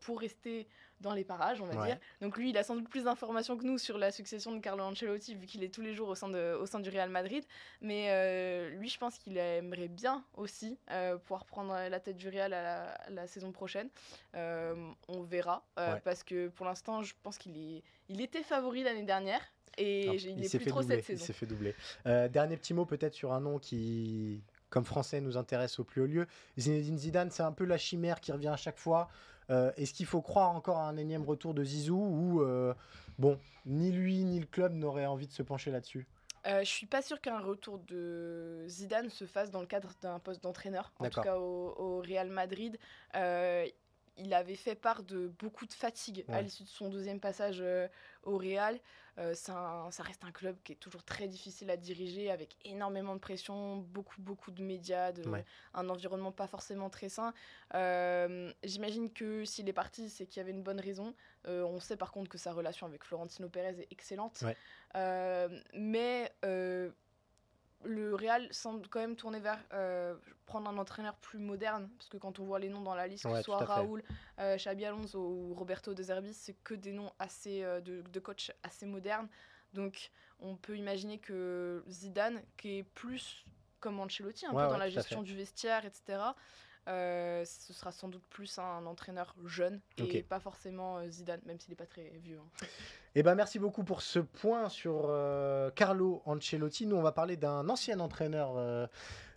pour 0.00 0.20
rester 0.20 0.66
dans 1.00 1.14
les 1.14 1.24
parages, 1.24 1.60
on 1.60 1.66
va 1.66 1.86
dire. 1.86 1.98
Donc 2.20 2.36
lui, 2.36 2.50
il 2.50 2.58
a 2.58 2.62
sans 2.62 2.76
doute 2.76 2.88
plus 2.88 3.04
d'informations 3.04 3.56
que 3.56 3.64
nous 3.64 3.78
sur 3.78 3.98
la 3.98 4.10
succession 4.10 4.54
de 4.54 4.60
Carlo 4.60 4.84
Ancelotti, 4.84 5.34
vu 5.34 5.46
qu'il 5.46 5.62
est 5.64 5.72
tous 5.72 5.80
les 5.80 5.94
jours 5.94 6.08
au 6.08 6.14
sein, 6.14 6.28
de, 6.28 6.56
au 6.60 6.66
sein 6.66 6.80
du 6.80 6.90
Real 6.90 7.10
Madrid. 7.10 7.44
Mais 7.80 8.70
lui, 8.70 8.88
je 8.88 8.98
pense 8.98 9.18
qu'il 9.18 9.36
aimerait 9.36 9.88
bien 9.88 10.24
aussi 10.34 10.78
pouvoir 11.22 11.44
prendre 11.44 11.72
la 11.72 12.00
tête 12.00 12.16
du 12.16 12.28
Real 12.28 12.52
à 12.52 12.62
la 12.62 12.92
la, 13.10 13.26
saison 13.26 13.52
prochaine. 13.52 13.88
Euh, 14.34 14.74
on 15.08 15.22
verra. 15.22 15.64
Euh, 15.78 15.96
parce 16.04 16.22
que 16.22 16.48
pour 16.48 16.66
l'instant, 16.66 17.02
je 17.02 17.14
pense 17.22 17.38
qu'il 17.38 17.56
est, 17.56 17.82
il 18.08 18.20
était 18.20 18.42
favori 18.42 18.82
l'année 18.82 19.04
dernière. 19.04 19.40
Et 19.78 20.06
il, 20.16 20.36
n'est 20.36 20.48
plus 20.48 20.66
trop 20.66 20.82
cette 20.82 21.02
saison. 21.02 21.22
Il 21.22 21.26
s'est 21.26 21.32
fait 21.32 21.46
doubler. 21.46 21.74
Euh, 22.06 22.28
dernier 22.28 22.58
petit 22.58 22.74
mot 22.74 22.84
peut-être 22.84 23.14
sur 23.14 23.32
un 23.32 23.40
nom 23.40 23.58
qui, 23.58 24.42
comme 24.72 24.84
français, 24.84 25.20
nous 25.20 25.36
intéresse 25.36 25.78
au 25.78 25.84
plus 25.84 26.02
haut 26.02 26.06
lieu. 26.06 26.26
Zinedine 26.58 26.98
Zidane, 26.98 27.30
c'est 27.30 27.44
un 27.44 27.52
peu 27.52 27.64
la 27.64 27.78
chimère 27.78 28.20
qui 28.20 28.32
revient 28.32 28.48
à 28.48 28.56
chaque 28.56 28.78
fois. 28.78 29.08
Est-ce 29.76 29.92
qu'il 29.92 30.06
faut 30.06 30.22
croire 30.22 30.50
encore 30.50 30.78
à 30.78 30.88
un 30.88 30.96
énième 30.96 31.24
retour 31.24 31.52
de 31.52 31.62
Zizou 31.62 31.94
ou 31.94 32.42
bon, 33.18 33.38
ni 33.66 33.92
lui 33.92 34.24
ni 34.24 34.40
le 34.40 34.46
club 34.46 34.72
n'auraient 34.72 35.04
envie 35.04 35.26
de 35.26 35.32
se 35.32 35.42
pencher 35.42 35.70
là-dessus? 35.70 36.06
Euh, 36.46 36.60
je 36.60 36.68
suis 36.68 36.86
pas 36.86 37.02
sûr 37.02 37.20
qu'un 37.20 37.38
retour 37.38 37.78
de 37.78 38.64
Zidane 38.66 39.10
se 39.10 39.26
fasse 39.26 39.50
dans 39.50 39.60
le 39.60 39.66
cadre 39.66 39.92
d'un 40.00 40.18
poste 40.18 40.42
d'entraîneur, 40.42 40.92
en 40.98 41.08
tout 41.08 41.20
cas 41.20 41.36
au, 41.36 42.00
Real 42.00 42.28
Madrid. 42.28 42.78
Euh, 43.14 43.66
il 44.16 44.34
avait 44.34 44.56
fait 44.56 44.74
part 44.74 45.04
de 45.04 45.28
beaucoup 45.38 45.66
de 45.66 45.72
fatigue 45.72 46.24
à 46.28 46.42
l'issue 46.42 46.64
de 46.64 46.68
son 46.68 46.88
deuxième 46.88 47.20
passage 47.20 47.58
euh, 47.60 47.86
au 48.24 48.36
Real. 48.36 48.78
Euh, 49.18 49.34
ça, 49.34 49.90
reste 49.98 50.24
un 50.24 50.32
club 50.32 50.56
qui 50.64 50.72
est 50.72 50.76
toujours 50.76 51.02
très 51.02 51.28
difficile 51.28 51.70
à 51.70 51.76
diriger, 51.76 52.30
avec 52.30 52.56
énormément 52.64 53.14
de 53.14 53.20
pression, 53.20 53.76
beaucoup, 53.76 54.20
beaucoup 54.20 54.50
de 54.50 54.62
médias, 54.62 55.12
un 55.74 55.88
environnement 55.88 56.32
pas 56.32 56.46
forcément 56.46 56.90
très 56.90 57.08
sain. 57.08 57.34
Euh, 57.74 58.52
j'imagine 58.64 59.12
que 59.12 59.44
s'il 59.44 59.68
est 59.68 59.74
parti, 59.74 60.08
c'est 60.08 60.26
qu'il 60.26 60.38
y 60.38 60.40
avait 60.40 60.52
une 60.52 60.62
bonne 60.62 60.80
raison. 60.80 61.14
on 61.46 61.80
sait 61.80 61.96
par 61.96 62.12
contre 62.12 62.30
que 62.30 62.38
sa 62.38 62.52
relation 62.52 62.86
avec 62.86 63.04
Florentino 63.04 63.48
Pérez 63.48 63.80
est 63.80 63.88
excellente. 63.90 64.44
mais 65.74 66.32
le 67.84 68.14
Real 68.14 68.46
semble 68.52 68.86
quand 68.88 69.00
même 69.00 69.16
tourner 69.16 69.40
vers 69.40 69.58
euh, 69.72 70.14
prendre 70.46 70.68
un 70.68 70.78
entraîneur 70.78 71.14
plus 71.16 71.38
moderne, 71.38 71.88
parce 71.98 72.08
que 72.08 72.16
quand 72.16 72.38
on 72.38 72.44
voit 72.44 72.58
les 72.58 72.68
noms 72.68 72.82
dans 72.82 72.94
la 72.94 73.06
liste, 73.06 73.24
que 73.24 73.36
ce 73.36 73.42
soit 73.42 73.64
Raoul, 73.64 74.02
euh, 74.38 74.56
Xabi 74.56 74.84
Alonso 74.84 75.18
ou 75.20 75.54
Roberto 75.54 75.94
De 75.94 76.02
Zerbi, 76.02 76.34
c'est 76.34 76.54
que 76.64 76.74
des 76.74 76.92
noms 76.92 77.12
assez 77.18 77.62
euh, 77.62 77.80
de, 77.80 78.02
de 78.02 78.20
coach 78.20 78.52
assez 78.62 78.86
modernes. 78.86 79.28
Donc 79.72 80.10
on 80.40 80.56
peut 80.56 80.76
imaginer 80.76 81.18
que 81.18 81.84
Zidane, 81.88 82.42
qui 82.56 82.78
est 82.78 82.82
plus 82.82 83.44
comme 83.80 83.98
Ancelotti, 84.00 84.46
un 84.46 84.50
peu 84.50 84.68
dans 84.68 84.78
la 84.78 84.88
gestion 84.88 85.22
du 85.22 85.34
vestiaire, 85.34 85.84
etc., 85.84 86.18
euh, 86.88 87.44
ce 87.44 87.72
sera 87.72 87.92
sans 87.92 88.08
doute 88.08 88.24
plus 88.28 88.58
un 88.58 88.86
entraîneur 88.86 89.36
jeune 89.44 89.80
et 89.98 90.22
pas 90.22 90.40
forcément 90.40 90.98
euh, 90.98 91.08
Zidane, 91.08 91.40
même 91.46 91.58
s'il 91.60 91.70
n'est 91.70 91.76
pas 91.76 91.86
très 91.86 92.10
vieux. 92.22 92.38
Hein. 92.38 92.66
Eh 93.14 93.22
ben, 93.22 93.34
merci 93.34 93.58
beaucoup 93.58 93.84
pour 93.84 94.02
ce 94.02 94.18
point 94.18 94.68
sur 94.68 95.04
euh, 95.06 95.70
Carlo 95.70 96.22
Ancelotti. 96.24 96.86
Nous, 96.86 96.96
on 96.96 97.02
va 97.02 97.12
parler 97.12 97.36
d'un 97.36 97.68
ancien 97.68 98.00
entraîneur 98.00 98.88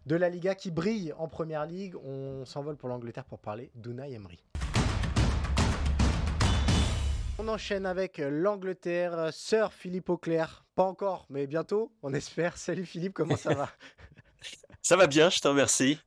de 0.06 0.16
la 0.16 0.30
Liga 0.30 0.56
qui 0.56 0.72
brille 0.72 1.14
en 1.18 1.28
première 1.28 1.66
ligue. 1.66 1.96
On 1.98 2.46
s'envole 2.46 2.78
pour 2.78 2.90
l'Angleterre 2.90 3.26
pour 3.26 3.40
parler 3.40 3.70
d'Unai 3.76 4.14
Emery. 4.14 4.44
On 7.38 7.48
enchaîne 7.50 7.86
avec 7.86 8.18
l'Angleterre, 8.18 9.30
Sir 9.34 9.74
Philippe 9.74 10.10
Auclair. 10.10 10.66
Pas 10.74 10.86
encore, 10.86 11.26
mais 11.30 11.48
bientôt, 11.48 11.92
on 12.02 12.14
espère. 12.14 12.58
Salut 12.58 12.86
Philippe, 12.86 13.14
comment 13.14 13.36
ça 13.36 13.54
va? 13.56 13.70
Ça 14.86 14.96
va 14.96 15.08
bien, 15.08 15.32
je 15.32 15.40
te 15.40 15.48
remercie. 15.48 15.98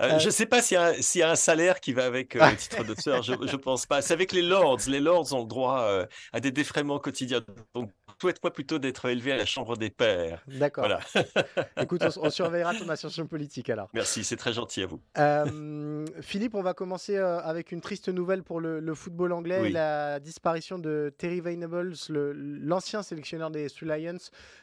Euh, 0.00 0.12
euh, 0.12 0.18
je 0.18 0.24
ne 0.24 0.30
sais 0.30 0.46
pas 0.46 0.62
s'il 0.62 0.78
y, 0.78 1.22
a 1.22 1.30
un 1.30 1.34
salaire 1.34 1.78
qui 1.78 1.92
va 1.92 2.06
avec 2.06 2.34
euh, 2.36 2.50
le 2.50 2.56
titre 2.56 2.82
de 2.82 2.94
sœur, 2.98 3.22
je 3.22 3.32
ne 3.34 3.56
pense 3.56 3.84
pas. 3.84 4.00
C'est 4.00 4.14
avec 4.14 4.32
les 4.32 4.40
Lords. 4.40 4.80
Les 4.86 4.98
Lords 4.98 5.34
ont 5.34 5.40
le 5.40 5.46
droit 5.46 6.06
à 6.32 6.40
des 6.40 6.50
défraiements 6.50 6.98
quotidiens. 6.98 7.42
Donc, 7.74 7.92
souhaite-moi 8.20 8.52
plutôt 8.52 8.78
d'être 8.78 9.04
élevé 9.06 9.32
à 9.32 9.36
la 9.36 9.46
Chambre 9.46 9.76
des 9.76 9.90
Pères. 9.90 10.42
D'accord. 10.46 10.86
Voilà. 10.86 11.00
Écoute, 11.80 12.02
on, 12.20 12.30
surveillera 12.30 12.74
ton 12.74 12.88
ascension 12.88 13.26
politique 13.26 13.70
alors. 13.70 13.88
Merci, 13.94 14.24
c'est 14.24 14.36
très 14.36 14.52
gentil 14.52 14.82
à 14.82 14.86
vous. 14.86 15.00
Philippe, 16.20 16.54
on 16.54 16.62
va 16.62 16.74
commencer 16.74 17.16
avec 17.16 17.72
une 17.72 17.80
triste 17.80 18.08
nouvelle 18.08 18.42
pour 18.42 18.60
le, 18.60 18.94
football 18.94 19.32
anglais, 19.32 19.70
la 19.70 20.20
disparition 20.20 20.78
de 20.78 21.12
Terry 21.16 21.40
Venables, 21.40 21.94
l'ancien 22.08 23.02
sélectionneur 23.02 23.50
des 23.50 23.68
Three 23.70 23.86
Lions, 23.86 24.18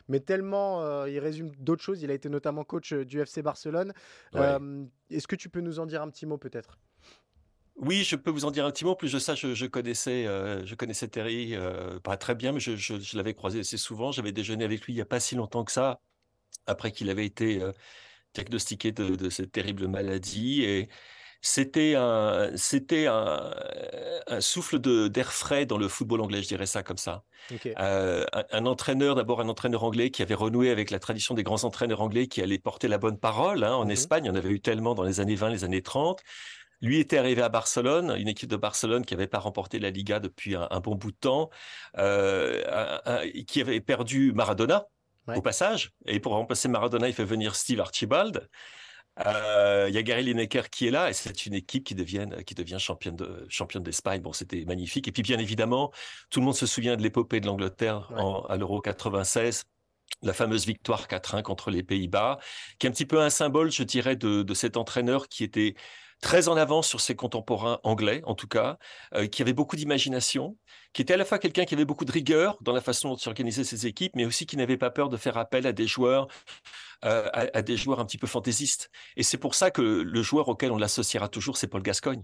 mais 0.07 0.19
tellement 0.19 1.05
il 1.05 1.19
résume 1.19 1.51
d'autres 1.59 1.83
choses. 1.83 2.01
Il 2.01 2.11
a 2.11 2.13
été 2.13 2.29
notamment 2.29 2.63
coach 2.63 2.93
du 2.93 3.19
FC 3.19 3.41
Barcelone. 3.41 3.93
Est-ce 4.33 5.27
que 5.27 5.35
tu 5.35 5.49
peux 5.49 5.61
nous 5.61 5.79
en 5.79 5.85
dire 5.85 6.01
un 6.01 6.09
petit 6.09 6.25
mot 6.25 6.37
peut-être? 6.37 6.77
Oui, 7.81 8.03
je 8.03 8.15
peux 8.15 8.29
vous 8.29 8.45
en 8.45 8.51
dire 8.51 8.65
un 8.65 8.71
petit 8.71 8.85
mot. 8.85 8.95
Plus 8.95 9.11
de 9.11 9.17
ça, 9.17 9.33
je, 9.33 9.65
connaissais, 9.65 10.27
euh, 10.27 10.63
je 10.65 10.75
connaissais 10.75 11.07
Terry 11.07 11.55
euh, 11.55 11.99
pas 11.99 12.15
très 12.15 12.35
bien, 12.35 12.51
mais 12.51 12.59
je, 12.59 13.17
l'avais 13.17 13.33
croisé 13.33 13.61
assez 13.61 13.77
souvent. 13.77 14.11
J'avais 14.11 14.31
déjeuné 14.31 14.63
avec 14.63 14.85
lui 14.85 14.93
il 14.93 14.97
n'y 14.97 15.01
a 15.01 15.05
pas 15.05 15.19
si 15.19 15.33
longtemps 15.33 15.63
que 15.63 15.71
ça, 15.71 15.99
après 16.67 16.91
qu'il 16.91 17.09
avait 17.09 17.25
été 17.25 17.59
euh, 17.59 17.71
diagnostiqué 18.35 18.91
de, 18.91 19.29
cette 19.29 19.51
terrible 19.51 19.87
maladie. 19.87 20.63
Et 20.63 20.89
c'était 21.41 21.95
un, 21.95 22.51
c'était 22.55 23.07
un, 23.07 23.51
souffle 24.41 24.77
d'air 25.09 25.33
frais 25.33 25.65
dans 25.65 25.79
le 25.79 25.87
football 25.87 26.21
anglais, 26.21 26.43
je 26.43 26.47
dirais 26.49 26.67
ça 26.67 26.83
comme 26.83 26.97
ça. 26.97 27.23
un, 27.77 28.65
entraîneur, 28.67 29.15
d'abord 29.15 29.41
un 29.41 29.49
entraîneur 29.49 29.83
anglais 29.83 30.11
qui 30.11 30.21
avait 30.21 30.35
renoué 30.35 30.69
avec 30.69 30.91
la 30.91 30.99
tradition 30.99 31.33
des 31.33 31.41
grands 31.41 31.63
entraîneurs 31.63 32.01
anglais 32.01 32.27
qui 32.27 32.43
allaient 32.43 32.59
porter 32.59 32.87
la 32.87 32.99
bonne 32.99 33.17
parole. 33.17 33.63
Hein. 33.63 33.73
En 33.73 33.85
mmh 33.85 33.91
Espagne, 33.91 34.29
on 34.29 34.35
avait 34.35 34.51
eu 34.51 34.61
tellement 34.61 34.93
dans 34.93 35.03
les 35.03 35.19
années 35.19 35.33
20, 35.33 35.49
les 35.49 35.63
années 35.63 35.81
30. 35.81 36.21
Lui 36.81 36.99
était 36.99 37.17
arrivé 37.17 37.41
à 37.41 37.49
Barcelone, 37.49 38.15
une 38.17 38.27
équipe 38.27 38.49
de 38.49 38.55
Barcelone 38.55 39.05
qui 39.05 39.13
n'avait 39.13 39.27
pas 39.27 39.39
remporté 39.39 39.79
la 39.79 39.89
Liga 39.89 40.19
depuis 40.19 40.55
un, 40.55 40.79
bon 40.79 40.95
bout 40.95 41.11
de 41.11 41.17
temps, 41.17 41.49
euh, 41.97 42.61
qui 43.47 43.61
avait 43.61 43.81
perdu 43.81 44.33
Maradona 44.33 44.85
au 45.27 45.41
passage. 45.41 45.91
Et 46.05 46.19
pour 46.19 46.33
remplacer 46.33 46.67
Maradona, 46.67 47.07
il 47.07 47.13
fait 47.13 47.25
venir 47.25 47.55
Steve 47.55 47.79
Archibald. 47.79 48.47
Euh, 49.25 49.87
il 49.89 49.93
y 49.93 49.97
a 49.97 50.03
Gary 50.03 50.23
Lineker 50.23 50.69
qui 50.69 50.87
est 50.87 50.91
là 50.91 51.09
et 51.09 51.13
c'est 51.13 51.45
une 51.45 51.53
équipe 51.53 51.83
qui 51.83 51.95
devient, 51.95 52.27
qui 52.45 52.55
devient 52.55 52.77
championne, 52.79 53.15
de, 53.15 53.45
championne 53.49 53.83
d'Espagne. 53.83 54.21
Bon, 54.21 54.33
c'était 54.33 54.63
magnifique. 54.65 55.07
Et 55.07 55.11
puis, 55.11 55.21
bien 55.21 55.37
évidemment, 55.37 55.91
tout 56.29 56.39
le 56.39 56.45
monde 56.45 56.55
se 56.55 56.65
souvient 56.65 56.95
de 56.95 57.03
l'épopée 57.03 57.39
de 57.39 57.45
l'Angleterre 57.45 58.09
à 58.49 58.57
l'Euro 58.57 58.81
96 58.81 59.63
la 60.23 60.33
fameuse 60.33 60.65
victoire 60.65 61.07
4-1 61.07 61.41
contre 61.41 61.71
les 61.71 61.83
Pays-Bas, 61.83 62.37
qui 62.77 62.85
est 62.85 62.89
un 62.89 62.91
petit 62.91 63.05
peu 63.05 63.21
un 63.21 63.29
symbole, 63.29 63.71
je 63.71 63.83
dirais, 63.83 64.15
de, 64.15 64.43
de 64.43 64.53
cet 64.53 64.77
entraîneur 64.77 65.29
qui 65.29 65.43
était 65.43 65.73
très 66.21 66.47
en 66.47 66.55
avance 66.55 66.87
sur 66.87 67.01
ses 67.01 67.15
contemporains 67.15 67.79
anglais, 67.83 68.21
en 68.25 68.35
tout 68.35 68.47
cas, 68.47 68.77
euh, 69.15 69.27
qui 69.27 69.41
avait 69.41 69.53
beaucoup 69.53 69.75
d'imagination, 69.75 70.55
qui 70.93 71.01
était 71.01 71.15
à 71.15 71.17
la 71.17 71.25
fois 71.25 71.39
quelqu'un 71.39 71.65
qui 71.65 71.73
avait 71.73 71.85
beaucoup 71.85 72.05
de 72.05 72.11
rigueur 72.11 72.57
dans 72.61 72.73
la 72.73 72.81
façon 72.81 73.09
dont 73.09 73.17
s'organiser 73.17 73.63
ses 73.63 73.87
équipes, 73.87 74.15
mais 74.15 74.25
aussi 74.25 74.45
qui 74.45 74.55
n'avait 74.55 74.77
pas 74.77 74.91
peur 74.91 75.09
de 75.09 75.17
faire 75.17 75.37
appel 75.37 75.65
à 75.65 75.73
des 75.73 75.87
joueurs 75.87 76.27
euh, 77.05 77.29
à, 77.33 77.61
des 77.61 77.77
joueurs 77.77 77.99
un 77.99 78.05
petit 78.05 78.17
peu 78.17 78.27
fantaisistes. 78.27 78.89
Et 79.15 79.23
c'est 79.23 79.37
pour 79.37 79.55
ça 79.55 79.71
que 79.71 79.81
le 79.81 80.21
joueur 80.21 80.47
auquel 80.49 80.71
on 80.71 80.77
l'associera 80.77 81.29
toujours, 81.29 81.57
c'est 81.57 81.67
Paul 81.67 81.81
Gascogne, 81.81 82.23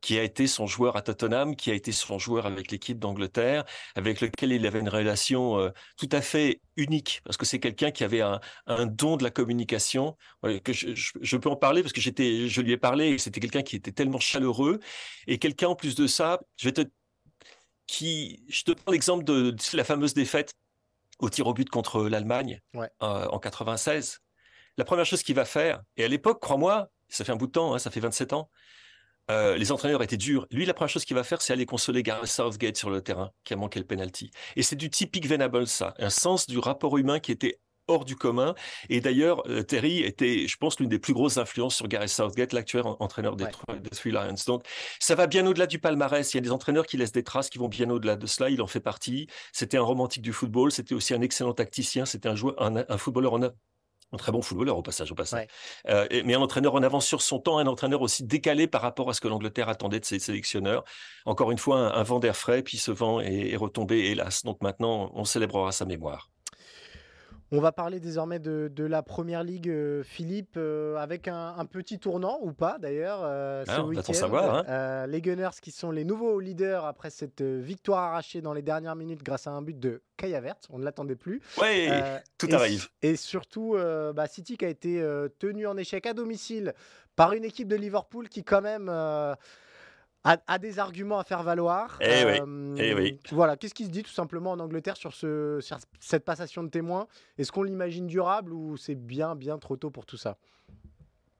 qui 0.00 0.18
a 0.18 0.22
été 0.22 0.46
son 0.46 0.66
joueur 0.66 0.96
à 0.96 1.02
Tottenham, 1.02 1.56
qui 1.56 1.70
a 1.70 1.74
été 1.74 1.92
son 1.92 2.18
joueur 2.18 2.46
avec 2.46 2.70
l'équipe 2.70 2.98
d'Angleterre, 2.98 3.64
avec 3.96 4.20
lequel 4.20 4.52
il 4.52 4.66
avait 4.66 4.80
une 4.80 4.88
relation 4.88 5.58
euh, 5.58 5.70
tout 5.96 6.08
à 6.12 6.20
fait 6.20 6.60
unique, 6.76 7.20
parce 7.24 7.36
que 7.36 7.44
c'est 7.44 7.60
quelqu'un 7.60 7.90
qui 7.90 8.04
avait 8.04 8.20
un, 8.20 8.40
don 8.86 9.16
de 9.16 9.24
la 9.24 9.30
communication. 9.30 10.16
que 10.42 10.72
je, 10.72 11.36
peux 11.36 11.48
en 11.50 11.56
parler 11.56 11.82
parce 11.82 11.92
que 11.92 12.00
j'étais, 12.00 12.48
je 12.48 12.60
lui 12.60 12.72
ai 12.72 12.76
parlé, 12.76 13.18
c'était 13.18 13.40
quelqu'un 13.40 13.62
qui 13.62 13.76
était 13.76 13.92
tellement 13.92 14.20
chaleureux, 14.20 14.80
et 15.26 15.38
quelqu'un 15.38 15.68
en 15.68 15.76
plus 15.76 15.94
de 15.94 16.06
ça, 16.06 16.40
je 16.56 16.66
vais 16.66 16.72
te 16.72 16.82
qui, 17.86 18.44
je 18.48 18.62
te 18.64 18.72
prends 18.72 18.92
l'exemple 18.92 19.24
de, 19.24 19.54
la 19.74 19.84
fameuse 19.84 20.14
défaite 20.14 20.52
au 21.20 21.30
tir 21.30 21.46
au 21.46 21.54
but 21.54 21.68
contre 21.68 22.04
l'Allemagne 22.04 22.60
euh, 22.74 22.88
en 23.00 23.38
96. 23.38 24.20
La 24.76 24.84
première 24.84 25.06
chose 25.06 25.22
qu'il 25.22 25.34
va 25.34 25.44
faire, 25.44 25.82
et 25.96 26.04
à 26.04 26.08
l'époque, 26.08 26.40
crois-moi, 26.40 26.90
ça 27.08 27.24
fait 27.24 27.32
un 27.32 27.36
bout 27.36 27.46
de 27.46 27.52
temps, 27.52 27.74
hein, 27.74 27.78
ça 27.78 27.90
fait 27.90 28.00
27 28.00 28.32
ans, 28.32 28.50
euh, 29.30 29.56
les 29.56 29.72
entraîneurs 29.72 30.02
étaient 30.02 30.16
durs. 30.16 30.46
Lui, 30.50 30.66
la 30.66 30.74
première 30.74 30.90
chose 30.90 31.04
qu'il 31.04 31.16
va 31.16 31.24
faire, 31.24 31.40
c'est 31.40 31.52
aller 31.52 31.66
consoler 31.66 32.02
Gareth 32.02 32.26
Southgate 32.26 32.76
sur 32.76 32.90
le 32.90 33.00
terrain, 33.00 33.30
qui 33.44 33.54
a 33.54 33.56
manqué 33.56 33.78
le 33.78 33.86
penalty. 33.86 34.30
Et 34.56 34.62
c'est 34.62 34.76
du 34.76 34.90
typique 34.90 35.26
Venable, 35.26 35.66
ça. 35.66 35.94
Un 35.98 36.10
sens 36.10 36.46
du 36.46 36.58
rapport 36.58 36.98
humain 36.98 37.20
qui 37.20 37.32
était 37.32 37.58
hors 37.88 38.04
du 38.04 38.16
commun. 38.16 38.54
Et 38.88 39.00
d'ailleurs, 39.00 39.42
euh, 39.48 39.62
Terry 39.62 40.00
était, 40.00 40.46
je 40.46 40.56
pense, 40.56 40.78
l'une 40.80 40.88
des 40.88 40.98
plus 40.98 41.12
grosses 41.12 41.36
influences 41.36 41.76
sur 41.76 41.88
Gareth 41.88 42.08
Southgate, 42.08 42.52
l'actuel 42.52 42.84
entraîneur 42.86 43.36
des, 43.36 43.46
Three 43.92 44.10
Lions. 44.10 44.34
Donc, 44.46 44.64
ça 45.00 45.14
va 45.14 45.26
bien 45.26 45.46
au-delà 45.46 45.66
du 45.66 45.78
palmarès. 45.78 46.32
Il 46.32 46.36
y 46.36 46.38
a 46.38 46.40
des 46.40 46.52
entraîneurs 46.52 46.86
qui 46.86 46.96
laissent 46.96 47.12
des 47.12 47.24
traces 47.24 47.50
qui 47.50 47.58
vont 47.58 47.68
bien 47.68 47.90
au-delà 47.90 48.16
de 48.16 48.26
cela. 48.26 48.50
Il 48.50 48.62
en 48.62 48.66
fait 48.66 48.80
partie. 48.80 49.26
C'était 49.52 49.76
un 49.76 49.82
romantique 49.82 50.22
du 50.22 50.32
football. 50.32 50.72
C'était 50.72 50.94
aussi 50.94 51.14
un 51.14 51.20
excellent 51.20 51.52
tacticien. 51.52 52.04
C'était 52.04 52.28
un 52.28 52.34
joueur, 52.34 52.54
un, 52.58 52.98
footballeur 52.98 53.34
en 53.34 53.42
un 53.42 54.16
très 54.16 54.32
bon 54.32 54.42
footballeur 54.42 54.78
au 54.78 54.82
passage, 54.82 55.10
au 55.10 55.14
passage. 55.14 55.48
Euh, 55.88 56.06
mais 56.24 56.34
un 56.34 56.40
entraîneur 56.40 56.74
en 56.74 56.82
avance 56.82 57.06
sur 57.06 57.20
son 57.20 57.40
temps, 57.40 57.58
un 57.58 57.66
entraîneur 57.66 58.00
aussi 58.00 58.22
décalé 58.22 58.68
par 58.68 58.80
rapport 58.82 59.10
à 59.10 59.12
ce 59.12 59.20
que 59.20 59.28
l'Angleterre 59.28 59.68
attendait 59.68 59.98
de 59.98 60.04
ses 60.04 60.20
sélectionneurs. 60.20 60.84
Encore 61.26 61.50
une 61.50 61.58
fois, 61.58 61.96
un, 61.96 62.02
vent 62.04 62.20
d'air 62.20 62.36
frais, 62.36 62.62
puis 62.62 62.78
ce 62.78 62.92
vent 62.92 63.20
est 63.20 63.56
retombé, 63.56 64.10
hélas. 64.10 64.44
Donc 64.44 64.62
maintenant, 64.62 65.10
on 65.14 65.24
célébrera 65.24 65.72
sa 65.72 65.84
mémoire. 65.84 66.30
On 67.56 67.60
va 67.60 67.70
parler 67.70 68.00
désormais 68.00 68.40
de, 68.40 68.84
la 68.84 69.04
première 69.04 69.44
ligue, 69.44 69.68
euh, 69.68 70.02
Philippe, 70.02 70.56
euh, 70.56 70.96
avec 70.96 71.28
un, 71.28 71.64
petit 71.66 72.00
tournant 72.00 72.40
ou 72.42 72.52
pas 72.52 72.78
d'ailleurs 72.80 73.20
euh, 73.22 73.64
ce 73.64 73.70
ah, 73.70 73.84
week-end. 73.84 74.12
Savoir, 74.12 74.64
hein. 74.68 75.06
les 75.06 75.22
Gunners 75.22 75.56
qui 75.62 75.70
sont 75.70 75.92
les 75.92 76.04
nouveaux 76.04 76.40
leaders 76.40 76.84
après 76.84 77.10
cette 77.10 77.42
victoire 77.42 78.02
arrachée 78.02 78.40
dans 78.40 78.54
les 78.54 78.62
dernières 78.62 78.96
minutes 78.96 79.22
grâce 79.22 79.46
à 79.46 79.52
un 79.52 79.62
but 79.62 79.78
de 79.78 80.02
Kaya 80.16 80.40
Vert. 80.40 80.56
On 80.70 80.78
ne 80.80 80.84
l'attendait 80.84 81.14
plus. 81.14 81.40
Oui, 81.62 81.88
tout 82.38 82.48
arrive. 82.50 82.88
Et 83.02 83.14
surtout, 83.14 83.76
bah, 84.14 84.26
City 84.26 84.56
qui 84.56 84.64
a 84.64 84.68
été 84.68 85.04
tenu 85.38 85.68
en 85.68 85.76
échec 85.76 86.06
à 86.06 86.12
domicile 86.12 86.74
par 87.14 87.34
une 87.34 87.44
équipe 87.44 87.68
de 87.68 87.76
Liverpool 87.76 88.28
qui 88.28 88.42
quand 88.42 88.62
même 88.62 88.90
a, 90.24 90.58
des 90.58 90.78
arguments 90.78 91.18
à 91.18 91.24
faire 91.24 91.42
valoir. 91.42 91.98
Eh 92.00 92.40
eh 92.78 92.94
oui. 92.94 93.18
Voilà, 93.30 93.56
qu'est-ce 93.56 93.74
qui 93.74 93.84
se 93.84 93.90
dit 93.90 94.02
tout 94.02 94.12
simplement 94.12 94.52
en 94.52 94.60
Angleterre 94.60 94.96
sur, 94.96 95.12
ce, 95.12 95.60
cette 96.00 96.24
passation 96.24 96.62
de 96.62 96.68
témoins? 96.68 97.06
Est-ce 97.38 97.52
qu'on 97.52 97.62
l'imagine 97.62 98.06
durable 98.06 98.52
ou 98.52 98.76
c'est 98.76 98.94
bien, 98.94 99.34
bien 99.36 99.58
trop 99.58 99.76
tôt 99.76 99.90
pour 99.90 100.06
tout 100.06 100.16
ça? 100.16 100.38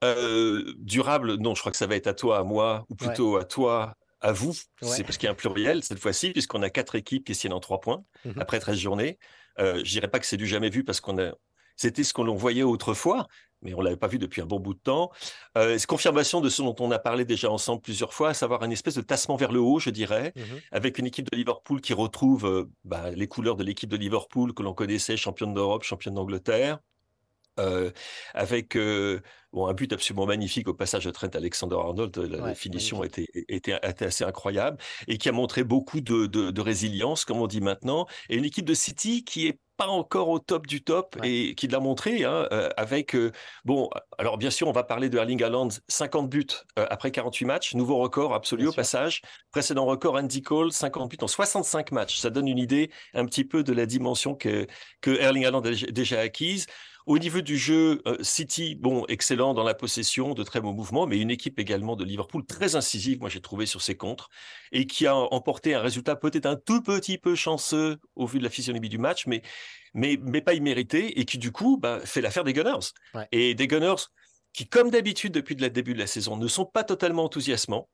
Euh, 0.03 0.73
Durable, 0.77 1.35
non, 1.35 1.55
je 1.55 1.61
crois 1.61 1.71
que 1.71 1.77
ça 1.77 1.87
va 1.87 1.95
être 1.95 2.07
à 2.07 2.13
toi, 2.13 2.39
à 2.39 2.43
moi, 2.43 2.85
ou 2.89 2.95
plutôt 2.95 3.37
à 3.37 3.45
toi, 3.45 3.95
à 4.21 4.31
vous. 4.31 4.53
C'est 4.81 5.03
parce 5.03 5.17
qu'il 5.17 5.25
y 5.25 5.29
a 5.29 5.31
un 5.31 5.35
pluriel 5.35 5.83
cette 5.83 5.99
fois-ci, 5.99 6.31
puisqu'on 6.31 6.61
a 6.61 6.69
quatre 6.69 6.95
équipes 6.95 7.25
qui 7.25 7.33
siennent 7.33 7.53
en 7.53 7.59
trois 7.59 7.79
points 7.79 8.03
mmh 8.23 8.31
après 8.39 8.59
13 8.59 8.77
journées. 8.77 9.17
Euh, 9.59 9.81
je 9.83 9.91
dirais 9.91 10.09
pas 10.09 10.19
que 10.19 10.25
c'est 10.25 10.37
du 10.37 10.47
jamais 10.47 10.69
vu 10.69 10.83
parce 10.83 10.99
qu'on 10.99 11.17
a, 11.17 11.31
c'était 11.75 12.03
ce 12.03 12.13
qu'on 12.13 12.33
voyait 12.35 12.63
autrefois, 12.63 13.27
mais 13.61 13.73
on 13.73 13.79
ne 13.79 13.83
l'avait 13.83 13.97
pas 13.97 14.07
vu 14.07 14.19
depuis 14.19 14.41
un 14.41 14.45
bon 14.45 14.59
bout 14.59 14.73
de 14.73 14.79
temps. 14.79 15.11
Euh, 15.57 15.77
c'est 15.77 15.87
confirmation 15.87 16.41
de 16.41 16.49
ce 16.49 16.61
dont 16.61 16.75
on 16.79 16.91
a 16.91 16.99
parlé 16.99 17.25
déjà 17.25 17.49
ensemble 17.49 17.81
plusieurs 17.81 18.13
fois, 18.13 18.29
à 18.29 18.33
savoir 18.33 18.63
une 18.63 18.71
espèce 18.71 18.95
de 18.95 19.01
tassement 19.01 19.35
vers 19.35 19.51
le 19.51 19.59
haut, 19.59 19.79
je 19.79 19.89
dirais, 19.89 20.33
mmh 20.35 20.41
avec 20.71 20.97
une 20.99 21.05
équipe 21.05 21.29
de 21.29 21.37
Liverpool 21.37 21.81
qui 21.81 21.93
retrouve 21.93 22.45
euh, 22.45 22.69
bah, 22.83 23.09
les 23.11 23.27
couleurs 23.27 23.55
de 23.55 23.63
l'équipe 23.63 23.89
de 23.89 23.97
Liverpool 23.97 24.53
que 24.53 24.63
l'on 24.63 24.73
connaissait, 24.73 25.17
championne 25.17 25.53
d'Europe, 25.53 25.83
championne 25.83 26.15
d'Angleterre. 26.15 26.79
Euh, 27.59 27.91
avec 28.33 28.77
bon, 29.53 29.67
un 29.67 29.73
but 29.73 29.93
absolument 29.93 30.25
magnifique 30.25 30.67
au 30.67 30.73
passage 30.73 31.05
de 31.05 31.11
Trent 31.11 31.29
Alexander-Arnold, 31.33 32.17
la 32.17 32.53
finition 32.53 33.03
était, 33.03 33.27
était, 33.47 33.79
assez 33.81 34.25
incroyable 34.25 34.77
et 35.07 35.17
qui 35.17 35.29
a 35.29 35.31
montré 35.31 35.63
beaucoup 35.63 36.01
de, 36.01 36.25
de, 36.25 36.61
résilience, 36.61 37.23
comme 37.23 37.39
on 37.39 37.47
dit 37.47 37.61
maintenant, 37.61 38.07
et 38.29 38.35
une 38.35 38.43
équipe 38.43 38.65
de 38.65 38.73
City 38.73 39.23
qui 39.23 39.47
est 39.47 39.59
pas 39.77 39.87
encore 39.87 40.29
au 40.29 40.39
top 40.39 40.67
du 40.67 40.83
top 40.83 41.17
et 41.23 41.55
qui 41.55 41.67
l'a 41.67 41.79
montré 41.79 42.23
hein, 42.23 42.47
euh, 42.51 42.69
avec 42.77 43.15
euh, 43.15 43.31
bon 43.65 43.89
alors 44.17 44.37
bien 44.37 44.49
sûr 44.49 44.67
on 44.67 44.71
va 44.71 44.83
parler 44.83 45.09
de 45.09 45.17
Erling 45.17 45.43
Haaland 45.43 45.69
50 45.87 46.29
buts 46.29 46.47
euh, 46.79 46.85
après 46.89 47.11
48 47.11 47.45
matchs 47.45 47.75
nouveau 47.75 47.97
record 47.97 48.33
absolu 48.33 48.67
au 48.67 48.73
passage. 48.73 49.21
Précédent 49.51 49.85
record 49.85 50.15
Andy 50.15 50.41
Cole 50.41 50.71
50 50.71 51.09
buts 51.09 51.17
en 51.21 51.27
65 51.27 51.91
matchs. 51.91 52.19
Ça 52.19 52.29
donne 52.29 52.47
une 52.47 52.57
idée 52.57 52.91
un 53.13 53.25
petit 53.25 53.43
peu 53.43 53.63
de 53.63 53.73
la 53.73 53.85
dimension 53.85 54.35
que 54.35 54.67
que 55.01 55.11
Erling 55.11 55.45
Haaland 55.45 55.61
a 55.61 55.71
déjà 55.91 56.19
acquise 56.19 56.67
au 57.05 57.19
niveau 57.19 57.41
du 57.41 57.57
jeu, 57.57 58.01
euh, 58.07 58.17
City, 58.21 58.75
bon, 58.75 59.05
excellent 59.07 59.53
dans 59.53 59.63
la 59.63 59.73
possession, 59.73 60.33
de 60.33 60.43
très 60.43 60.61
beaux 60.61 60.73
mouvements, 60.73 61.05
mais 61.05 61.19
une 61.19 61.31
équipe 61.31 61.59
également 61.59 61.95
de 61.95 62.03
Liverpool 62.03 62.45
très 62.45 62.75
incisive, 62.75 63.19
moi 63.19 63.29
j'ai 63.29 63.41
trouvé 63.41 63.65
sur 63.65 63.81
ses 63.81 63.95
contres, 63.95 64.29
et 64.71 64.87
qui 64.87 65.05
a 65.05 65.15
emporté 65.15 65.75
un 65.75 65.81
résultat 65.81 66.15
peut-être 66.15 66.45
un 66.45 66.55
tout 66.55 66.81
petit 66.81 67.17
peu 67.17 67.35
chanceux 67.35 67.97
au 68.15 68.25
vu 68.25 68.39
de 68.39 68.43
la 68.43 68.49
physionomie 68.49 68.89
du 68.89 68.97
match, 68.97 69.27
mais, 69.27 69.43
mais, 69.93 70.17
mais 70.21 70.41
pas 70.41 70.53
immérité, 70.53 71.19
et 71.19 71.25
qui 71.25 71.37
du 71.37 71.51
coup 71.51 71.77
bah, 71.77 71.99
fait 72.03 72.21
l'affaire 72.21 72.43
des 72.43 72.53
Gunners. 72.53 72.91
Et 73.31 73.53
des 73.53 73.67
Gunners 73.67 74.07
qui, 74.55 74.67
comme 74.67 74.89
d'habitude 74.89 75.33
depuis 75.33 75.55
le 75.55 75.69
début 75.69 75.93
de 75.93 75.99
la 75.99 76.07
saison, 76.07 76.37
ne 76.37 76.47
sont 76.47 76.65
pas 76.65 76.85
totalement 76.85 77.25
enthousiasmants. 77.25 77.89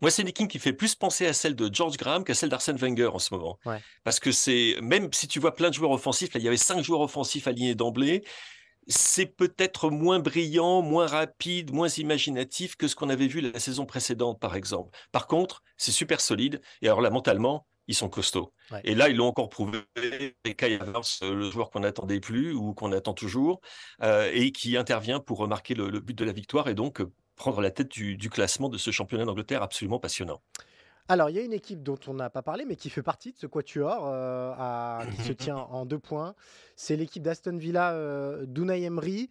Moi, 0.00 0.10
c'est 0.10 0.22
une 0.22 0.28
équipe 0.28 0.48
qui 0.48 0.58
fait 0.58 0.72
plus 0.72 0.94
penser 0.94 1.26
à 1.26 1.32
celle 1.32 1.54
de 1.54 1.72
George 1.72 1.96
Graham 1.96 2.24
qu'à 2.24 2.34
celle 2.34 2.48
d'Arsène 2.48 2.76
Wenger 2.76 3.10
en 3.12 3.18
ce 3.18 3.34
moment. 3.34 3.58
Parce 4.04 4.20
que 4.20 4.32
c'est, 4.32 4.76
même 4.82 5.12
si 5.12 5.28
tu 5.28 5.40
vois 5.40 5.54
plein 5.54 5.68
de 5.68 5.74
joueurs 5.74 5.90
offensifs, 5.90 6.34
là, 6.34 6.40
il 6.40 6.44
y 6.44 6.48
avait 6.48 6.56
cinq 6.56 6.82
joueurs 6.82 7.00
offensifs 7.00 7.46
alignés 7.46 7.74
d'emblée, 7.74 8.24
c'est 8.88 9.26
peut-être 9.26 9.90
moins 9.90 10.20
brillant, 10.20 10.80
moins 10.82 11.06
rapide, 11.06 11.72
moins 11.72 11.88
imaginatif 11.88 12.76
que 12.76 12.86
ce 12.86 12.94
qu'on 12.94 13.08
avait 13.08 13.26
vu 13.26 13.40
la 13.40 13.58
saison 13.58 13.84
précédente, 13.84 14.38
par 14.38 14.54
exemple. 14.54 14.96
Par 15.12 15.26
contre, 15.26 15.62
c'est 15.76 15.92
super 15.92 16.20
solide. 16.20 16.60
Et 16.82 16.86
alors 16.86 17.00
là, 17.00 17.10
mentalement, 17.10 17.66
ils 17.88 17.94
sont 17.94 18.08
costauds. 18.08 18.52
Et 18.84 18.94
là, 18.94 19.08
ils 19.08 19.16
l'ont 19.16 19.26
encore 19.26 19.48
prouvé. 19.48 19.78
Kai 20.56 20.78
Havertz, 20.80 21.22
le 21.22 21.50
joueur 21.50 21.70
qu'on 21.70 21.80
n'attendait 21.80 22.20
plus 22.20 22.52
ou 22.52 22.74
qu'on 22.74 22.92
attend 22.92 23.14
toujours, 23.14 23.60
euh, 24.02 24.30
et 24.32 24.52
qui 24.52 24.76
intervient 24.76 25.20
pour 25.20 25.38
remarquer 25.38 25.74
le, 25.74 25.88
le, 25.88 26.00
but 26.00 26.16
de 26.16 26.24
la 26.24 26.32
victoire 26.32 26.68
et 26.68 26.74
donc 26.74 27.00
prendre 27.36 27.60
la 27.60 27.70
tête 27.70 27.88
du, 27.88 28.30
classement 28.30 28.68
de 28.68 28.78
ce 28.78 28.90
championnat 28.90 29.24
d'Angleterre 29.24 29.62
absolument 29.62 29.98
passionnant. 29.98 30.40
Alors, 31.08 31.30
il 31.30 31.36
y 31.36 31.38
a 31.38 31.42
une 31.42 31.52
équipe 31.52 31.84
dont 31.84 31.98
on 32.08 32.14
n'a 32.14 32.30
pas 32.30 32.42
parlé, 32.42 32.64
mais 32.64 32.74
qui 32.74 32.90
fait 32.90 33.02
partie 33.02 33.32
de 33.32 33.38
ce 33.38 33.46
quatuor, 33.46 34.06
euh, 34.06 35.04
qui 35.16 35.22
se 35.22 35.32
tient 35.32 35.56
en 35.56 35.86
deux 35.86 36.00
points. 36.00 36.34
C'est 36.74 36.96
l'équipe 36.96 37.22
d'Aston 37.22 37.56
Villa 37.58 37.92
euh, 37.92 38.44
d'Unai 38.46 38.82
Emery. 38.82 39.30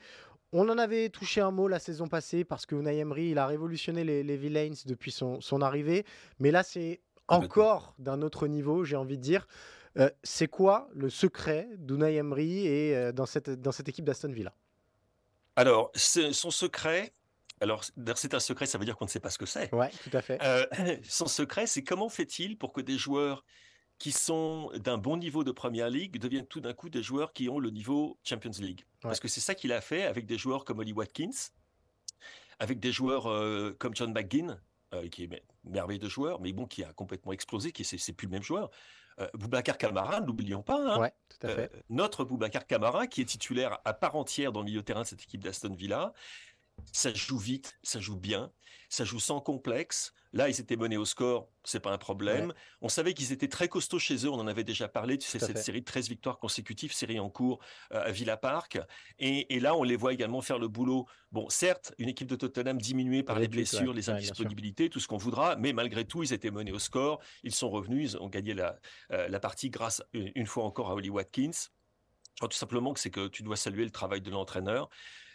On 0.54 0.70
en 0.70 0.78
avait 0.78 1.10
touché 1.10 1.42
un 1.42 1.52
mot 1.52 1.68
la 1.68 1.80
saison 1.80 2.08
passée 2.08 2.46
parce 2.46 2.66
que 2.66 2.76
Unai 2.76 3.00
Emery, 3.00 3.32
il 3.32 3.38
a 3.38 3.46
révolutionné 3.46 4.06
les, 4.06 4.24
les 4.24 4.38
Villains 4.38 4.76
depuis 4.86 5.12
son, 5.12 5.62
arrivée. 5.62 6.06
Mais 6.40 6.52
là, 6.52 6.64
c'est 6.64 7.02
encore 7.28 7.94
d'un 8.00 8.22
autre 8.22 8.48
niveau, 8.48 8.86
j'ai 8.86 8.96
envie 8.96 9.18
de 9.18 9.24
dire. 9.24 9.48
Euh, 9.98 10.10
c'est 10.24 10.48
quoi 10.48 10.88
le 10.94 11.10
secret 11.10 11.68
d'Unai 11.78 12.16
Emery 12.16 12.68
et 12.68 13.12
dans, 13.12 13.26
cette, 13.26 13.50
dans 13.50 13.74
cette 13.74 13.90
équipe 13.90 14.06
d'Aston 14.06 14.32
Villa? 14.32 14.54
Alors, 15.58 15.92
son 15.96 16.52
secret, 16.52 17.14
alors, 17.62 17.84
c'est 18.16 18.34
un 18.34 18.40
secret, 18.40 18.66
ça 18.66 18.78
veut 18.78 18.86
dire 18.86 18.98
qu'on 18.98 19.06
ne 19.06 19.10
sait 19.10 19.20
pas 19.20 19.30
ce 19.30 19.38
que 19.38 19.46
c'est. 19.46 19.74
Oui, 19.74 19.88
tout 20.04 20.16
à 20.16 20.22
fait. 20.22 20.42
Euh, 20.44 20.66
son 21.04 21.28
secret, 21.28 21.68
c'est 21.68 21.84
comment 21.84 22.10
fait-il 22.10 22.58
pour 22.58 22.74
que 22.74 22.82
des 22.82 22.98
joueurs 22.98 23.46
qui 23.98 24.12
sont 24.12 24.72
d'un 24.76 24.98
bon 24.98 25.16
niveau 25.16 25.46
de 25.46 25.52
Première 25.52 25.90
Ligue 25.90 26.20
deviennent 26.20 26.48
tout 26.48 26.60
d'un 26.60 26.74
coup 26.74 26.90
des 26.90 27.02
joueurs 27.02 27.32
qui 27.32 27.48
ont 27.48 27.60
le 27.60 27.70
niveau 27.70 28.18
Champions 28.24 28.52
League? 28.60 28.82
Parce 29.02 29.20
que 29.20 29.30
c'est 29.30 29.40
ça 29.40 29.56
qu'il 29.56 29.72
a 29.72 29.80
fait 29.80 30.04
avec 30.04 30.26
des 30.26 30.38
joueurs 30.38 30.66
comme 30.66 30.80
Oli 30.80 30.92
Watkins, 30.92 31.52
avec 32.60 32.80
des 32.80 32.92
joueurs 32.92 33.28
euh, 33.28 33.74
comme 33.80 33.96
John 33.96 34.12
McGinn, 34.12 34.60
euh, 34.94 35.08
qui 35.08 35.24
est 35.24 35.44
merveilleux 35.64 36.00
de 36.00 36.10
joueur, 36.10 36.42
mais 36.42 36.52
bon, 36.52 36.66
qui 36.66 36.84
a 36.84 36.92
complètement 36.92 37.32
explosé, 37.32 37.72
qui 37.72 37.86
c'est 37.86 38.14
plus 38.14 38.28
le 38.28 38.32
même 38.32 38.44
joueur. 38.44 38.70
Boubacar 39.34 39.78
Camara, 39.78 40.20
n'oublions 40.20 40.62
pas. 40.62 40.96
Hein, 40.96 41.00
ouais, 41.00 41.14
tout 41.30 41.48
à 41.48 41.50
fait. 41.52 41.72
notre 41.90 42.26
Boubacar 42.26 42.68
Camara, 42.68 43.08
qui 43.08 43.22
est 43.22 43.26
titulaire 43.26 43.80
à 43.86 43.94
part 43.94 44.18
entière 44.18 44.52
dans 44.52 44.60
le 44.60 44.66
milieu 44.66 44.82
de 44.82 44.86
terrain 44.86 45.04
de 45.04 45.08
cette 45.08 45.24
équipe 45.24 45.42
d'Aston 45.42 45.74
Villa, 45.74 46.12
ça 46.92 47.14
joue 47.14 47.38
vite, 47.38 47.78
ça 47.84 48.00
joue 48.00 48.18
bien, 48.18 48.52
ça 48.90 49.04
joue 49.04 49.20
sans 49.20 49.42
complexe. 49.42 50.14
Là, 50.34 50.50
ils 50.50 50.60
étaient 50.60 50.76
menés 50.76 50.98
au 50.98 51.06
score, 51.06 51.48
c'est 51.64 51.80
pas 51.80 51.92
un 51.92 51.98
problème. 51.98 52.54
On 52.82 52.90
savait 52.90 53.14
qu'ils 53.14 53.32
étaient 53.32 53.48
très 53.48 53.70
costauds 53.70 54.00
chez 54.00 54.26
eux, 54.26 54.30
on 54.30 54.40
en 54.40 54.48
avait 54.48 54.66
déjà 54.66 54.90
parlé, 54.90 55.18
tu 55.18 55.26
sais, 55.26 55.40
cette 55.40 55.60
série 55.60 55.80
de 55.80 55.86
13 55.86 56.10
victoires 56.10 56.40
consécutives, 56.40 56.92
série 56.92 57.20
en 57.20 57.30
cours 57.30 57.60
euh, 57.94 58.04
à 58.04 58.12
Villa 58.12 58.36
Park. 58.36 58.78
Et, 59.18 59.60
là, 59.62 59.76
on 59.76 59.84
les 59.84 59.96
voit 59.96 60.12
également 60.12 60.42
faire 60.42 60.60
le 60.60 60.68
boulot. 60.68 61.06
Bon, 61.32 61.48
certes, 61.48 61.94
une 62.00 62.10
équipe 62.10 62.28
de 62.28 62.36
Tottenham 62.36 62.82
diminuée 62.82 63.24
par 63.24 63.40
les 63.40 63.48
blessures, 63.48 63.94
les 63.94 64.10
indisponibilités, 64.10 64.90
tout 64.90 65.00
ce 65.00 65.08
qu'on 65.08 65.18
voudra, 65.18 65.56
mais 65.56 65.72
malgré 65.72 66.04
tout, 66.04 66.22
ils 66.22 66.34
étaient 66.34 66.52
menés 66.52 66.74
au 66.74 66.80
score, 66.80 67.22
ils 67.44 67.56
sont 67.56 67.70
revenus, 67.70 68.12
ils 68.12 68.18
ont 68.18 68.28
gagné 68.28 68.54
la, 68.54 68.78
euh, 69.12 69.30
la 69.30 69.40
partie 69.40 69.70
grâce 69.70 70.04
une 70.14 70.48
fois 70.48 70.66
encore 70.66 70.92
à 70.92 70.96
Holly 70.96 71.10
Watkins. 71.10 71.52
Je 71.52 72.40
crois 72.40 72.50
tout 72.50 72.58
simplement 72.58 72.94
que 72.94 73.00
c'est 73.00 73.12
que 73.12 73.30
tu 73.30 73.44
dois 73.44 73.56
saluer 73.56 73.86
le 73.86 73.92
travail 73.92 74.20
de 74.20 74.30
l'entraîneur 74.30 74.90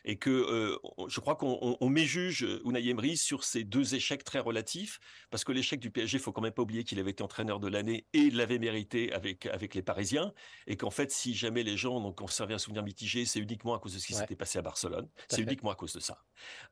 et 0.05 0.17
que 0.17 0.31
euh, 0.31 0.77
je 1.09 1.21
crois 1.21 1.37
qu'on 1.37 1.89
méjuge 1.89 2.47
Unai 2.65 2.89
Emery 2.89 3.17
sur 3.17 3.45
ces 3.45 3.65
deux 3.65 3.95
échecs 3.95 4.25
très 4.25 4.39
relatifs, 4.39 5.01
parce 5.31 5.45
que 5.45 5.53
l'échec 5.53 5.81
du 5.81 5.91
PSG, 5.91 6.19
il 6.19 6.21
faut 6.21 6.33
quand 6.33 6.41
même 6.41 6.53
pas 6.53 6.63
oublier 6.63 6.85
qu'il 6.85 6.99
avait 6.99 7.11
été 7.11 7.23
entraîneur 7.23 7.61
de 7.61 7.69
l'année 7.69 8.07
et 8.13 8.31
l'avait 8.31 8.59
mérité 8.59 9.13
avec, 9.13 9.47
avec 9.47 9.75
les 9.75 9.83
Parisiens, 9.83 10.33
et 10.67 10.77
qu'en 10.77 10.91
fait, 10.91 11.11
si 11.11 11.35
jamais 11.35 11.63
les 11.63 11.77
gens 11.77 11.97
ont 11.97 12.13
conservé 12.13 12.55
un 12.55 12.59
souvenir 12.59 12.83
mitigé, 12.83 13.25
c'est 13.25 13.41
uniquement 13.41 13.75
à 13.75 13.79
cause 13.79 13.95
de 13.95 13.99
ce 13.99 14.07
qui 14.07 14.15
s'était 14.15 14.37
passé 14.37 14.59
à 14.59 14.63
Barcelone, 14.63 15.09
c'est 15.29 15.43
uniquement 15.43 15.71
à 15.71 15.75
cause 15.75 15.93
de 15.93 16.01
ça. 16.01 16.23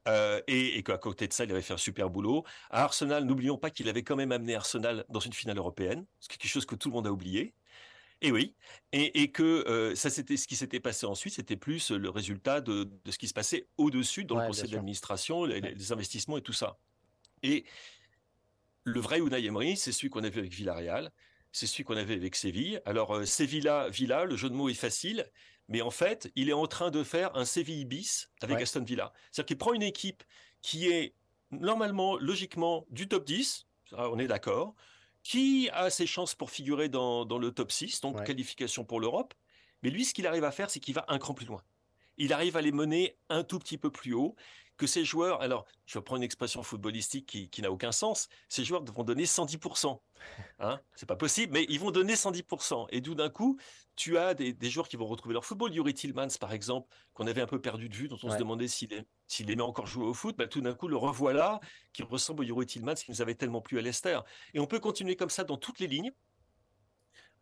Euh, 0.06 0.40
et, 0.46 0.78
et 0.78 0.82
qu'à 0.82 0.98
côté 0.98 1.28
de 1.28 1.32
ça, 1.32 1.44
il 1.44 1.50
avait 1.50 1.62
fait 1.62 1.74
un 1.74 1.78
super 1.78 2.10
boulot. 2.10 2.44
À 2.70 2.84
Arsenal, 2.84 3.24
n'oublions 3.24 3.58
pas 3.58 3.70
qu'il 3.70 3.88
avait 3.88 4.02
quand 4.02 4.16
même 4.16 4.32
amené 4.32 4.54
Arsenal 4.54 5.04
dans 5.08 5.20
une 5.20 5.32
finale 5.32 5.58
européenne, 5.58 6.06
ce 6.20 6.28
qui 6.28 6.34
est 6.34 6.38
quelque 6.38 6.50
chose 6.50 6.66
que 6.66 6.74
tout 6.74 6.88
le 6.88 6.94
monde 6.94 7.06
a 7.06 7.12
oublié. 7.12 7.54
Et 8.20 8.32
oui, 8.32 8.54
et, 8.92 9.30
que 9.30 9.92
ça, 9.94 10.10
c'était 10.10 10.36
ce 10.36 10.48
qui 10.48 10.56
s'était 10.56 10.80
passé 10.80 11.06
ensuite, 11.06 11.34
c'était 11.34 11.56
plus 11.56 11.92
le 11.92 12.10
résultat 12.10 12.60
de, 12.60 12.90
ce 13.08 13.16
qui 13.16 13.28
se 13.28 13.34
passait 13.34 13.68
au-dessus 13.76 14.24
dans 14.24 14.40
le 14.40 14.46
conseil 14.48 14.70
d'administration, 14.70 15.44
les, 15.44 15.92
investissements 15.92 16.36
et 16.36 16.42
tout 16.42 16.52
ça. 16.52 16.78
Et 17.44 17.64
le 18.82 19.00
vrai 19.00 19.20
Unai 19.20 19.44
Emery, 19.44 19.76
c'est 19.76 19.92
celui 19.92 20.10
qu'on 20.10 20.24
avait 20.24 20.40
avec 20.40 20.52
Villarreal, 20.52 21.12
c'est 21.52 21.66
celui 21.66 21.84
qu'on 21.84 21.96
avait 21.96 22.14
avec 22.14 22.34
Séville. 22.34 22.80
Alors 22.84 23.24
Sevilla, 23.24 23.88
Villa, 23.88 24.24
le 24.24 24.36
jeu 24.36 24.50
de 24.50 24.54
mots 24.54 24.68
est 24.68 24.74
facile, 24.74 25.24
mais 25.68 25.82
en 25.82 25.90
fait, 25.90 26.30
il 26.34 26.48
est 26.48 26.54
en 26.54 26.66
train 26.66 26.90
de 26.90 27.04
faire 27.04 27.36
un 27.36 27.44
Séville 27.44 27.84
bis 27.84 28.30
avec 28.40 28.60
Aston 28.60 28.82
Villa. 28.82 29.12
C'est-à-dire 29.30 29.46
qu'il 29.46 29.58
prend 29.58 29.74
une 29.74 29.82
équipe 29.82 30.24
qui 30.60 30.88
est 30.88 31.14
normalement, 31.50 32.16
logiquement, 32.16 32.86
du 32.90 33.08
top 33.08 33.24
10, 33.24 33.66
on 33.92 34.18
est 34.18 34.26
d'accord, 34.26 34.74
qui 35.28 35.68
a 35.74 35.90
ses 35.90 36.06
chances 36.06 36.34
pour 36.34 36.50
figurer 36.50 36.88
dans, 36.88 37.26
le 37.38 37.52
top 37.52 37.70
6, 37.70 38.00
donc 38.00 38.24
qualification 38.24 38.86
pour 38.86 38.98
l'Europe? 38.98 39.34
Mais 39.82 39.90
lui, 39.90 40.06
ce 40.06 40.14
qu'il 40.14 40.26
arrive 40.26 40.44
à 40.44 40.50
faire, 40.50 40.70
c'est 40.70 40.80
qu'il 40.80 40.94
va 40.94 41.04
un 41.08 41.18
cran 41.18 41.34
plus 41.34 41.44
loin. 41.44 41.62
Il 42.16 42.32
arrive 42.32 42.56
à 42.56 42.62
les 42.62 42.72
mener 42.72 43.18
un 43.28 43.44
tout 43.44 43.58
petit 43.58 43.76
peu 43.76 43.90
plus 43.90 44.14
haut 44.14 44.36
que 44.78 44.86
ces 44.86 45.04
joueurs, 45.04 45.42
alors 45.42 45.66
je 45.84 45.98
vais 45.98 46.02
prendre 46.02 46.18
une 46.18 46.24
expression 46.24 46.62
footballistique 46.62 47.26
qui, 47.50 47.62
n'a 47.62 47.70
aucun 47.70 47.92
sens, 47.92 48.28
ces 48.48 48.64
joueurs 48.64 48.82
vont 48.84 49.04
donner 49.04 49.24
110%. 49.24 50.00
Hein 50.60 50.80
c'est 50.94 51.06
pas 51.06 51.16
possible, 51.16 51.52
mais 51.52 51.66
ils 51.68 51.78
vont 51.80 51.90
donner 51.90 52.14
110%. 52.14 52.86
Et 52.90 53.02
tout 53.02 53.14
d'un 53.14 53.28
coup, 53.28 53.58
tu 53.96 54.16
as 54.16 54.34
des, 54.34 54.70
joueurs 54.70 54.88
qui 54.88 54.96
vont 54.96 55.06
retrouver 55.06 55.34
leur 55.34 55.44
football. 55.44 55.74
Yuri 55.74 55.92
Tillmans, 55.92 56.28
par 56.40 56.52
exemple, 56.52 56.88
qu'on 57.12 57.26
avait 57.26 57.42
un 57.42 57.46
peu 57.46 57.60
perdu 57.60 57.88
de 57.88 57.94
vue, 57.94 58.08
dont 58.08 58.18
on 58.22 58.30
se 58.30 58.36
demandait 58.36 58.68
s'il 58.68 59.50
aimait 59.50 59.62
encore 59.62 59.86
jouer 59.86 60.06
au 60.06 60.14
foot, 60.14 60.36
bah, 60.38 60.46
tout 60.46 60.60
d'un 60.60 60.74
coup, 60.74 60.88
le 60.88 60.96
revoilà, 60.96 61.60
qui 61.92 62.02
ressemble 62.02 62.40
au 62.40 62.44
Yuri 62.44 62.66
Tillmans 62.66 62.94
qui 62.94 63.10
nous 63.10 63.20
avait 63.20 63.34
tellement 63.34 63.60
plu 63.60 63.78
à 63.78 63.82
Leicester. 63.82 64.20
Et 64.54 64.60
on 64.60 64.66
peut 64.66 64.80
continuer 64.80 65.16
comme 65.16 65.30
ça 65.30 65.44
dans 65.44 65.56
toutes 65.56 65.80
les 65.80 65.88
lignes 65.88 66.12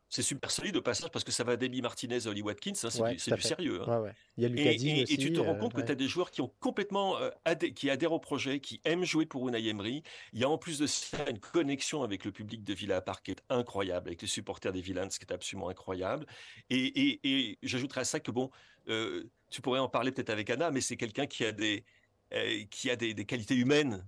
c'est 0.09 0.23
super 0.23 0.51
solide 0.51 0.77
au 0.77 0.83
passage 0.83 1.11
parce 1.11 1.25
que 1.25 1.33
ça 1.33 1.43
va 1.45 1.57
d'Emi 1.57 1.81
Martinez 1.81 2.27
à 2.27 2.31
Oli 2.31 2.43
Watkins, 2.43 2.73
hein, 2.85 2.91
c'est 2.91 3.35
du, 3.35 3.41
sérieux. 3.41 3.83
Hein. 3.89 4.13
Il 4.37 4.45
y 4.45 4.69
a 4.69 4.73
et, 4.73 5.13
et, 5.13 5.17
tu 5.17 5.33
te 5.33 5.41
rends 5.41 5.57
compte 5.57 5.75
que 5.75 5.81
tu 5.81 5.91
as 5.91 5.97
des 5.97 6.07
joueurs 6.07 6.31
qui 6.31 6.41
ont 6.41 6.53
complètement 6.61 7.19
euh, 7.19 7.31
qui 7.75 7.91
adhèrent 7.91 8.13
au 8.13 8.21
projet, 8.21 8.61
qui 8.61 8.81
aiment 8.85 9.05
jouer 9.05 9.27
pour 9.27 9.49
Unai 9.49 9.67
Emery. 9.67 10.03
Il 10.33 10.41
y 10.41 10.45
a 10.45 10.49
en 10.49 10.59
plus 10.59 10.79
de 10.79 10.87
ça 10.87 11.29
une 11.29 11.41
connexion 11.41 12.03
avec 12.03 12.25
le 12.25 12.31
public 12.31 12.63
de 12.63 12.73
Villa 12.73 13.01
Park 13.01 13.25
qui 13.25 13.33
est 13.33 13.43
incroyable, 13.51 14.09
avec 14.09 14.23
les 14.23 14.29
supporters 14.29 14.73
des 14.73 14.81
Villains, 14.81 15.11
ce 15.11 15.19
qui 15.19 15.27
est 15.27 15.33
absolument 15.33 15.69
incroyable. 15.69 16.27
Et, 16.71 17.59
j'ajouterais 17.63 18.03
à 18.03 18.05
ça 18.05 18.21
que 18.21 18.31
bon, 18.31 18.51
euh, 18.89 19.25
tu 19.51 19.61
pourrais 19.61 19.81
en 19.81 19.89
parler 19.89 20.13
peut-être 20.13 20.31
avec 20.31 20.51
Anna, 20.51 20.71
mais 20.71 20.81
c'est 20.81 20.97
quelqu'un 20.97 21.27
qui 21.27 21.45
a 21.45 21.53
des 21.53 21.85
euh, 22.33 22.65
qui 22.71 22.91
a 22.91 22.97
des, 22.97 23.15
qualités 23.25 23.57
humaines 23.57 24.07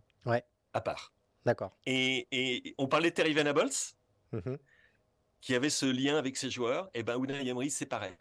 à 0.72 0.80
part. 0.80 1.12
D'accord. 1.44 1.76
Et, 1.86 2.74
on 2.78 2.86
parlait 2.86 3.10
de 3.10 3.14
Terry 3.14 3.32
Venables. 3.32 3.70
Mmh 4.32 4.56
qui 5.40 5.54
avait 5.54 5.70
ce 5.70 5.86
lien 5.86 6.16
avec 6.16 6.36
ses 6.36 6.50
joueurs, 6.50 6.86
et 6.94 7.00
eh 7.00 7.02
ben 7.02 7.22
Unai 7.22 7.46
Emery 7.46 7.70
c'est 7.70 7.86
pareil. 7.86 8.14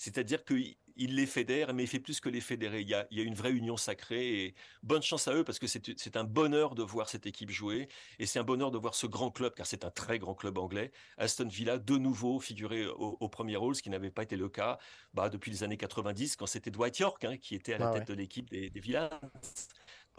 C'est-à-dire 0.00 0.44
qu'il 0.46 0.76
les 0.96 1.26
fédère, 1.26 1.74
mais 1.74 1.82
il 1.82 1.86
fait 1.86 2.00
plus 2.00 2.20
que 2.20 2.30
les 2.30 2.40
fédérer. 2.40 2.80
Il 2.80 2.88
y, 2.88 2.94
a, 2.94 3.06
une 3.10 3.34
vraie 3.34 3.52
union 3.52 3.76
sacrée 3.76 4.44
et 4.44 4.54
bonne 4.82 5.02
chance 5.02 5.28
à 5.28 5.34
eux 5.34 5.44
parce 5.44 5.58
que 5.58 5.66
c'est 5.66 6.16
un 6.16 6.24
bonheur 6.24 6.74
de 6.74 6.82
voir 6.82 7.10
cette 7.10 7.26
équipe 7.26 7.50
jouer 7.50 7.86
et 8.18 8.24
c'est 8.24 8.38
un 8.38 8.44
bonheur 8.44 8.70
de 8.70 8.78
voir 8.78 8.94
ce 8.94 9.06
grand 9.06 9.30
club, 9.30 9.52
car 9.54 9.66
c'est 9.66 9.84
un 9.84 9.90
très 9.90 10.18
grand 10.18 10.34
club 10.34 10.56
anglais, 10.56 10.90
Aston 11.18 11.48
Villa, 11.48 11.76
de 11.76 11.98
nouveau 11.98 12.40
figurer 12.40 12.86
au, 12.86 13.28
premier 13.28 13.56
rôle, 13.56 13.74
ce 13.74 13.82
qui 13.82 13.90
n'avait 13.90 14.10
pas 14.10 14.22
été 14.22 14.36
le 14.36 14.48
cas 14.48 14.78
bah, 15.12 15.28
depuis 15.28 15.50
les 15.50 15.64
années 15.64 15.76
90 15.76 16.36
quand 16.36 16.46
c'était 16.46 16.70
Dwight 16.70 16.98
York 16.98 17.22
hein, 17.26 17.36
qui 17.36 17.54
était 17.54 17.74
à 17.74 17.78
la 17.78 17.90
tête 17.90 18.08
de 18.08 18.14
l'équipe 18.14 18.48
des, 18.48 18.70
des 18.70 18.80
Villas. 18.80 19.10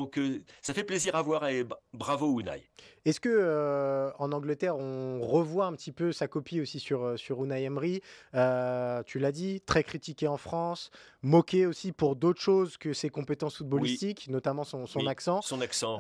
Donc 0.02 0.18
euh, 0.18 0.41
ça 0.64 0.74
fait 0.74 0.84
plaisir 0.84 1.16
à 1.16 1.22
voir 1.22 1.47
et 1.47 1.64
bravo 1.93 2.39
Unai. 2.39 2.64
Est-ce 3.06 3.20
que 3.20 3.30
euh, 3.30 4.10
en 4.18 4.32
Angleterre 4.32 4.76
on 4.76 5.22
revoit 5.22 5.68
un 5.68 5.74
petit 5.74 5.91
peu 5.91 6.12
sa 6.12 6.28
copie 6.28 6.60
aussi 6.60 6.80
sur, 6.80 7.04
euh, 7.04 7.18
sur 7.18 7.43
Unai 7.43 7.66
Emery? 7.66 8.02
Tu 9.06 9.20
l'as 9.20 9.32
dit, 9.32 9.62
très 9.62 9.84
critiqué 9.84 10.28
en 10.28 10.38
France, 10.38 10.89
moqué 11.22 11.68
aussi 11.68 11.91
pour 11.91 12.16
d'autres 12.16 12.41
choses 12.41 12.78
que 12.78 12.93
ses 12.93 13.10
compétences 13.10 13.58
footballistiques, 13.58 14.28
notamment 14.30 14.64
son, 14.64 14.88
son 14.88 15.06
accent. 15.06 15.43
Son 15.43 15.62
accent. 15.62 15.99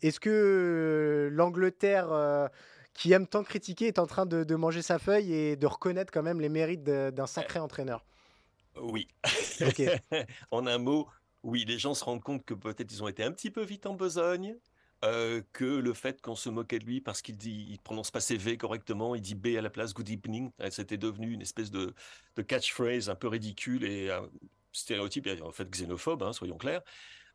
Est-ce 0.00 0.20
que 0.20 1.28
l'Angleterre 1.32 2.50
qui 2.92 3.10
aime 3.10 3.26
tant 3.26 3.42
critiquer 3.42 3.88
est 3.88 3.98
en 3.98 4.06
train 4.06 4.26
de, 4.26 4.44
de, 4.44 4.54
manger 4.54 4.82
sa 4.82 5.00
feuille 5.00 5.34
et 5.34 5.56
de 5.56 5.66
reconnaître 5.66 6.12
quand 6.12 6.22
même 6.22 6.40
les 6.40 6.48
mérites 6.48 6.84
d'un 6.84 7.26
sacré 7.26 7.58
entraîneur? 7.58 8.04
Oui. 8.80 9.08
en 10.52 10.66
un 10.68 10.78
mot, 10.78 11.08
oui, 11.44 11.64
les 11.66 11.78
gens 11.78 11.94
se 11.94 12.02
rendent 12.02 12.22
compte 12.22 12.44
que 12.44 12.54
peut-être 12.54 12.90
ils 12.90 13.02
ont 13.02 13.08
été 13.08 13.22
un 13.22 13.30
petit 13.30 13.50
peu 13.50 13.62
vite 13.62 13.86
en 13.86 13.94
besogne, 13.94 14.56
euh, 15.04 15.42
que 15.52 15.64
le 15.64 15.92
fait 15.92 16.22
qu'on 16.22 16.34
se 16.34 16.48
moquait 16.48 16.78
de 16.78 16.86
lui 16.86 17.02
parce 17.02 17.20
qu'il 17.20 17.36
dit, 17.36 17.78
prononce 17.84 18.10
pas 18.10 18.20
ses 18.20 18.38
V 18.38 18.56
correctement, 18.56 19.14
il 19.14 19.20
dit 19.20 19.34
B 19.34 19.48
à 19.58 19.60
la 19.60 19.68
place 19.68 19.92
Good 19.92 20.08
evening, 20.08 20.50
euh, 20.60 20.70
c'était 20.70 20.96
devenu 20.96 21.32
une 21.32 21.42
espèce 21.42 21.70
de, 21.70 21.94
catchphrase 22.48 23.10
un 23.10 23.14
peu 23.14 23.28
ridicule 23.28 23.84
et 23.84 24.10
un 24.10 24.28
stéréotype, 24.72 25.28
en 25.42 25.52
fait 25.52 25.70
xénophobe, 25.70 26.22
hein, 26.22 26.32
soyons 26.32 26.56
clairs. 26.56 26.80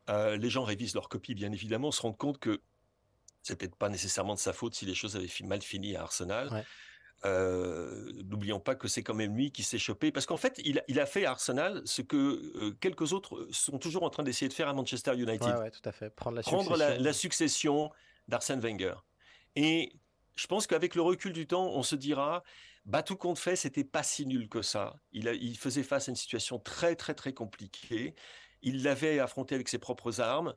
Euh, 0.10 0.38
les 0.38 0.50
gens 0.50 0.64
révisent 0.64 0.96
leur 0.96 1.08
copie, 1.08 1.36
bien 1.36 1.52
évidemment, 1.52 1.92
se 1.92 2.02
rendent 2.02 2.18
compte 2.18 2.40
que 2.40 2.60
c'est 3.44 3.56
peut-être 3.56 3.76
pas 3.76 3.90
nécessairement 3.90 4.34
de 4.34 4.40
sa 4.40 4.54
faute 4.54 4.74
si 4.74 4.86
les 4.86 4.96
choses 4.96 5.16
avaient 5.16 5.30
mal 5.44 5.62
fini 5.62 5.96
à 5.96 6.02
Arsenal. 6.02 6.66
Euh, 7.26 8.12
n'oublions 8.24 8.60
pas 8.60 8.76
que 8.76 8.88
c'est 8.88 9.04
quand 9.04 9.14
même 9.14 9.36
lui 9.36 9.52
qui 9.52 9.64
s'est 9.64 9.78
chopé, 9.78 10.12
parce 10.12 10.26
qu'en 10.26 10.38
fait, 10.38 10.62
il, 10.64 11.00
a 11.00 11.06
fait 11.06 11.26
à 11.26 11.32
Arsenal 11.32 11.82
ce 11.86 12.02
que 12.02 12.16
euh, 12.16 12.72
quelques 12.80 13.12
autres 13.12 13.48
sont 13.52 13.78
toujours 13.78 14.04
en 14.04 14.10
train 14.10 14.24
d'essayer 14.24 14.48
de 14.48 14.54
faire 14.54 14.70
à 14.70 14.74
Manchester 14.74 15.14
United. 15.16 15.56
Ouais, 15.58 15.72
tout 15.72 15.82
à 15.84 15.92
fait. 15.92 16.10
Prendre 16.10 16.38
la 16.38 16.44
Prendre 16.44 16.78
succession, 16.78 17.04
la, 17.04 17.14
succession 17.14 17.92
d'Arsène 18.28 18.62
Wenger. 18.62 18.96
Et 19.56 19.92
je 20.36 20.48
pense 20.48 20.66
qu'avec 20.66 20.96
le 20.96 21.02
recul 21.02 21.34
du 21.34 21.46
temps, 21.46 21.72
on 21.74 21.84
se 21.84 21.96
dira, 21.96 22.44
bah 22.86 23.04
tout 23.04 23.18
compte 23.18 23.40
fait, 23.40 23.58
c'était 23.58 23.84
pas 23.84 24.04
si 24.04 24.26
nul 24.26 24.48
que 24.48 24.62
ça. 24.62 24.96
Il, 25.12 25.28
il 25.42 25.58
faisait 25.58 25.84
face 25.84 26.08
à 26.08 26.12
une 26.12 26.16
situation 26.16 26.58
très 26.58 26.96
très 26.96 27.16
très 27.16 27.34
compliquée. 27.34 28.16
Il 28.62 28.84
l'avait 28.84 29.20
affronté 29.20 29.56
avec 29.56 29.68
ses 29.68 29.80
propres 29.80 30.22
armes. 30.22 30.54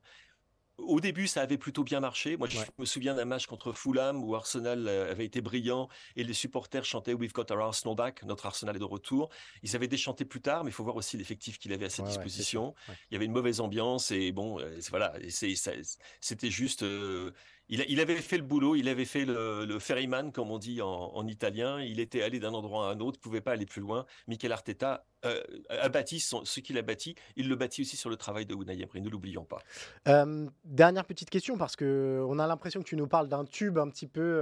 Au 0.85 0.99
début, 0.99 1.27
ça 1.27 1.41
avait 1.41 1.57
plutôt 1.57 1.83
bien 1.83 1.99
marché. 1.99 2.37
Moi, 2.37 2.47
je 2.49 2.59
me 2.77 2.85
souviens 2.85 3.15
d'un 3.15 3.25
match 3.25 3.47
contre 3.47 3.73
Fulham 3.73 4.23
où 4.23 4.35
Arsenal 4.35 4.87
euh, 4.87 5.11
avait 5.11 5.25
été 5.25 5.41
brillant 5.41 5.89
et 6.15 6.23
les 6.23 6.33
supporters 6.33 6.85
chantaient 6.85 7.13
We've 7.13 7.33
got 7.33 7.45
our 7.51 7.61
Arsenal 7.61 7.95
back, 7.95 8.23
notre 8.23 8.45
Arsenal 8.45 8.75
est 8.75 8.79
de 8.79 8.83
retour. 8.83 9.29
Ils 9.63 9.75
avaient 9.75 9.87
déchanté 9.87 10.25
plus 10.25 10.41
tard, 10.41 10.63
mais 10.63 10.69
il 10.69 10.73
faut 10.73 10.83
voir 10.83 10.95
aussi 10.95 11.17
l'effectif 11.17 11.57
qu'il 11.59 11.73
avait 11.73 11.85
à 11.85 11.89
sa 11.89 12.03
disposition. 12.03 12.73
il 13.09 13.13
y 13.13 13.15
avait 13.15 13.25
une 13.25 13.31
mauvaise 13.31 13.59
ambiance 13.59 14.11
et 14.11 14.31
bon, 14.31 14.59
euh, 14.59 14.79
voilà, 14.89 15.13
c'était 15.29 16.49
juste. 16.49 16.83
Euh, 16.83 17.31
il, 17.69 17.99
avait 17.99 18.15
fait 18.17 18.37
le 18.37 18.43
boulot, 18.43 18.75
il 18.75 18.89
avait 18.89 19.05
fait 19.05 19.25
le, 19.25 19.79
ferryman, 19.79 20.31
comme 20.31 20.51
on 20.51 20.57
dit 20.57 20.81
en, 20.81 21.25
italien. 21.27 21.81
Il 21.81 21.99
était 21.99 22.21
allé 22.21 22.39
d'un 22.39 22.53
endroit 22.53 22.89
à 22.89 22.91
un 22.91 22.99
autre, 22.99 23.17
ne 23.19 23.23
pouvait 23.23 23.41
pas 23.41 23.51
aller 23.51 23.65
plus 23.65 23.81
loin. 23.81 24.05
Mikel 24.27 24.51
Arteta 24.51 25.05
euh, 25.25 25.41
a 25.69 25.89
bâti 25.89 26.19
ce 26.19 26.59
qu'il 26.59 26.77
a 26.77 26.81
bâti. 26.81 27.15
Il 27.35 27.47
le 27.47 27.55
bâtit 27.55 27.81
aussi 27.81 27.95
sur 27.95 28.09
le 28.09 28.17
travail 28.17 28.45
de 28.45 28.53
Unai 28.53 28.81
Emery, 28.81 29.01
ne 29.01 29.09
l'oublions 29.09 29.45
pas. 29.45 29.59
Euh, 30.07 30.47
dernière 30.65 31.05
petite 31.05 31.29
question, 31.29 31.57
parce 31.57 31.75
que 31.75 32.23
on 32.27 32.37
a 32.37 32.47
l'impression 32.47 32.81
que 32.81 32.87
tu 32.87 32.97
nous 32.97 33.07
parles 33.07 33.29
d'un 33.29 33.45
tube 33.45 33.77
un 33.77 33.89
petit 33.89 34.07
peu. 34.07 34.41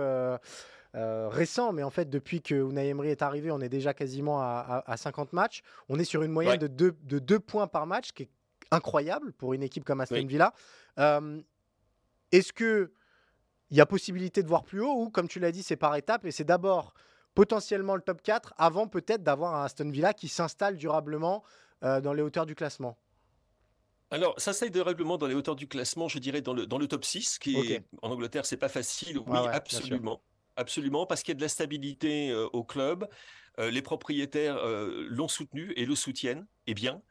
Euh, 0.94 1.30
récent, 1.30 1.72
mais 1.72 1.84
en 1.84 1.90
fait, 1.90 2.10
depuis 2.10 2.42
que 2.42 2.54
Unai 2.54 2.90
Emery 2.90 3.10
est 3.10 3.22
arrivé, 3.22 3.50
on 3.50 3.62
est 3.62 3.70
déjà 3.70 3.94
quasiment 3.94 4.42
à, 4.42 4.84
50 4.98 5.32
matchs. 5.32 5.62
On 5.88 5.98
est 6.00 6.04
sur 6.04 6.22
une 6.24 6.32
moyenne 6.32 6.58
de, 6.58 6.68
2 6.68 6.98
de 7.04 7.20
deux 7.20 7.40
points 7.40 7.68
par 7.68 7.88
match, 7.88 8.12
qui 8.12 8.24
est 8.24 8.30
incroyable 8.72 9.32
pour 9.32 9.54
une 9.54 9.64
équipe 9.64 9.86
comme 9.86 10.02
Aston 10.02 10.26
Villa. 10.26 10.54
Est-ce 12.34 12.52
que 12.52 12.92
il 13.72 13.78
y 13.78 13.82
a 13.82 13.86
possibilité 13.86 14.44
de 14.44 14.48
voir 14.48 14.64
plus 14.64 14.82
haut 14.82 14.94
ou, 14.94 15.10
comme 15.10 15.28
tu 15.28 15.40
l'as 15.40 15.52
dit, 15.52 15.64
c'est 15.64 15.78
par 15.78 15.96
étapes 15.96 16.26
et 16.26 16.32
c'est 16.32 16.44
d'abord 16.44 16.94
potentiellement 17.34 17.96
le 17.96 18.02
top 18.02 18.22
4 18.22 18.54
avant 18.58 18.88
peut-être 18.88 19.24
d'avoir 19.24 19.56
un 19.56 19.64
Aston 19.64 19.90
Villa 19.90 20.14
qui 20.14 20.28
s'installe 20.28 20.76
durablement 20.76 21.44
euh, 21.84 22.02
dans 22.02 22.14
les 22.14 22.22
hauteurs 22.22 22.46
du 22.46 22.56
classement 22.56 22.98
alors, 24.14 24.38
ça 24.38 24.52
s'aide 24.52 24.74
durablement 24.74 25.18
dans 25.18 25.28
les 25.28 25.36
hauteurs 25.36 25.56
du 25.56 25.70
classement, 25.70 26.10
je 26.10 26.20
dirais 26.20 26.42
dans 26.42 26.54
le, 26.54 26.68
dans 26.68 26.78
le 26.78 26.86
top 26.86 27.06
6, 27.06 27.40
qui 27.40 27.56
est, 27.56 27.86
en 28.02 28.12
Angleterre, 28.12 28.46
c'est 28.46 28.58
pas 28.58 28.68
facile. 28.68 29.18
Oui, 29.20 29.38
absolument. 29.50 30.22
Absolument, 30.58 31.06
parce 31.06 31.24
qu'il 31.24 31.32
y 31.32 31.32
a 31.32 31.38
de 31.38 31.42
la 31.42 31.48
stabilité 31.48 32.30
euh, 32.30 32.46
au 32.52 32.66
club. 32.66 33.08
Euh, 33.58 33.72
les 33.72 33.82
propriétaires 33.82 34.58
l'ont 35.08 35.30
soutenu 35.30 35.72
et 35.78 35.86
le 35.86 35.96
soutiennent, 35.96 36.46
et 36.68 36.74
bien. 36.74 37.02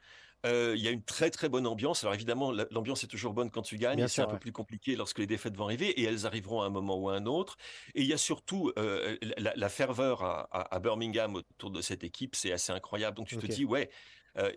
Il 0.45 0.81
y 0.81 0.89
a 0.89 0.91
une 0.91 1.03
très 1.03 1.31
très 1.31 1.49
bonne 1.49 1.67
ambiance. 1.67 2.03
Alors 2.05 2.15
évidemment, 2.15 2.53
l'ambiance 2.71 3.05
est 3.05 3.09
toujours 3.09 3.33
bonne 3.33 3.51
quand 3.51 3.63
tu 3.63 3.77
gagnes. 3.77 4.07
C'est 4.09 4.23
un 4.23 4.27
peu 4.27 4.39
plus 4.39 4.53
compliqué 4.53 4.97
lorsque 4.97 5.19
les 5.19 5.27
défaites 5.27 5.57
vont 5.57 5.65
arriver 5.65 5.89
et 6.01 6.05
elles 6.05 6.27
arriveront 6.27 6.63
à 6.63 6.67
un 6.67 6.71
moment 6.71 6.97
ou 6.97 7.09
à 7.09 7.17
un 7.17 7.27
autre. 7.27 7.57
Et 7.95 8.03
il 8.03 8.07
y 8.07 8.13
a 8.13 8.19
surtout 8.19 8.73
la, 8.77 9.69
ferveur 9.69 10.23
à, 10.23 10.79
Birmingham 10.81 11.37
autour 11.37 11.71
de 11.71 11.81
cette 11.81 12.05
équipe, 12.05 12.35
c'est 12.37 12.53
assez 12.53 12.73
incroyable. 12.73 13.17
Donc 13.17 13.29
tu 13.29 13.37
te 13.37 13.47
dis, 13.47 13.65
ouais, 13.65 13.91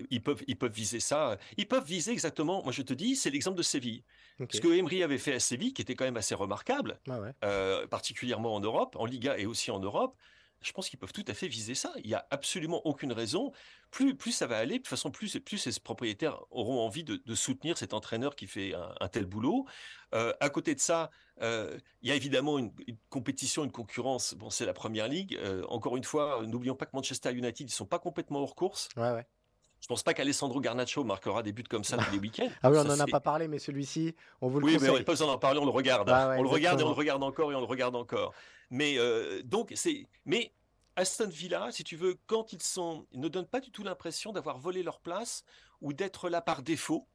ils, 0.10 0.22
peuvent, 0.22 0.44
ils 0.48 0.58
peuvent 0.58 0.74
viser 0.74 1.00
ça. 1.00 1.38
Ils 1.58 1.68
peuvent 1.68 1.86
viser 1.86 2.12
exactement, 2.12 2.64
moi 2.64 2.72
je 2.72 2.82
te 2.82 2.94
dis, 2.94 3.16
c'est 3.16 3.30
l'exemple 3.30 3.58
de 3.58 3.64
Séville. 3.64 4.04
Ce 4.50 4.60
que 4.60 4.68
Emery 4.68 5.04
avait 5.04 5.18
fait 5.18 5.34
à 5.34 5.40
Séville, 5.40 5.74
qui 5.74 5.82
était 5.82 5.96
quand 5.96 6.06
même 6.06 6.18
assez 6.18 6.36
remarquable, 6.36 7.00
ah 7.10 7.86
particulièrement 7.90 8.56
en 8.56 8.60
Europe, 8.60 8.96
en 8.98 9.06
Liga 9.06 9.38
et 9.38 9.46
aussi 9.46 9.72
en 9.72 9.80
Europe, 9.80 10.16
je 10.64 10.72
pense 10.72 10.90
qu'ils 10.90 11.00
peuvent 11.00 11.14
tout 11.14 11.26
à 11.28 11.34
fait 11.34 11.48
viser 11.48 11.76
ça. 11.76 11.94
Il 11.98 12.08
n'y 12.08 12.14
a 12.14 12.26
absolument 12.30 12.86
aucune 12.86 13.12
raison. 13.12 13.52
Plus, 13.92 14.32
ça 14.32 14.48
va 14.48 14.58
aller, 14.58 14.74
de 14.74 14.78
toute 14.78 14.88
façon, 14.88 15.12
plus, 15.12 15.40
plus 15.40 15.58
ces 15.58 15.80
propriétaires 15.80 16.40
auront 16.50 16.82
envie 16.82 17.04
de, 17.04 17.36
soutenir 17.36 17.78
cet 17.78 17.94
entraîneur 17.94 18.36
qui 18.36 18.48
fait 18.48 18.74
un, 18.74 19.08
tel 19.08 19.26
boulot. 19.26 19.66
à 20.12 20.50
côté 20.50 20.74
de 20.74 20.80
ça, 20.80 21.12
il 21.42 21.80
y 22.02 22.12
a 22.12 22.16
évidemment 22.16 22.58
une, 22.58 22.72
compétition, 23.10 23.64
une 23.64 23.72
concurrence. 23.72 24.34
Bon, 24.34 24.50
c'est 24.50 24.66
la 24.66 24.74
première 24.74 25.08
ligue. 25.08 25.40
encore 25.70 25.96
une 25.96 26.04
fois, 26.04 26.42
n'oublions 26.46 26.76
pas 26.76 26.86
que 26.86 26.96
Manchester 26.96 27.32
United, 27.32 27.60
ils 27.60 27.66
ne 27.66 27.70
sont 27.70 27.86
pas 27.86 28.00
complètement 28.00 28.40
hors 28.40 28.56
course. 28.56 28.90
Ouais. 28.98 29.26
Je 29.84 29.88
pense 29.90 30.02
pas 30.02 30.14
qu'Alessandro 30.14 30.62
Garnacho 30.62 31.04
marquera 31.04 31.44
des 31.44 31.52
buts 31.52 31.66
comme 31.70 31.84
ça 31.84 31.98
tous 31.98 32.10
les 32.14 32.18
week-ends. 32.18 32.48
ah 32.64 32.72
oui, 32.72 32.78
on 32.78 32.86
n'en 32.86 32.98
a 33.02 33.06
pas 33.06 33.20
parlé, 33.20 33.50
mais 33.50 33.60
celui-ci, 33.60 34.16
on 34.40 34.48
vous 34.48 34.62
le 34.62 34.66
Oui, 34.66 34.78
mais 34.80 34.90
on 34.90 34.98
n'est 34.98 35.04
pas 35.04 35.12
besoin 35.12 35.28
d'en 35.28 35.38
parler, 35.38 35.60
on 35.60 35.66
le 35.66 35.72
regarde. 35.72 36.10
Hein. 36.10 36.38
on 36.40 36.44
le 36.44 36.48
regarde 36.48 36.80
et 36.80 36.84
on 36.86 36.88
le 36.88 36.94
regarde 36.94 37.22
encore 37.22 37.52
et 37.52 37.56
on 37.56 37.60
le 37.60 37.66
regarde 37.66 37.94
encore. 37.98 38.34
Mais 38.70 38.98
euh, 38.98 39.42
donc, 39.44 39.74
c'est. 39.76 40.08
Mais 40.26 40.54
Aston 40.96 41.28
Villa, 41.28 41.68
si 41.72 41.84
tu 41.84 41.98
veux, 41.98 42.18
quand 42.28 42.54
ils 42.54 42.64
sont, 42.64 43.06
ils 43.12 43.20
ne 43.20 43.28
donnent 43.28 43.46
pas 43.46 43.60
du 43.60 43.72
tout 43.72 43.84
l'impression 43.84 44.32
d'avoir 44.32 44.58
volé 44.58 44.84
leur 44.84 45.02
place 45.02 45.44
ou 45.82 45.92
d'être 45.92 46.30
là 46.30 46.40
par 46.40 46.64
défaut. 46.64 47.06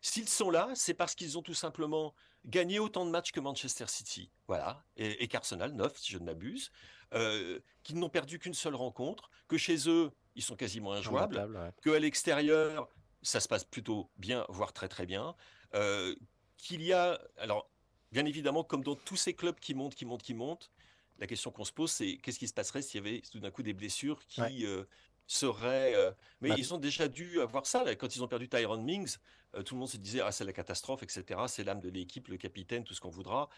S'ils 0.00 0.28
sont 0.28 0.50
là, 0.50 0.70
c'est 0.74 0.94
parce 0.94 1.14
qu'ils 1.14 1.38
ont 1.38 1.42
tout 1.42 1.54
simplement 1.54 2.14
gagné 2.44 2.80
autant 2.80 3.06
de 3.06 3.12
matchs 3.12 3.30
que 3.30 3.38
Manchester 3.38 3.86
City, 3.86 4.28
voilà, 4.48 4.82
et, 4.96 5.22
et 5.22 5.28
qu'Arsenal, 5.28 5.72
9 5.72 5.96
si 5.96 6.12
je 6.12 6.18
ne 6.18 6.24
m'abuse, 6.24 6.72
euh, 7.14 7.58
qu'ils 7.82 7.98
n'ont 7.98 8.08
perdu 8.08 8.38
qu'une 8.38 8.54
seule 8.54 8.74
rencontre, 8.74 9.30
que 9.48 9.56
chez 9.56 9.88
eux, 9.88 10.10
ils 10.34 10.42
sont 10.42 10.56
quasiment 10.56 10.92
injouables, 10.92 11.72
qu'à 11.82 11.98
l'extérieur, 11.98 12.88
ça 13.22 13.40
se 13.40 13.48
passe 13.48 13.64
plutôt 13.64 14.10
bien, 14.16 14.44
voire 14.48 14.72
très 14.72 14.88
très 14.88 15.06
bien, 15.06 15.34
euh, 15.74 16.14
qu'il 16.56 16.82
y 16.82 16.92
a, 16.92 17.20
alors 17.36 17.70
bien 18.12 18.24
évidemment, 18.24 18.64
comme 18.64 18.82
dans 18.82 18.94
tous 18.94 19.16
ces 19.16 19.34
clubs 19.34 19.58
qui 19.58 19.74
montent, 19.74 19.94
qui 19.94 20.04
montent, 20.04 20.22
qui 20.22 20.34
montent, 20.34 20.70
la 21.18 21.26
question 21.26 21.50
qu'on 21.50 21.64
se 21.64 21.72
pose, 21.72 21.90
c'est 21.90 22.16
qu'est-ce 22.18 22.38
qui 22.38 22.48
se 22.48 22.54
passerait 22.54 22.82
s'il 22.82 23.04
y 23.04 23.08
avait 23.08 23.20
tout 23.20 23.40
d'un 23.40 23.50
coup 23.50 23.62
des 23.62 23.74
blessures 23.74 24.24
qui 24.26 24.64
euh, 24.64 24.84
seraient. 25.26 25.94
Euh, 25.96 26.12
mais 26.40 26.50
bah 26.50 26.54
ils 26.56 26.72
ont 26.72 26.78
déjà 26.78 27.08
dû 27.08 27.40
avoir 27.40 27.66
ça. 27.66 27.94
Quand 27.96 28.14
ils 28.14 28.22
ont 28.22 28.28
perdu 28.28 28.48
Tyron 28.48 28.80
Mings, 28.80 29.16
tout 29.64 29.74
le 29.74 29.80
monde 29.80 29.88
se 29.88 29.96
disait 29.96 30.20
Ah, 30.20 30.30
c'est 30.30 30.44
la 30.44 30.52
catastrophe, 30.52 31.02
etc. 31.02 31.40
C'est 31.48 31.64
l'âme 31.64 31.80
de 31.80 31.88
l'équipe, 31.88 32.28
le 32.28 32.36
capitaine, 32.36 32.84
tout 32.84 32.94
ce 32.94 33.00
qu'on 33.00 33.10
voudra. 33.10 33.48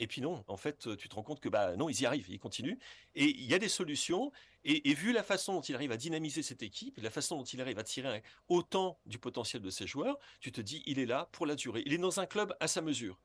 Et 0.00 0.06
puis 0.06 0.20
non, 0.20 0.44
en 0.46 0.56
fait, 0.56 0.96
tu 0.96 1.08
te 1.08 1.14
rends 1.14 1.22
compte 1.22 1.40
que 1.40 1.48
bah 1.48 1.76
non, 1.76 1.88
ils 1.88 2.02
y 2.02 2.06
arrivent, 2.06 2.28
ils 2.28 2.38
continuent. 2.38 2.78
Et 3.14 3.24
il 3.24 3.46
y 3.46 3.54
a 3.54 3.58
des 3.58 3.68
solutions. 3.68 4.32
Et, 4.64 4.92
vu 4.94 5.12
la 5.12 5.22
façon 5.22 5.54
dont 5.54 5.60
il 5.60 5.74
arrive 5.74 5.92
à 5.92 5.96
dynamiser 5.96 6.42
cette 6.42 6.62
équipe, 6.62 6.98
la 7.00 7.10
façon 7.10 7.36
dont 7.36 7.44
il 7.44 7.60
arrive 7.60 7.78
à 7.78 7.84
tirer 7.84 8.22
autant 8.48 8.98
du 9.06 9.18
potentiel 9.18 9.62
de 9.62 9.70
ses 9.70 9.86
joueurs, 9.86 10.18
tu 10.40 10.52
te 10.52 10.60
dis, 10.60 10.82
il 10.86 10.98
est 10.98 11.06
là 11.06 11.28
pour 11.32 11.46
la 11.46 11.54
durée. 11.54 11.82
Il 11.86 11.92
est 11.92 11.98
dans 11.98 12.20
un 12.20 12.26
club 12.26 12.54
à 12.60 12.68
sa 12.68 12.82
mesure. 12.82 13.18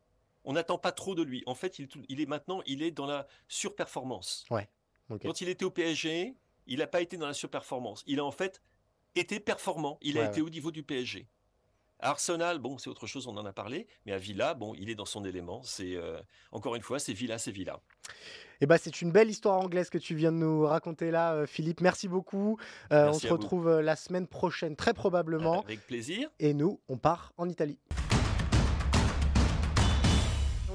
On 0.45 0.53
n'attend 0.53 0.77
pas 0.77 0.91
trop 0.91 1.15
de 1.15 1.23
lui. 1.23 1.43
En 1.45 1.55
fait, 1.55 1.79
il, 1.79 2.21
est 2.21 2.25
maintenant, 2.25 2.61
il 2.65 2.81
est 2.81 2.91
dans 2.91 3.05
la 3.05 3.27
surperformance. 3.47 4.45
Ouais. 4.49 4.69
Quand 5.21 5.41
il 5.41 5.49
était 5.49 5.65
au 5.65 5.71
PSG, 5.71 6.35
il 6.67 6.79
n'a 6.79 6.87
pas 6.87 7.01
été 7.01 7.17
dans 7.17 7.27
la 7.27 7.33
surperformance. 7.33 8.03
Il 8.07 8.19
a 8.19 8.25
en 8.25 8.31
fait 8.31 8.61
été 9.15 9.39
performant. 9.39 9.97
Il 10.01 10.17
a 10.17 10.29
été 10.29 10.41
au 10.41 10.49
niveau 10.49 10.71
du 10.71 10.83
PSG. 10.83 11.27
Arsenal, 11.99 12.59
bon, 12.59 12.77
c'est 12.77 12.89
autre 12.89 13.07
chose, 13.07 13.27
on 13.27 13.37
en 13.37 13.45
a 13.45 13.53
parlé, 13.53 13.87
mais 14.05 14.11
à 14.11 14.17
Villa, 14.17 14.53
bon, 14.53 14.73
il 14.77 14.89
est 14.89 14.95
dans 14.95 15.05
son 15.05 15.23
élément. 15.25 15.61
C'est 15.63 15.95
euh, 15.95 16.19
encore 16.51 16.75
une 16.75 16.81
fois, 16.81 16.99
c'est 16.99 17.13
Villa, 17.13 17.37
c'est 17.37 17.51
Villa. 17.51 17.79
Eh 18.61 18.65
ben, 18.65 18.77
c'est 18.77 19.01
une 19.01 19.11
belle 19.11 19.29
histoire 19.29 19.59
anglaise 19.59 19.89
que 19.89 19.97
tu 19.97 20.15
viens 20.15 20.31
de 20.31 20.37
nous 20.37 20.65
raconter 20.65 21.11
là, 21.11 21.33
euh, 21.33 21.45
Philippe. 21.45 21.81
Merci 21.81 22.07
beaucoup. 22.07 22.57
Euh, 22.91 23.09
on 23.09 23.13
se 23.13 23.27
retrouve 23.27 23.79
la 23.79 23.95
semaine 23.95 24.27
prochaine, 24.27 24.75
très 24.75 24.93
probablement. 24.93 25.63
Avec 25.63 25.85
plaisir. 25.87 26.29
Et 26.39 26.53
nous, 26.53 26.79
on 26.87 26.97
part 26.97 27.33
en 27.37 27.49
Italie 27.49 27.79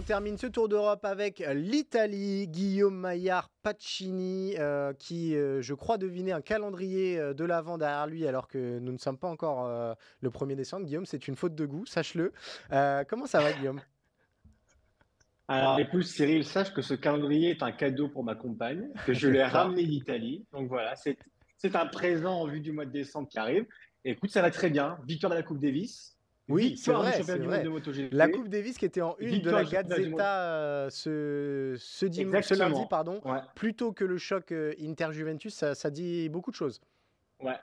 termine 0.03 0.37
ce 0.37 0.47
tour 0.47 0.69
d'Europe 0.69 1.05
avec 1.05 1.43
l'Italie, 1.55 2.47
Guillaume 2.49 2.97
Maillard 2.97 3.49
Pacini, 3.63 4.55
euh, 4.59 4.93
qui, 4.93 5.35
euh, 5.35 5.61
je 5.63 5.75
crois, 5.75 5.99
devinait 5.99 6.33
un 6.33 6.41
calendrier 6.41 7.19
euh, 7.19 7.35
de 7.35 7.45
l'avant 7.45 7.79
derrière 7.79 8.07
lui, 8.07 8.27
alors 8.27 8.49
que 8.49 8.79
nous 8.79 8.93
ne 8.93 8.99
sommes 8.99 9.19
pas 9.19 9.29
encore 9.29 9.69
le 10.21 10.31
1er 10.31 10.57
décembre. 10.57 10.87
Guillaume, 10.87 11.07
c'est 11.07 11.29
une 11.29 11.37
faute 11.37 11.55
de 11.55 11.67
goût, 11.67 11.87
sache-le. 11.87 12.33
comment 13.09 13.27
ça 13.27 13.41
va, 13.41 13.53
Guillaume? 13.53 13.81
Alors, 15.49 15.81
écoute, 15.81 16.05
Cyril, 16.05 16.45
sache 16.45 16.75
que 16.75 16.83
ce 16.83 16.95
calendrier 16.95 17.51
est 17.51 17.63
un 17.63 17.73
cadeau 17.73 18.09
pour 18.09 18.23
ma 18.23 18.35
compagne, 18.35 18.89
que 19.07 19.15
je 19.15 19.29
lui 19.29 19.39
ai 19.39 19.45
ramené 19.45 19.85
d'Italie. 19.85 20.45
Donc 20.53 20.69
voilà, 20.69 20.95
c'est 20.97 21.77
un 21.77 21.87
présent 21.87 22.43
en 22.43 22.47
vue 22.47 22.61
du 22.61 22.73
mois 22.73 22.85
de 22.85 22.93
décembre 22.93 23.29
qui 23.29 23.39
arrive. 23.39 23.65
écoute, 24.05 24.31
ça 24.31 24.43
va 24.43 24.51
très 24.51 24.69
bien. 24.69 24.99
Victoire 25.07 25.31
de 25.31 25.37
la 25.37 25.43
Coupe 25.43 25.61
Davis. 25.61 26.18
Oui, 26.49 26.77
c'est 26.77 26.93
vrai. 26.93 27.23
La 28.11 28.29
Coupe 28.29 28.49
Davis 28.49 28.79
qui 28.79 28.85
était 28.85 29.03
en 29.03 29.17
une 29.19 29.41
de 29.41 29.51
la 29.51 29.65
Gazzetta 29.65 30.43
euh, 30.43 30.91
ce, 30.91 31.77
ce, 31.79 32.07
ce, 32.07 32.55
lundi, 32.55 32.81
pardon, 32.89 33.21
plutôt 33.55 33.93
que 33.93 34.05
le 34.05 34.19
choc 34.19 34.53
euh, 34.53 34.73
Inter-Juventus, 34.81 35.55
ça, 35.55 35.91
dit 35.91 36.29
beaucoup 36.29 36.51
de 36.51 36.57
choses. 36.57 36.81
Ouais. 37.41 37.57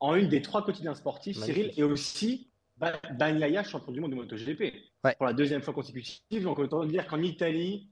En 0.00 0.14
une 0.14 0.28
des 0.28 0.40
trois 0.40 0.64
quotidiens 0.64 0.94
sportifs, 0.94 1.38
Cyril, 1.38 1.72
et 1.76 1.82
aussi 1.82 2.48
Bagnaia, 2.78 3.62
champion 3.62 3.92
du 3.92 4.00
monde 4.00 4.12
de 4.12 4.16
MotoGP. 4.16 4.72
Pour 5.18 5.26
la 5.26 5.32
deuxième 5.34 5.62
fois 5.62 5.74
consécutive. 5.74 6.42
Donc, 6.42 6.58
autant 6.58 6.84
dire 6.84 7.06
qu'en 7.06 7.20
Italie, 7.20 7.89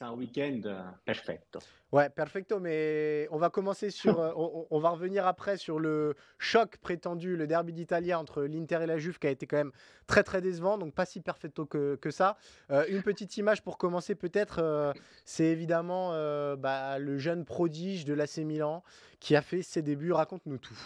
c'est 0.00 0.06
un 0.06 0.12
week-end 0.12 0.60
euh, 0.64 0.80
perfecto. 1.04 1.58
Ouais, 1.92 2.08
perfecto, 2.08 2.58
mais 2.58 3.28
on 3.30 3.38
va 3.38 3.50
commencer 3.50 3.90
sur. 3.90 4.18
Euh, 4.20 4.32
on, 4.70 4.78
va 4.80 4.90
revenir 4.90 5.26
après 5.26 5.56
sur 5.56 5.78
le 5.78 6.14
choc 6.38 6.76
prétendu, 6.78 7.36
le 7.36 7.46
derby 7.46 7.72
d'Italie 7.72 8.12
entre 8.12 8.42
l'Inter 8.42 8.80
et 8.82 8.86
la 8.86 8.98
Juve, 8.98 9.18
qui 9.18 9.26
a 9.26 9.30
été 9.30 9.46
quand 9.46 9.56
même 9.56 9.72
très 10.06 10.22
très 10.22 10.40
décevant, 10.40 10.78
donc 10.78 10.94
pas 10.94 11.06
si 11.06 11.20
perfecto 11.20 11.64
que, 11.64 11.96
que 11.96 12.10
ça. 12.10 12.36
Euh, 12.70 12.84
une 12.88 13.02
petite 13.02 13.36
image 13.36 13.62
pour 13.62 13.78
commencer, 13.78 14.14
peut-être, 14.14 14.94
c'est 15.24 15.46
évidemment 15.46 16.10
bah, 16.56 16.98
le 16.98 17.18
jeune 17.18 17.44
prodige 17.44 18.04
de 18.04 18.14
l'AC 18.14 18.38
Milan 18.38 18.82
qui 19.20 19.36
a 19.36 19.42
fait 19.42 19.62
ses 19.62 19.80
débuts. 19.80 20.12
Raconte-nous 20.12 20.58
tout. 20.58 20.78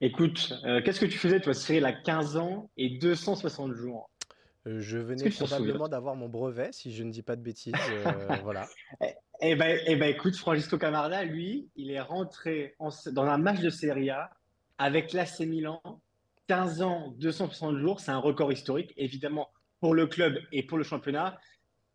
Écoute, 0.00 0.54
qu'est-ce 0.84 1.00
que 1.00 1.06
tu 1.06 1.18
faisais, 1.18 1.40
toi, 1.40 1.54
Cyril, 1.54 1.84
à 1.84 1.92
15 1.92 2.36
ans 2.36 2.70
et 2.76 2.98
260 2.98 3.74
jours? 3.74 4.08
Je 4.64 4.98
venais 4.98 5.28
probablement 5.30 5.88
d'avoir 5.88 6.14
mon 6.14 6.28
brevet, 6.28 6.70
si 6.72 6.92
je 6.92 7.02
ne 7.02 7.10
dis 7.10 7.22
pas 7.22 7.36
de 7.36 7.42
bêtises. 7.42 7.74
Euh, 7.90 8.02
voilà. 8.44 8.68
Eh 9.40 9.56
ben, 9.56 9.78
eh 9.86 9.96
ben, 9.96 10.08
écoute, 10.08 10.36
Francisco 10.36 10.78
Camarda, 10.78 11.24
lui, 11.24 11.68
il 11.74 11.90
est 11.90 12.00
rentré 12.00 12.76
dans 12.78 13.22
un 13.22 13.38
match 13.38 13.60
de 13.60 13.70
Serie 13.70 14.10
A 14.10 14.30
avec 14.78 15.12
l'AC 15.12 15.40
Milan. 15.40 15.80
15 16.48 16.82
ans, 16.82 17.14
260 17.18 17.78
jours, 17.78 18.00
c'est 18.00 18.10
un 18.10 18.18
record 18.18 18.52
historique, 18.52 18.92
évidemment, 18.96 19.48
pour 19.80 19.94
le 19.94 20.06
club 20.06 20.38
et 20.52 20.64
pour 20.64 20.78
le 20.78 20.84
championnat. 20.84 21.38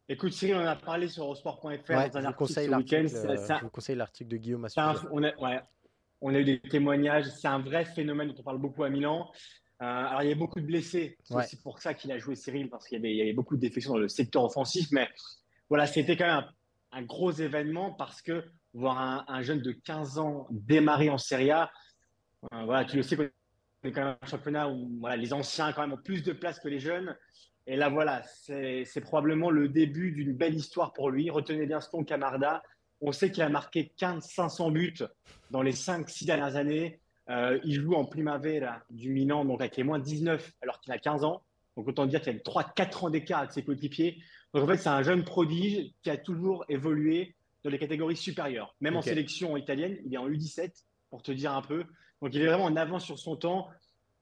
Écoute, 0.10 0.32
Cyril, 0.32 0.56
on 0.56 0.62
en 0.62 0.66
a 0.66 0.76
parlé 0.76 1.10
sur 1.10 1.24
Eurosport.fr 1.24 1.68
ouais, 1.90 2.10
dans 2.10 2.18
un 2.18 2.26
article 2.26 2.52
ce 2.52 2.76
week-end. 2.76 3.06
Euh, 3.14 3.36
je 3.48 3.64
vous 3.64 3.70
conseille 3.70 3.98
l'article 3.98 4.30
de 4.30 4.38
Guillaume 4.38 4.68
on, 5.12 5.24
a, 5.24 5.36
ouais, 5.38 5.60
on 6.22 6.34
a 6.34 6.40
eu 6.40 6.46
des 6.46 6.60
témoignages. 6.62 7.26
C'est 7.26 7.48
un 7.48 7.60
vrai 7.60 7.84
phénomène 7.84 8.30
dont 8.30 8.36
on 8.40 8.44
parle 8.44 8.60
beaucoup 8.60 8.84
à 8.84 8.90
Milan. 8.90 9.30
Euh, 9.82 9.86
alors, 9.86 10.24
il 10.24 10.30
y 10.30 10.32
a 10.32 10.36
beaucoup 10.36 10.60
de 10.60 10.66
blessés. 10.66 11.18
C'est 11.24 11.36
aussi 11.36 11.56
pour 11.58 11.80
ça 11.80 11.94
qu'il 11.94 12.12
a 12.12 12.18
joué 12.18 12.36
Cyril, 12.36 12.70
parce 12.70 12.88
qu'il 12.88 13.04
y 13.06 13.22
avait, 13.22 13.34
beaucoup 13.34 13.56
de 13.56 13.62
défections 13.62 13.94
dans 13.94 14.00
le 14.00 14.08
secteur 14.08 14.44
offensif. 14.44 14.88
Mais 14.92 15.08
voilà, 15.70 15.86
c'était 15.86 16.18
quand 16.18 16.26
même 16.26 16.46
un, 16.92 17.04
gros 17.04 17.32
événement 17.32 17.92
parce 17.92 18.22
que 18.22 18.44
voir 18.74 19.26
un, 19.28 19.42
jeune 19.44 19.62
de 19.62 19.72
15 19.72 20.18
ans 20.18 20.48
démarrer 20.50 21.10
en 21.10 21.18
Serie 21.18 21.52
A, 21.52 21.72
euh, 22.54 22.64
voilà, 22.66 22.86
tu 22.86 22.96
le 22.96 23.04
sais 23.04 23.16
qu'on 23.16 23.24
est 23.24 23.92
quand 23.92 24.04
même 24.04 24.18
un 24.20 24.28
championnat 24.28 24.70
où 24.70 24.90
voilà, 25.00 25.16
les 25.16 25.34
anciens 25.34 25.72
quand 25.74 25.82
même 25.82 25.94
ont 25.94 26.02
plus 26.04 26.24
de 26.24 26.34
place 26.34 26.60
que 26.60 26.68
les 26.68 26.80
jeunes. 26.80 27.16
Et 27.68 27.76
là, 27.76 27.90
voilà, 27.90 28.24
c'est 28.24 29.02
probablement 29.02 29.52
le 29.52 29.68
début 29.68 30.12
d'une 30.12 30.34
belle 30.34 30.56
histoire 30.56 30.94
pour 30.94 31.12
lui. 31.12 31.30
Retenez 31.30 31.66
bien 31.66 31.82
ce 31.82 31.90
ton, 31.90 32.04
Camarda. 32.04 32.64
On 33.02 33.12
sait 33.12 33.30
qu'il 33.30 33.44
a 33.44 33.50
marqué 33.50 33.92
15-500 34.00 34.72
buts 34.72 35.04
dans 35.52 35.62
les 35.62 35.74
5-6 35.74 36.26
dernières 36.26 36.56
années. 36.56 37.02
Euh, 37.30 37.60
il 37.64 37.74
joue 37.74 37.94
en 37.94 38.06
Primavera 38.06 38.82
du 38.90 39.10
Milan, 39.10 39.46
donc 39.46 39.62
avec 39.62 39.76
les 39.78 39.84
moins 39.84 40.00
19, 40.00 40.54
alors 40.62 40.80
qu'il 40.80 40.94
a 40.94 40.98
15 40.98 41.24
ans. 41.24 41.44
Donc 41.76 41.88
autant 41.88 42.06
dire 42.06 42.22
qu'il 42.22 42.34
y 42.34 42.36
a 42.36 42.40
3-4 42.40 43.06
ans 43.06 43.10
d'écart 43.10 43.40
avec 43.40 43.52
ses 43.52 43.64
coéquipiers. 43.64 44.18
Donc 44.54 44.64
en 44.64 44.68
fait, 44.68 44.78
c'est 44.78 44.90
un 44.90 45.04
jeune 45.04 45.24
prodige 45.24 45.92
qui 46.02 46.10
a 46.10 46.18
toujours 46.18 46.66
évolué 46.70 47.36
dans 47.64 47.70
les 47.70 47.78
catégories 47.78 48.16
supérieures. 48.16 48.76
Même 48.82 48.96
en 48.96 49.02
sélection 49.02 49.58
italienne, 49.58 49.98
il 50.06 50.14
est 50.14 50.18
en 50.18 50.30
U17, 50.30 50.72
pour 51.10 51.22
te 51.22 51.32
dire 51.32 51.54
un 51.54 51.62
peu. 51.62 51.84
Donc 52.22 52.34
il 52.34 52.42
est 52.42 52.48
vraiment 52.48 52.66
en 52.66 52.76
avance 52.76 53.06
sur 53.06 53.20
son 53.20 53.36
temps. 53.36 53.68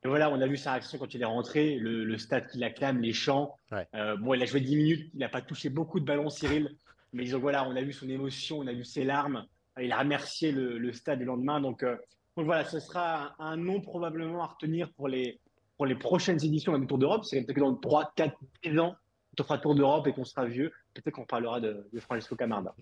Et 0.04 0.08
voilà, 0.08 0.30
on 0.30 0.40
a 0.42 0.48
vu 0.48 0.58
sa 0.58 0.74
réaction 0.74 0.98
quand 1.00 1.14
il 1.14 1.22
est 1.22 1.26
rentré, 1.26 1.78
le, 1.78 2.18
stade 2.18 2.48
qui 2.48 2.60
l'acclame, 2.60 3.02
les 3.02 3.14
chants. 3.14 3.56
Euh, 3.96 4.18
bon, 4.18 4.34
il 4.34 4.44
a 4.44 4.46
joué 4.46 4.62
10 4.62 4.76
minutes, 4.76 5.10
il 5.14 5.20
n'a 5.20 5.30
pas 5.30 5.42
touché 5.42 5.70
beaucoup 5.70 6.00
de 6.00 6.06
ballons, 6.06 6.30
Cyril. 6.30 6.76
Mais 7.14 7.26
voilà, 7.32 7.68
on 7.68 7.76
a 7.76 7.82
vu 7.82 7.94
son 7.94 8.10
émotion, 8.10 8.60
on 8.60 8.68
a 8.68 8.74
vu 8.74 8.84
ses 8.84 9.04
larmes. 9.04 9.46
Il 9.82 9.92
a 9.92 10.00
remercié 10.00 10.52
le, 10.52 10.94
stade 10.94 11.20
le 11.20 11.26
lendemain. 11.26 11.60
Donc, 11.60 11.82
euh, 11.82 11.96
Donc 12.38 12.46
voilà, 12.46 12.66
ce 12.66 12.80
sera 12.80 13.36
un, 13.40 13.58
nom 13.58 13.82
probablement 13.82 14.44
à 14.44 14.48
retenir 14.48 14.92
pour 14.94 15.08
les, 15.08 15.40
pour 15.78 15.86
les 15.86 15.96
prochaines 15.96 16.44
éditions 16.44 16.78
du 16.78 16.88
Tour 16.88 16.98
d'Europe. 16.98 17.24
C'est 17.24 17.42
peut-être 17.42 17.56
que 17.56 17.62
dans 17.62 17.76
3, 17.76 18.14
4, 18.16 18.36
10 18.64 18.80
ans, 18.80 18.96
on 19.40 19.44
fera 19.44 19.58
Tour 19.58 19.76
d'Europe 19.76 20.08
et 20.08 20.14
qu'on 20.14 20.26
sera 20.26 20.46
vieux. 20.46 20.72
Peut-être 20.94 21.14
qu'on 21.14 21.26
parlera 21.26 21.60
de, 21.60 21.88
de 21.92 22.00
Francesco 22.00 22.36
Camarda. 22.36 22.74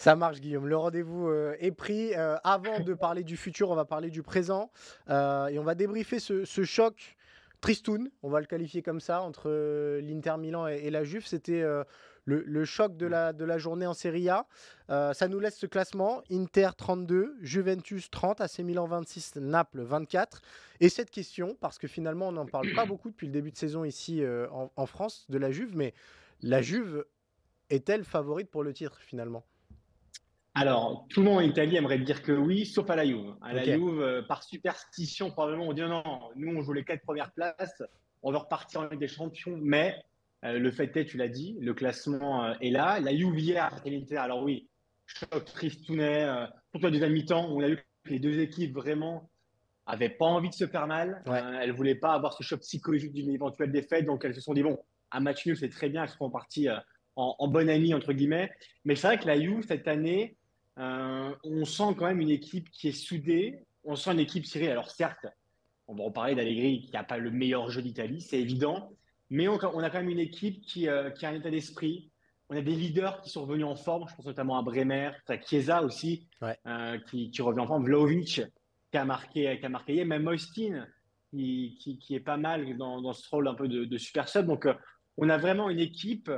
Ça 0.00 0.16
marche, 0.16 0.40
Guillaume. 0.40 0.66
Le 0.66 0.78
rendez-vous 0.78 1.28
euh, 1.28 1.54
est 1.58 1.72
pris. 1.72 2.14
Euh, 2.14 2.36
avant 2.42 2.80
de 2.80 2.94
parler 2.94 3.22
du 3.22 3.36
futur, 3.36 3.70
on 3.70 3.74
va 3.74 3.84
parler 3.84 4.08
du 4.08 4.22
présent. 4.22 4.70
Euh, 5.10 5.48
et 5.48 5.58
on 5.58 5.62
va 5.62 5.74
débriefer 5.74 6.18
ce, 6.18 6.44
choc 6.64 7.16
Tristoun, 7.60 8.10
on 8.22 8.30
va 8.30 8.40
le 8.40 8.46
qualifier 8.46 8.80
comme 8.80 9.00
ça, 9.00 9.20
entre 9.20 9.50
l'Inter 10.00 10.36
Milan 10.38 10.66
et, 10.68 10.88
la 10.88 11.04
Juve. 11.04 11.26
C'était 11.26 11.62
le, 12.38 12.64
choc 12.64 12.96
de 12.96 13.06
la, 13.06 13.32
de 13.32 13.44
la 13.44 13.58
journée 13.58 13.86
en 13.86 13.94
Serie 13.94 14.28
A. 14.28 14.46
ça 14.88 15.28
nous 15.28 15.40
laisse 15.40 15.58
ce 15.58 15.66
classement. 15.66 16.22
Inter 16.30 16.70
32, 16.76 17.36
Juventus 17.40 18.10
30, 18.10 18.40
AC 18.40 18.60
Milan 18.60 18.86
26, 18.86 19.36
Naples 19.36 19.82
24. 19.82 20.42
Et 20.80 20.88
cette 20.88 21.10
question, 21.10 21.56
parce 21.60 21.78
que 21.78 21.88
finalement, 21.88 22.28
on 22.28 22.32
n'en 22.32 22.46
parle 22.46 22.72
pas 22.74 22.84
beaucoup 22.86 23.10
depuis 23.10 23.26
le 23.26 23.32
début 23.32 23.50
de 23.50 23.56
saison 23.56 23.84
ici 23.84 24.22
en, 24.52 24.70
en 24.74 24.86
France 24.86 25.26
de 25.28 25.38
la 25.38 25.50
Juve, 25.50 25.76
mais 25.76 25.94
la 26.42 26.62
Juve 26.62 27.04
est-elle 27.70 28.04
favorite 28.04 28.50
pour 28.50 28.62
le 28.62 28.72
titre 28.72 28.98
finalement? 29.00 29.44
Alors, 30.54 31.06
tout 31.08 31.20
le 31.20 31.26
monde 31.26 31.38
en 31.38 31.42
Italie 31.42 31.76
aimerait 31.76 31.98
dire 31.98 32.22
que 32.22 32.32
oui, 32.32 32.66
sauf 32.66 32.90
à 32.90 32.96
la 32.96 33.06
Juve. 33.06 33.34
À 33.40 33.52
la 33.52 33.62
Juve, 33.62 34.00
euh, 34.00 34.22
par 34.22 34.42
superstition, 34.42 35.30
probablement, 35.30 35.68
on 35.68 35.72
dit 35.72 35.82
non, 35.82 36.02
nous, 36.34 36.56
on 36.56 36.60
joue 36.60 36.72
les 36.72 36.84
quatre 36.84 37.02
premières 37.02 37.32
places, 37.32 37.82
on 38.22 38.32
veut 38.32 38.38
repartir 38.38 38.80
en 38.80 38.88
Ligue 38.88 39.00
des 39.00 39.08
Champions, 39.08 39.56
mais 39.60 39.94
euh, 39.96 40.02
le 40.42 40.70
fait 40.70 40.96
est, 40.96 41.04
tu 41.04 41.16
l'as 41.16 41.28
dit, 41.28 41.56
le 41.60 41.74
classement 41.74 42.44
euh, 42.44 42.54
est 42.60 42.70
là. 42.70 43.00
La 43.00 43.12
hier, 43.12 43.70
alors 44.16 44.42
oui, 44.42 44.68
choc 45.06 45.44
tristounet, 45.44 46.26
pour 46.72 46.82
la 46.82 46.90
deuxième 46.90 47.12
mi-temps, 47.12 47.48
on 47.50 47.60
a 47.60 47.68
vu 47.68 47.76
que 47.76 48.10
les 48.10 48.18
deux 48.18 48.40
équipes 48.40 48.74
vraiment 48.74 49.30
avaient 49.86 50.08
pas 50.08 50.26
envie 50.26 50.50
de 50.50 50.54
se 50.54 50.66
faire 50.66 50.86
mal. 50.86 51.22
elles 51.26 51.70
ne 51.70 51.74
voulaient 51.74 51.94
pas 51.94 52.12
avoir 52.12 52.32
ce 52.32 52.42
choc 52.42 52.60
psychologique 52.60 53.12
d'une 53.12 53.30
éventuelle 53.30 53.72
défaite, 53.72 54.06
donc 54.06 54.24
elles 54.24 54.34
se 54.34 54.40
sont 54.40 54.54
dit, 54.54 54.62
bon, 54.62 54.78
un 55.10 55.20
match 55.20 55.44
nul, 55.46 55.56
c'est 55.56 55.68
très 55.68 55.88
bien, 55.88 56.04
elles 56.04 56.10
seront 56.10 56.30
parties 56.30 56.68
en, 57.16 57.34
en 57.38 57.48
bonne 57.48 57.68
amie, 57.68 57.92
entre 57.92 58.12
guillemets. 58.12 58.50
Mais 58.84 58.94
c'est 58.94 59.08
vrai 59.08 59.18
que 59.18 59.26
la 59.26 59.40
Juve, 59.40 59.66
cette 59.66 59.88
année, 59.88 60.36
euh, 60.78 61.34
on 61.44 61.64
sent 61.64 61.94
quand 61.98 62.06
même 62.06 62.20
une 62.20 62.30
équipe 62.30 62.70
qui 62.70 62.88
est 62.88 62.92
soudée. 62.92 63.64
On 63.84 63.96
sent 63.96 64.12
une 64.12 64.20
équipe 64.20 64.46
serrée. 64.46 64.70
Alors 64.70 64.90
certes, 64.90 65.26
on 65.88 65.94
va 65.94 66.04
reparler 66.04 66.34
d'Allegri 66.34 66.82
qui 66.82 66.92
n'a 66.92 67.04
pas 67.04 67.18
le 67.18 67.30
meilleur 67.30 67.70
jeu 67.70 67.82
d'Italie, 67.82 68.20
c'est 68.20 68.40
évident. 68.40 68.92
Mais 69.30 69.48
on, 69.48 69.56
a 69.56 69.90
quand 69.90 69.98
même 69.98 70.10
une 70.10 70.18
équipe 70.18 70.60
qui, 70.62 70.88
euh, 70.88 71.10
qui 71.10 71.24
a 71.24 71.30
un 71.30 71.34
état 71.34 71.50
d'esprit. 71.50 72.10
On 72.48 72.56
a 72.56 72.62
des 72.62 72.74
leaders 72.74 73.20
qui 73.22 73.30
sont 73.30 73.42
revenus 73.42 73.66
en 73.66 73.76
forme. 73.76 74.08
Je 74.08 74.14
pense 74.16 74.26
notamment 74.26 74.58
à 74.58 74.62
Bremer, 74.62 75.12
à 75.28 75.40
Chiesa 75.40 75.82
aussi, 75.82 76.28
euh, 76.42 76.98
qui, 77.08 77.30
revient 77.40 77.60
en 77.60 77.66
forme. 77.66 77.84
Vlaovic 77.84 78.42
qui 78.90 78.98
a 78.98 79.04
marqué, 79.04 79.58
qui 79.60 79.66
a 79.66 79.68
marqué 79.68 80.04
Même 80.04 80.24
Moistin 80.24 80.84
qui, 81.30 81.98
qui, 82.00 82.14
est 82.14 82.20
pas 82.20 82.36
mal 82.36 82.76
dans, 82.76 83.12
ce 83.12 83.28
rôle 83.30 83.46
un 83.46 83.54
peu 83.54 83.68
de, 83.68 83.84
de 83.84 83.98
super 83.98 84.28
sub. 84.28 84.46
Donc 84.46 84.66
on 85.16 85.28
a 85.28 85.38
vraiment 85.38 85.70
une 85.70 85.78
équipe 85.78 86.30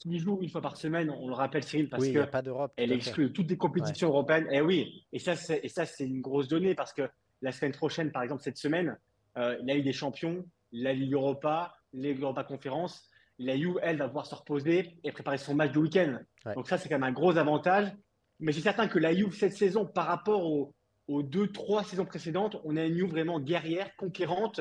qui 0.00 0.18
joue 0.18 0.38
une 0.40 0.48
fois 0.48 0.62
par 0.62 0.76
semaine, 0.76 1.10
on 1.10 1.28
le 1.28 1.34
rappelle 1.34 1.62
Cyril, 1.62 1.88
parce 1.90 2.04
oui, 2.04 2.14
qu'elle 2.14 2.92
exclut 2.92 3.32
toutes 3.32 3.50
les 3.50 3.58
compétitions 3.58 4.08
européennes. 4.08 4.46
Et 4.50 4.56
eh 4.56 4.60
oui, 4.62 5.04
et 5.12 5.18
ça, 5.18 5.36
c'est, 5.36 5.60
et 5.62 5.68
ça, 5.68 5.84
c'est 5.84 6.06
une 6.06 6.22
grosse 6.22 6.48
donnée 6.48 6.74
parce 6.74 6.94
que 6.94 7.02
la 7.42 7.52
semaine 7.52 7.72
prochaine, 7.72 8.10
par 8.10 8.22
exemple, 8.22 8.42
cette 8.42 8.56
semaine, 8.56 8.98
euh, 9.36 9.58
la 9.62 9.74
Ligue 9.74 9.84
des 9.84 9.92
Champions, 9.92 10.44
la 10.72 10.94
Ligue 10.94 11.12
Europa, 11.12 11.74
les 11.92 12.14
Europa 12.14 12.44
Conférence, 12.44 13.08
la 13.38 13.56
U, 13.56 13.76
elle, 13.82 13.96
va 13.96 14.06
pouvoir 14.06 14.26
se 14.26 14.34
reposer 14.34 14.98
et 15.02 15.12
préparer 15.12 15.38
son 15.38 15.54
match 15.54 15.72
du 15.72 15.78
week-end. 15.78 16.18
Donc 16.54 16.68
ça, 16.68 16.78
c'est 16.78 16.88
quand 16.88 16.96
même 16.96 17.08
un 17.08 17.12
gros 17.12 17.36
avantage. 17.38 17.90
Mais 18.38 18.52
c'est 18.52 18.60
certain 18.60 18.88
que 18.88 18.98
la 18.98 19.12
U, 19.12 19.30
cette 19.32 19.54
saison, 19.54 19.86
par 19.86 20.06
rapport 20.06 20.44
aux, 20.44 20.74
aux 21.08 21.22
deux, 21.22 21.48
trois 21.48 21.84
saisons 21.84 22.04
précédentes, 22.04 22.56
on 22.64 22.76
a 22.76 22.84
une 22.84 22.98
U 22.98 23.06
vraiment 23.06 23.40
guerrière, 23.40 23.94
conquérante. 23.96 24.60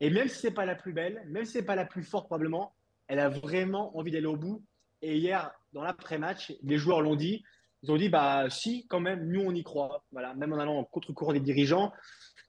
Et 0.00 0.10
même 0.10 0.28
si 0.28 0.40
c'est 0.40 0.50
pas 0.52 0.66
la 0.66 0.74
plus 0.74 0.92
belle, 0.92 1.22
même 1.28 1.44
si 1.44 1.52
c'est 1.52 1.64
pas 1.64 1.76
la 1.76 1.84
plus 1.84 2.02
forte 2.02 2.26
probablement, 2.26 2.74
elle 3.06 3.18
a 3.20 3.28
vraiment 3.28 3.96
envie 3.96 4.10
d'aller 4.10 4.26
au 4.26 4.36
bout. 4.36 4.62
Et 5.00 5.16
hier, 5.16 5.50
dans 5.72 5.82
l'après-match, 5.82 6.52
les 6.62 6.76
joueurs 6.76 7.00
l'ont 7.00 7.16
dit. 7.16 7.42
Ils 7.82 7.92
ont 7.92 7.96
dit, 7.96 8.08
bah 8.08 8.50
si, 8.50 8.86
quand 8.88 9.00
même, 9.00 9.28
nous, 9.28 9.40
on 9.40 9.54
y 9.54 9.62
croit. 9.62 10.04
Voilà, 10.12 10.34
même 10.34 10.52
en 10.52 10.58
allant 10.58 10.78
en 10.78 10.84
contre-courant 10.84 11.32
des 11.32 11.40
dirigeants, 11.40 11.92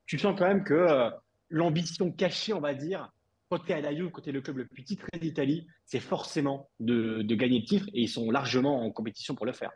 tu 0.06 0.18
sens 0.18 0.36
quand 0.38 0.48
même 0.48 0.64
que 0.64 0.74
euh, 0.74 1.10
l'ambition 1.50 2.12
cachée, 2.12 2.54
on 2.54 2.60
va 2.60 2.74
dire, 2.74 3.12
côté 3.50 3.74
à 3.74 3.82
la 3.82 3.94
Juve, 3.94 4.12
le 4.28 4.42
club 4.42 4.58
le 4.58 4.66
plus 4.66 4.84
titré 4.84 5.18
d'Italie, 5.20 5.68
c'est 5.86 6.00
forcément 6.00 6.70
de, 6.80 7.22
gagner 7.24 7.60
le 7.60 7.66
titre 7.66 7.88
et 7.94 8.02
ils 8.02 8.10
sont 8.10 8.30
largement 8.32 8.84
en 8.84 8.92
compétition 8.92 9.36
pour 9.36 9.46
le 9.46 9.54
faire. 9.54 9.72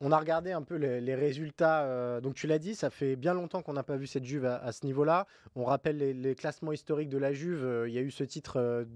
On 0.00 0.12
a 0.12 0.18
regardé 0.18 0.52
un 0.52 0.62
peu 0.62 0.76
les, 0.76 1.14
résultats. 1.14 1.84
Euh, 1.84 2.20
donc 2.20 2.34
tu 2.34 2.46
l'as 2.46 2.58
dit, 2.58 2.74
ça 2.74 2.90
fait 2.90 3.16
bien 3.16 3.32
longtemps 3.32 3.62
qu'on 3.62 3.72
n'a 3.72 3.82
pas 3.82 3.96
vu 3.96 4.06
cette 4.06 4.24
Juve 4.24 4.44
à, 4.44 4.72
ce 4.72 4.84
niveau-là. 4.84 5.26
On 5.54 5.64
rappelle 5.64 5.98
les, 5.98 6.34
classements 6.34 6.72
historiques 6.72 7.08
de 7.08 7.18
la 7.18 7.32
Juve. 7.32 7.64
Euh, 7.64 7.88
il 7.88 7.94
y 7.94 7.98
a 7.98 8.02
eu 8.02 8.10
ce 8.10 8.24
titre 8.24 8.86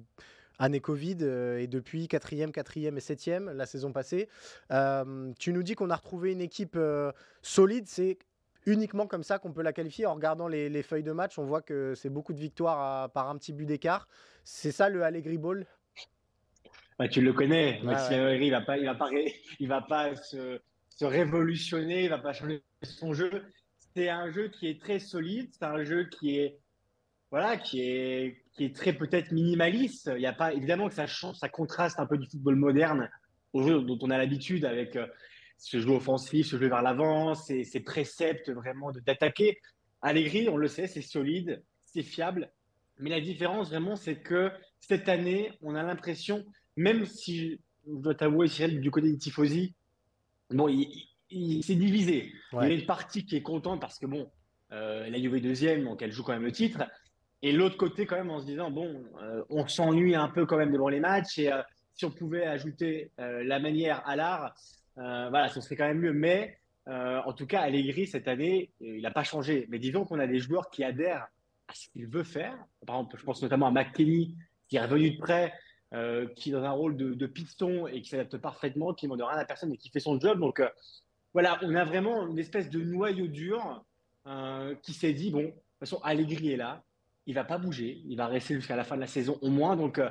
année 0.60 0.80
Covid 0.80 1.18
euh, 1.22 1.58
et 1.58 1.66
depuis 1.66 2.06
quatrième, 2.06 2.52
quatrième 2.52 2.96
et 2.96 3.00
septième 3.00 3.50
la 3.50 3.66
saison 3.66 3.92
passée. 3.92 4.28
Euh, 4.70 5.32
tu 5.38 5.52
nous 5.52 5.62
dis 5.62 5.74
qu'on 5.74 5.90
a 5.90 5.96
retrouvé 5.96 6.32
une 6.32 6.40
équipe 6.40 6.76
euh, 6.76 7.10
solide. 7.42 7.86
C'est 7.88 8.18
uniquement 8.66 9.06
comme 9.06 9.22
ça 9.22 9.38
qu'on 9.38 9.52
peut 9.52 9.62
la 9.62 9.72
qualifier. 9.72 10.06
En 10.06 10.14
regardant 10.14 10.48
les, 10.48 10.82
feuilles 10.82 11.02
de 11.02 11.12
match, 11.12 11.38
on 11.38 11.44
voit 11.44 11.62
que 11.62 11.94
c'est 11.94 12.10
beaucoup 12.10 12.32
de 12.32 12.40
victoires 12.40 13.10
par 13.10 13.28
un 13.28 13.36
petit 13.36 13.52
but 13.52 13.66
d'écart. 13.66 14.08
C'est 14.44 14.72
ça 14.72 14.88
le 14.88 15.02
Allegri 15.02 15.38
Ball? 15.38 15.66
Bah, 16.98 17.08
Tu 17.08 17.20
le 17.20 17.32
connais. 17.32 17.80
Allegri, 17.86 18.46
il 18.46 18.50
va 18.50 18.60
pas, 18.60 18.78
il 18.78 18.86
va 18.86 18.94
pas, 18.94 19.10
il 19.58 19.68
va 19.68 19.80
pas 19.80 20.14
se, 20.16 20.60
se, 20.88 21.04
révolutionner, 21.04 22.04
il 22.04 22.10
va 22.10 22.18
pas 22.18 22.32
changer 22.32 22.62
son 22.82 23.14
jeu. 23.14 23.44
C'est 23.94 24.08
un 24.08 24.30
jeu 24.30 24.48
qui 24.48 24.68
est 24.68 24.80
très 24.80 24.98
solide. 24.98 25.50
C'est 25.52 25.64
un 25.64 25.84
jeu 25.84 26.04
qui 26.04 26.38
est 26.38 26.58
voilà, 27.30 27.56
qui 27.56 27.82
est, 27.82 28.42
qui 28.52 28.64
est 28.64 28.74
très 28.74 28.92
peut-être 28.92 29.30
minimaliste. 29.30 30.10
Il 30.16 30.20
y 30.20 30.26
a 30.26 30.32
pas, 30.32 30.52
évidemment 30.52 30.88
que 30.88 30.94
ça 30.94 31.06
change, 31.06 31.36
ça 31.36 31.48
contraste 31.48 32.00
un 32.00 32.06
peu 32.06 32.18
du 32.18 32.28
football 32.28 32.56
moderne 32.56 33.08
au 33.52 33.62
jeu 33.62 33.80
dont 33.82 33.98
on 34.02 34.10
a 34.10 34.18
l'habitude 34.18 34.64
avec 34.64 34.96
euh, 34.96 35.06
ce 35.60 35.78
jeu 35.78 35.90
offensif, 35.90 36.46
ce 36.46 36.58
jeu 36.58 36.68
vers 36.68 36.82
l'avant, 36.82 37.34
ces, 37.34 37.64
ces, 37.64 37.80
préceptes 37.80 38.50
vraiment 38.50 38.90
d'attaquer. 38.92 39.60
Allegri, 40.02 40.48
on 40.48 40.56
le 40.56 40.68
sait, 40.68 40.86
c'est 40.86 41.02
solide, 41.02 41.62
c'est 41.82 42.02
fiable. 42.02 42.50
Mais 42.98 43.10
la 43.10 43.20
différence 43.20 43.68
vraiment, 43.68 43.96
c'est 43.96 44.16
que 44.16 44.50
cette 44.80 45.08
année, 45.08 45.52
on 45.60 45.74
a 45.74 45.82
l'impression, 45.82 46.44
même 46.76 47.04
si 47.04 47.60
je 47.86 47.92
dois 47.92 48.14
t'avouer, 48.14 48.48
Cyril, 48.48 48.80
du 48.80 48.90
côté 48.90 49.10
des 49.10 49.18
Tifosi, 49.18 49.74
bon, 50.50 50.68
il, 50.68 51.62
s'est 51.62 51.74
divisé. 51.74 52.32
Il 52.52 52.68
y 52.68 52.72
a 52.72 52.74
une 52.74 52.86
partie 52.86 53.24
qui 53.24 53.36
est 53.36 53.42
contente 53.42 53.80
parce 53.80 53.98
que 53.98 54.06
bon, 54.06 54.30
euh, 54.72 55.08
la 55.08 55.18
Juve 55.18 55.36
est 55.36 55.40
deuxième, 55.40 55.84
donc 55.84 56.02
elle 56.02 56.12
joue 56.12 56.22
quand 56.22 56.32
même 56.32 56.44
le 56.44 56.52
titre. 56.52 56.84
Et 57.42 57.52
l'autre 57.52 57.76
côté, 57.76 58.06
quand 58.06 58.16
même, 58.16 58.30
en 58.30 58.40
se 58.40 58.46
disant, 58.46 58.70
bon, 58.70 59.02
euh, 59.22 59.42
on 59.48 59.66
s'ennuie 59.66 60.14
un 60.14 60.28
peu 60.28 60.44
quand 60.46 60.56
même 60.56 60.72
devant 60.72 60.88
les 60.88 61.00
matchs. 61.00 61.38
Et 61.38 61.52
euh, 61.52 61.62
si 61.94 62.04
on 62.04 62.10
pouvait 62.10 62.44
ajouter 62.44 63.10
euh, 63.18 63.42
la 63.44 63.58
manière 63.58 64.06
à 64.06 64.16
l'art, 64.16 64.54
voilà, 65.30 65.48
ce 65.48 65.60
serait 65.60 65.76
quand 65.76 65.86
même 65.86 66.00
mieux. 66.00 66.12
Mais 66.12 66.58
en 66.86 67.32
tout 67.32 67.46
cas, 67.46 67.60
Allegri, 67.60 68.06
cette 68.06 68.28
année, 68.28 68.70
il 68.80 69.02
n'a 69.02 69.10
pas 69.10 69.24
changé. 69.24 69.66
Mais 69.70 69.78
disons 69.78 70.04
qu'on 70.04 70.18
a 70.18 70.26
des 70.26 70.38
joueurs 70.38 70.70
qui 70.70 70.84
adhèrent 70.84 71.28
à 71.68 71.74
ce 71.74 71.88
qu'il 71.88 72.06
veut 72.06 72.24
faire. 72.24 72.56
Par 72.86 72.96
exemple, 72.96 73.16
je 73.18 73.24
pense 73.24 73.42
notamment 73.42 73.66
à 73.66 73.70
McKenny, 73.70 74.36
qui 74.68 74.76
est 74.76 74.82
revenu 74.82 75.12
de 75.12 75.18
près, 75.18 75.52
qui 76.36 76.50
est 76.50 76.52
dans 76.52 76.64
un 76.64 76.70
rôle 76.70 76.96
de, 76.96 77.26
piston 77.26 77.86
et 77.86 78.02
qui 78.02 78.10
s'adapte 78.10 78.38
parfaitement, 78.38 78.92
qui 78.94 79.06
ne 79.06 79.12
demande 79.12 79.28
rien 79.28 79.38
à 79.38 79.44
personne 79.44 79.72
et 79.72 79.76
qui 79.76 79.90
fait 79.90 80.00
son 80.00 80.18
job. 80.18 80.40
Donc 80.40 80.62
voilà, 81.32 81.58
on 81.62 81.74
a 81.74 81.84
vraiment 81.84 82.26
une 82.26 82.38
espèce 82.38 82.70
de 82.70 82.80
noyau 82.82 83.26
dur 83.26 83.84
qui 84.82 84.92
s'est 84.92 85.12
dit, 85.12 85.30
bon, 85.30 85.42
de 85.42 85.48
toute 85.48 85.78
façon, 85.80 86.00
Allegri 86.02 86.52
est 86.52 86.56
là 86.56 86.82
il 87.30 87.34
va 87.34 87.44
pas 87.44 87.58
bouger, 87.58 88.02
il 88.06 88.16
va 88.16 88.26
rester 88.26 88.54
jusqu'à 88.54 88.74
la 88.74 88.82
fin 88.82 88.96
de 88.96 89.00
la 89.00 89.06
saison 89.06 89.38
au 89.40 89.50
moins. 89.50 89.76
Donc, 89.76 89.98
euh, 89.98 90.10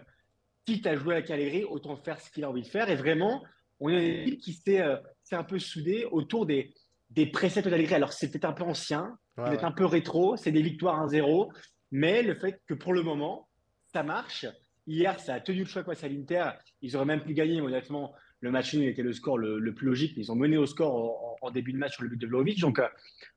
quitte 0.65 0.87
à 0.87 0.95
jouer 0.95 1.15
à 1.15 1.21
Caléry, 1.21 1.65
autant 1.65 1.97
faire 1.97 2.19
ce 2.19 2.31
qu'il 2.31 2.43
a 2.45 2.49
envie 2.49 2.61
de 2.61 2.67
faire. 2.67 2.89
Et 2.89 2.95
vraiment, 2.95 3.43
on 3.79 3.89
a 3.89 3.93
une 3.93 4.27
équipe 4.27 4.39
qui 4.41 4.53
s'est 4.53 4.81
euh, 4.81 4.97
un 5.31 5.43
peu 5.43 5.59
soudée 5.59 6.05
autour 6.11 6.45
des, 6.45 6.73
des 7.09 7.25
préceptes 7.25 7.67
d'Allegri. 7.67 7.95
Alors, 7.95 8.13
c'est 8.13 8.29
peut-être 8.29 8.45
un 8.45 8.53
peu 8.53 8.63
ancien, 8.63 9.17
peut-être 9.35 9.63
un 9.63 9.71
peu 9.71 9.85
rétro, 9.85 10.37
c'est 10.37 10.51
des 10.51 10.61
victoires 10.61 11.07
1-0, 11.07 11.49
mais 11.91 12.23
le 12.23 12.35
fait 12.35 12.61
que 12.67 12.73
pour 12.73 12.93
le 12.93 13.03
moment, 13.03 13.47
ça 13.93 14.03
marche. 14.03 14.45
Hier, 14.87 15.19
ça 15.19 15.35
a 15.35 15.39
tenu 15.39 15.59
le 15.59 15.65
choix 15.65 15.83
face 15.83 16.03
à 16.03 16.07
l'Inter. 16.07 16.49
Ils 16.81 16.95
auraient 16.95 17.05
même 17.05 17.21
pu 17.21 17.33
gagner, 17.33 17.61
honnêtement. 17.61 18.13
Le 18.41 18.51
match 18.51 18.73
nul 18.73 18.87
était 18.87 19.03
le 19.03 19.13
score 19.13 19.37
le, 19.37 19.73
plus 19.73 19.85
logique. 19.85 20.13
Ils 20.17 20.31
ont 20.31 20.35
mené 20.35 20.57
au 20.57 20.65
score 20.65 21.37
en, 21.41 21.51
début 21.51 21.73
de 21.73 21.77
match 21.77 21.93
sur 21.93 22.03
le 22.03 22.09
but 22.09 22.17
de 22.17 22.27
Vlaovic. 22.27 22.59
Donc, 22.59 22.79
euh, 22.79 22.87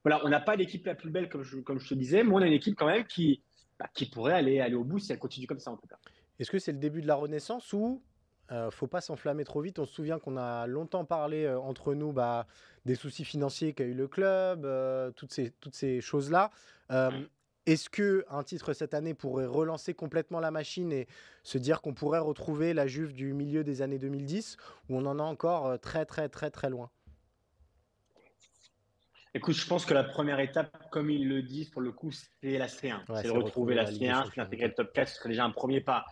voilà, 0.04 0.24
on 0.24 0.28
n'a 0.28 0.40
pas 0.40 0.56
l'équipe 0.56 0.86
la 0.86 0.94
plus 0.94 1.10
belle, 1.10 1.28
comme 1.28 1.42
je, 1.42 1.58
comme 1.58 1.78
je 1.78 1.88
te 1.88 1.94
disais, 1.94 2.24
mais 2.24 2.32
on 2.32 2.38
a 2.38 2.46
une 2.46 2.52
équipe 2.52 2.76
quand 2.76 2.86
même 2.86 3.04
qui, 3.04 3.42
bah, 3.78 3.88
qui 3.94 4.06
pourrait 4.06 4.34
aller, 4.34 4.60
aller 4.60 4.74
au 4.74 4.84
bout 4.84 4.98
si 4.98 5.12
elle 5.12 5.18
continue 5.18 5.46
comme 5.46 5.58
ça 5.58 5.72
en 5.72 5.76
tout 5.76 5.86
cas. 5.86 5.96
Est-ce 6.38 6.50
que 6.50 6.58
c'est 6.58 6.72
le 6.72 6.78
début 6.78 7.02
de 7.02 7.06
la 7.06 7.16
renaissance 7.16 7.72
ou 7.72 8.02
euh, 8.52 8.70
faut 8.70 8.86
pas 8.86 9.00
s'enflammer 9.00 9.44
trop 9.44 9.60
vite 9.60 9.78
On 9.78 9.86
se 9.86 9.94
souvient 9.94 10.18
qu'on 10.18 10.36
a 10.36 10.66
longtemps 10.66 11.04
parlé 11.04 11.44
euh, 11.44 11.58
entre 11.58 11.94
nous 11.94 12.12
bah, 12.12 12.46
des 12.84 12.94
soucis 12.94 13.24
financiers 13.24 13.72
qu'a 13.72 13.84
eu 13.84 13.94
le 13.94 14.08
club, 14.08 14.64
euh, 14.64 15.10
toutes 15.12 15.32
ces, 15.32 15.50
toutes 15.60 15.74
ces 15.74 16.00
choses-là. 16.00 16.50
Euh, 16.90 17.10
est-ce 17.64 17.88
que 17.88 18.24
un 18.28 18.42
titre 18.42 18.72
cette 18.72 18.92
année 18.92 19.14
pourrait 19.14 19.46
relancer 19.46 19.94
complètement 19.94 20.40
la 20.40 20.50
machine 20.50 20.92
et 20.92 21.06
se 21.44 21.58
dire 21.58 21.80
qu'on 21.80 21.94
pourrait 21.94 22.18
retrouver 22.18 22.74
la 22.74 22.86
Juve 22.86 23.12
du 23.12 23.32
milieu 23.32 23.64
des 23.64 23.82
années 23.82 23.98
2010 23.98 24.56
ou 24.88 24.98
on 24.98 25.06
en 25.06 25.18
est 25.18 25.22
encore 25.22 25.78
très 25.80 26.04
très 26.04 26.28
très 26.28 26.50
très 26.50 26.70
loin? 26.70 26.90
Écoute, 29.34 29.54
je 29.54 29.66
pense 29.66 29.86
que 29.86 29.94
la 29.94 30.04
première 30.04 30.40
étape, 30.40 30.90
comme 30.90 31.08
ils 31.08 31.26
le 31.26 31.42
disent 31.42 31.70
pour 31.70 31.80
le 31.80 31.90
coup, 31.90 32.10
c'est 32.12 32.58
la 32.58 32.66
C1. 32.66 33.00
c'est 33.22 33.28
de 33.28 33.30
retrouver 33.30 33.74
la 33.74 33.84
C1, 33.86 34.28
c'est 34.34 34.56
le 34.56 34.74
top 34.74 34.92
4, 34.92 35.08
ce 35.08 35.14
serait 35.14 35.28
déjà 35.30 35.44
un 35.44 35.50
premier 35.50 35.80
pas. 35.80 36.04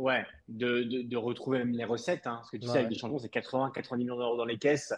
Ouais, 0.00 0.24
de, 0.48 0.82
de, 1.02 1.16
retrouver 1.18 1.62
les 1.62 1.84
recettes. 1.84 2.26
Hein, 2.26 2.36
parce 2.36 2.50
que 2.50 2.56
tu 2.56 2.66
sais, 2.66 2.78
avec 2.78 2.88
des 2.88 2.94
champions, 2.94 3.18
c'est 3.18 3.30
80-90 3.30 3.98
millions 3.98 4.16
d'euros 4.16 4.38
dans 4.38 4.46
les 4.46 4.56
caisses. 4.56 4.94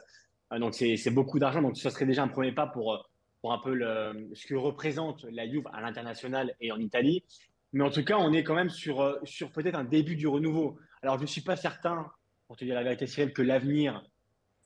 Euh, 0.53 0.61
donc, 0.61 0.75
c'est 0.75 1.11
beaucoup 1.11 1.41
d'argent. 1.41 1.61
Donc, 1.61 1.77
ce 1.77 1.91
serait 1.91 2.07
déjà 2.07 2.23
un 2.23 2.29
premier 2.29 2.53
pas 2.53 2.69
pour, 2.69 3.11
pour 3.41 3.53
un 3.53 3.59
peu 3.59 3.75
le, 3.75 4.31
ce 4.35 4.47
que 4.47 4.55
représente 4.55 5.25
la 5.25 5.49
Juve 5.49 5.65
à 5.73 5.81
l'international 5.81 6.55
et 6.61 6.71
en 6.71 6.79
Italie. 6.79 7.25
Mais 7.73 7.83
en 7.83 7.91
tout 7.91 8.05
cas, 8.05 8.17
on 8.17 8.33
est 8.33 8.45
quand 8.45 8.55
même 8.55 8.71
sur, 8.71 9.19
sur 9.25 9.51
peut-être 9.51 9.75
un 9.75 9.83
début 9.83 10.15
du 10.15 10.29
renouveau. 10.29 10.79
Alors, 11.03 11.17
je 11.17 11.23
ne 11.23 11.27
suis 11.27 11.41
pas 11.41 11.57
certain, 11.57 12.07
pour 12.47 12.57
te 12.57 12.65
dire 12.65 12.77
la 12.77 12.85
vérité, 12.85 13.09
Cyril, 13.09 13.33
que 13.33 13.43
l'avenir 13.43 14.05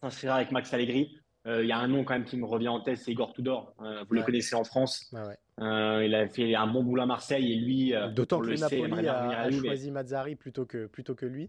s'inscrira 0.02 0.36
avec 0.36 0.52
Max 0.52 0.74
Allegri. 0.74 1.18
Euh, 1.46 1.62
il 1.62 1.68
y 1.68 1.72
a 1.72 1.78
un 1.78 1.86
nom 1.86 2.02
quand 2.02 2.14
même 2.14 2.24
qui 2.24 2.36
me 2.36 2.44
revient 2.44 2.68
en 2.68 2.80
tête, 2.80 2.98
c'est 2.98 3.12
Igor 3.12 3.32
Tudor. 3.32 3.72
Euh, 3.80 4.04
vous 4.08 4.14
le 4.14 4.22
connaissez 4.22 4.56
en 4.56 4.64
France. 4.64 5.14
Euh, 5.60 6.04
il 6.04 6.14
a 6.14 6.28
fait 6.28 6.54
un 6.54 6.66
bon 6.66 6.82
boulot 6.82 7.02
à 7.02 7.06
Marseille 7.06 7.52
et 7.52 7.56
lui. 7.56 7.94
D'autant 8.14 8.40
que 8.40 8.46
le 8.46 8.56
Napoli 8.56 9.08
a, 9.08 9.50
choisi 9.50 9.90
Mazzari 9.90 10.34
plutôt 10.34 10.66
que, 10.66 10.86
plutôt 10.86 11.14
que 11.14 11.26
lui. 11.26 11.48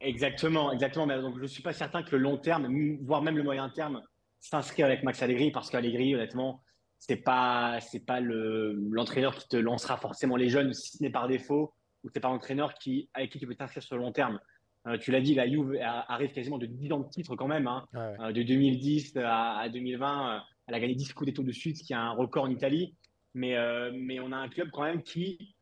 Exactement, 0.00 0.72
exactement. 0.72 1.06
Mais 1.06 1.20
donc 1.20 1.36
je 1.36 1.42
ne 1.42 1.46
suis 1.46 1.62
pas 1.62 1.72
certain 1.72 2.02
que 2.02 2.16
le 2.16 2.22
long 2.22 2.38
terme, 2.38 2.68
voire 3.02 3.22
même 3.22 3.36
le 3.36 3.42
moyen 3.44 3.68
terme, 3.68 4.02
s'inscrit 4.40 4.82
avec 4.82 5.04
Max 5.04 5.22
Allegri 5.22 5.52
parce 5.52 5.70
qu'Allegri, 5.70 6.14
honnêtement, 6.14 6.62
c'est 6.98 7.16
pas 7.16 7.78
c'est 7.80 8.04
pas 8.04 8.20
l'entraîneur 8.20 9.36
qui 9.36 9.48
te 9.48 9.56
lancera 9.56 9.96
forcément 9.96 10.36
les 10.36 10.48
jeunes 10.48 10.72
si 10.72 10.96
ce 10.96 11.02
n'est 11.02 11.10
par 11.10 11.28
défaut 11.28 11.74
ou 12.02 12.08
c'est 12.12 12.20
pas 12.20 12.28
l'entraîneur 12.28 12.74
qui 12.74 13.08
avec 13.14 13.30
qui 13.30 13.38
tu 13.38 13.46
peux 13.46 13.54
t'inscrire 13.54 13.82
sur 13.82 13.96
le 13.96 14.02
long 14.02 14.12
terme. 14.12 14.40
Euh, 14.86 14.98
tu 14.98 15.12
l'as 15.12 15.20
dit, 15.20 15.34
la 15.34 15.48
Juve 15.48 15.78
arrive 15.80 16.32
quasiment 16.32 16.58
de 16.58 16.66
10 16.66 16.92
ans 16.92 17.00
de 17.00 17.08
titre 17.08 17.36
quand 17.36 17.46
même. 17.46 17.66
Hein. 17.66 17.86
Euh, 17.94 18.32
de 18.32 18.42
2010 18.42 19.16
à, 19.24 19.68
2020, 19.68 20.36
euh, 20.36 20.40
elle 20.66 20.74
a 20.74 20.80
gagné 20.80 20.94
10 20.94 21.06
Scudetto 21.06 21.42
de 21.42 21.52
suite, 21.52 21.78
ce 21.78 21.84
qui 21.84 21.92
est 21.92 21.96
un 21.96 22.10
record 22.10 22.44
en 22.44 22.50
Italie. 22.50 22.94
Mais, 23.34 23.56
mais 23.94 24.20
on 24.20 24.30
a 24.30 24.36
un 24.36 24.48
club 24.50 24.68
quand 24.70 24.82
même 24.82 25.02
qui, 25.02 25.54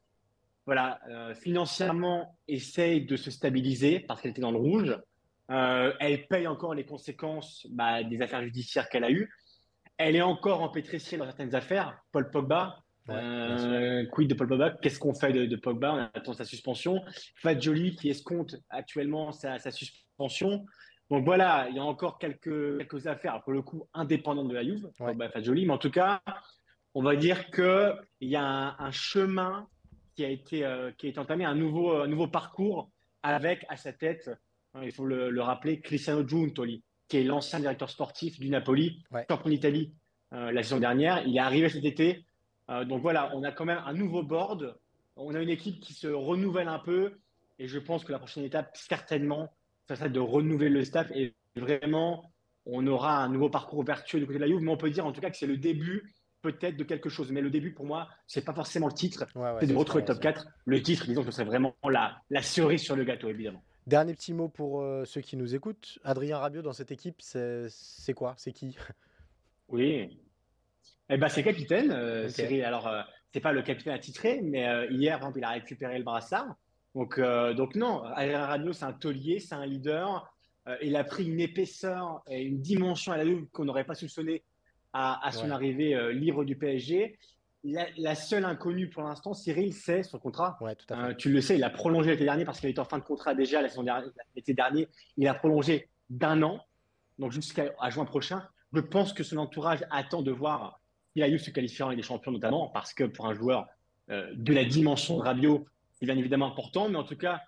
voilà, 0.66 0.98
financièrement, 1.36 2.36
essaye 2.48 3.06
de 3.06 3.14
se 3.14 3.30
stabiliser 3.30 4.00
parce 4.00 4.20
qu'elle 4.20 4.32
était 4.32 4.40
dans 4.40 4.50
le 4.50 4.58
rouge. 4.58 4.98
elle 5.48 6.26
paye 6.26 6.48
encore 6.48 6.74
les 6.74 6.84
conséquences 6.84 7.68
bah, 7.70 8.02
des 8.02 8.20
affaires 8.22 8.42
judiciaires 8.42 8.88
qu'elle 8.88 9.04
a 9.04 9.10
eues. 9.12 9.32
Elle 9.98 10.16
est 10.16 10.20
encore 10.20 10.62
empêtrée 10.62 10.98
dans 11.16 11.26
certaines 11.26 11.54
affaires. 11.54 11.96
Paul 12.10 12.28
Pogba, 12.28 12.82
euh, 13.10 14.06
quid 14.06 14.28
de 14.28 14.34
Paul 14.34 14.48
Pogba? 14.48 14.70
Qu'est-ce 14.70 14.98
qu'on 14.98 15.14
fait 15.14 15.32
de, 15.32 15.56
Pogba? 15.56 15.92
On 15.92 16.18
attend 16.18 16.32
sa 16.32 16.44
suspension. 16.44 17.02
Fat 17.36 17.58
Jolie 17.58 17.96
qui 17.96 18.08
escompte 18.08 18.56
actuellement 18.68 19.32
sa, 19.32 19.58
suspension. 19.70 20.64
Donc 21.10 21.24
voilà, 21.24 21.66
il 21.70 21.76
y 21.76 21.78
a 21.78 21.84
encore 21.84 22.18
quelques, 22.18 22.78
quelques 22.78 23.06
affaires, 23.06 23.42
pour 23.42 23.52
le 23.52 23.62
coup, 23.62 23.88
indépendantes 23.94 24.48
de 24.48 24.54
la 24.54 24.62
Juve, 24.62 24.90
Pogba 24.96 25.30
Jolie. 25.42 25.66
Mais 25.66 25.72
en 25.72 25.78
tout 25.78 25.90
cas, 25.90 26.22
on 26.94 27.02
va 27.02 27.16
dire 27.16 27.50
qu'il 27.50 27.96
y 28.20 28.36
a 28.36 28.76
un, 28.78 28.90
chemin 28.90 29.66
qui 30.14 30.24
a, 30.24 30.28
été, 30.28 30.64
euh, 30.64 30.92
qui 30.92 31.06
a 31.06 31.10
été 31.10 31.18
entamé, 31.18 31.44
un 31.44 31.54
nouveau, 31.54 32.06
nouveau 32.06 32.28
parcours 32.28 32.90
avec 33.22 33.64
à 33.68 33.76
sa 33.76 33.92
tête, 33.92 34.30
hein, 34.74 34.80
il 34.82 34.92
faut 34.92 35.06
le, 35.06 35.40
rappeler, 35.40 35.80
Cristiano 35.80 36.26
Giuntoli, 36.26 36.82
qui 37.08 37.18
est 37.18 37.24
l'ancien 37.24 37.60
directeur 37.60 37.90
sportif 37.90 38.38
du 38.38 38.48
Napoli, 38.48 39.02
champion 39.28 39.50
d'Italie 39.50 39.92
euh, 40.32 40.52
la 40.52 40.62
saison 40.62 40.78
dernière. 40.78 41.26
Il 41.26 41.36
est 41.36 41.40
arrivé 41.40 41.68
cet 41.68 41.84
été 41.84 42.24
euh, 42.70 42.84
donc 42.84 43.02
voilà, 43.02 43.30
on 43.34 43.42
a 43.42 43.52
quand 43.52 43.64
même 43.64 43.82
un 43.84 43.92
nouveau 43.92 44.22
board. 44.22 44.76
On 45.16 45.34
a 45.34 45.42
une 45.42 45.48
équipe 45.48 45.80
qui 45.80 45.92
se 45.92 46.06
renouvelle 46.06 46.68
un 46.68 46.78
peu. 46.78 47.18
Et 47.58 47.66
je 47.66 47.78
pense 47.78 48.04
que 48.04 48.12
la 48.12 48.18
prochaine 48.18 48.44
étape, 48.44 48.70
certainement, 48.74 49.52
ça 49.88 49.96
serait 49.96 50.10
de 50.10 50.20
renouveler 50.20 50.70
le 50.70 50.84
staff. 50.84 51.10
Et 51.14 51.34
vraiment, 51.56 52.32
on 52.64 52.86
aura 52.86 53.18
un 53.18 53.28
nouveau 53.28 53.50
parcours 53.50 53.84
vertueux 53.84 54.20
du 54.20 54.26
côté 54.26 54.38
de 54.38 54.44
la 54.44 54.48
Juve. 54.48 54.62
Mais 54.62 54.70
on 54.70 54.76
peut 54.76 54.90
dire 54.90 55.04
en 55.04 55.12
tout 55.12 55.20
cas 55.20 55.30
que 55.30 55.36
c'est 55.36 55.46
le 55.46 55.58
début 55.58 56.14
peut-être 56.42 56.76
de 56.76 56.84
quelque 56.84 57.10
chose. 57.10 57.30
Mais 57.32 57.42
le 57.42 57.50
début, 57.50 57.74
pour 57.74 57.84
moi, 57.84 58.08
c'est 58.26 58.44
pas 58.44 58.54
forcément 58.54 58.86
le 58.86 58.94
titre. 58.94 59.26
c'est 59.60 59.66
de 59.66 59.74
retrouver 59.74 60.02
le 60.02 60.06
top 60.06 60.20
4. 60.20 60.46
Le 60.64 60.82
titre, 60.82 61.06
disons 61.06 61.22
que 61.22 61.26
ce 61.26 61.32
serait 61.32 61.44
vraiment 61.44 61.74
la, 61.88 62.16
la 62.30 62.42
cerise 62.42 62.80
sur 62.80 62.96
le 62.96 63.04
gâteau, 63.04 63.28
évidemment. 63.28 63.62
Dernier 63.86 64.14
petit 64.14 64.32
mot 64.32 64.48
pour 64.48 64.80
euh, 64.80 65.04
ceux 65.04 65.20
qui 65.20 65.36
nous 65.36 65.54
écoutent. 65.54 65.98
Adrien 66.04 66.38
Rabiot 66.38 66.62
dans 66.62 66.72
cette 66.72 66.92
équipe, 66.92 67.16
c'est 67.20 68.14
quoi? 68.14 68.34
C'est 68.38 68.52
qui? 68.52 68.76
Oui, 69.68 70.18
eh 71.10 71.16
ben, 71.16 71.28
c'est 71.28 71.42
capitaine, 71.42 71.90
euh, 71.90 72.28
Cyril. 72.28 72.62
Alors, 72.62 72.86
euh, 72.86 73.02
c'est 73.32 73.40
pas 73.40 73.52
le 73.52 73.62
capitaine 73.62 73.92
attitré, 73.92 74.40
mais 74.42 74.68
euh, 74.68 74.86
hier, 74.90 75.20
il 75.34 75.44
a 75.44 75.50
récupéré 75.50 75.98
le 75.98 76.04
brassard. 76.04 76.54
Donc, 76.94 77.20
donc 77.20 77.76
non, 77.76 78.02
Adrien 78.02 78.46
Radio, 78.46 78.72
c'est 78.72 78.84
un 78.84 78.92
taulier, 78.92 79.38
c'est 79.38 79.54
un 79.54 79.64
leader. 79.64 80.28
il 80.82 80.96
a 80.96 81.04
pris 81.04 81.24
une 81.24 81.38
épaisseur 81.38 82.20
et 82.28 82.42
une 82.42 82.60
dimension 82.60 83.12
à 83.12 83.16
la 83.16 83.24
Juve 83.24 83.46
qu'on 83.52 83.64
n'aurait 83.64 83.84
pas 83.84 83.94
soupçonné 83.94 84.42
à, 84.92 85.24
à 85.24 85.30
son 85.30 85.52
arrivée 85.52 86.12
libre 86.12 86.42
du 86.42 86.56
PSG. 86.56 87.16
La, 87.62 88.16
seule 88.16 88.44
inconnue 88.44 88.90
pour 88.90 89.04
l'instant, 89.04 89.34
Cyril, 89.34 89.72
c'est 89.72 90.02
son 90.02 90.18
contrat. 90.18 90.58
Ouais, 90.60 90.74
tout 90.74 90.92
à 90.92 91.10
fait. 91.10 91.16
tu 91.16 91.30
le 91.30 91.40
sais, 91.40 91.54
il 91.54 91.62
a 91.62 91.70
prolongé 91.70 92.10
l'été 92.10 92.24
dernier 92.24 92.44
parce 92.44 92.58
qu'il 92.58 92.68
était 92.68 92.80
en 92.80 92.84
fin 92.84 92.98
de 92.98 93.04
contrat 93.04 93.36
déjà 93.36 93.62
l'été 94.34 94.52
dernier. 94.52 94.88
Il 95.16 95.28
a 95.28 95.34
prolongé 95.34 95.88
d'un 96.08 96.42
an, 96.42 96.60
donc 97.20 97.30
jusqu'à 97.30 97.72
juin 97.88 98.04
prochain. 98.04 98.42
Je 98.72 98.80
pense 98.80 99.12
que 99.12 99.22
son 99.22 99.36
entourage 99.36 99.84
attend 99.92 100.22
de 100.22 100.32
voir 100.32 100.79
il 101.14 101.22
a 101.22 101.28
eu 101.28 101.38
se 101.38 101.50
qualifier 101.50 101.84
en 101.84 101.90
Ligue 101.90 101.98
des 101.98 102.06
Champions 102.06 102.32
notamment 102.32 102.68
parce 102.68 102.94
que 102.94 103.04
pour 103.04 103.26
un 103.26 103.34
joueur 103.34 103.66
euh, 104.10 104.30
de 104.34 104.52
la 104.52 104.64
dimension 104.64 105.16
de 105.18 105.22
Rabiot, 105.22 105.66
c'est 105.92 106.06
bien 106.06 106.16
évidemment 106.16 106.46
important, 106.46 106.88
mais 106.88 106.96
en 106.96 107.04
tout 107.04 107.16
cas, 107.16 107.40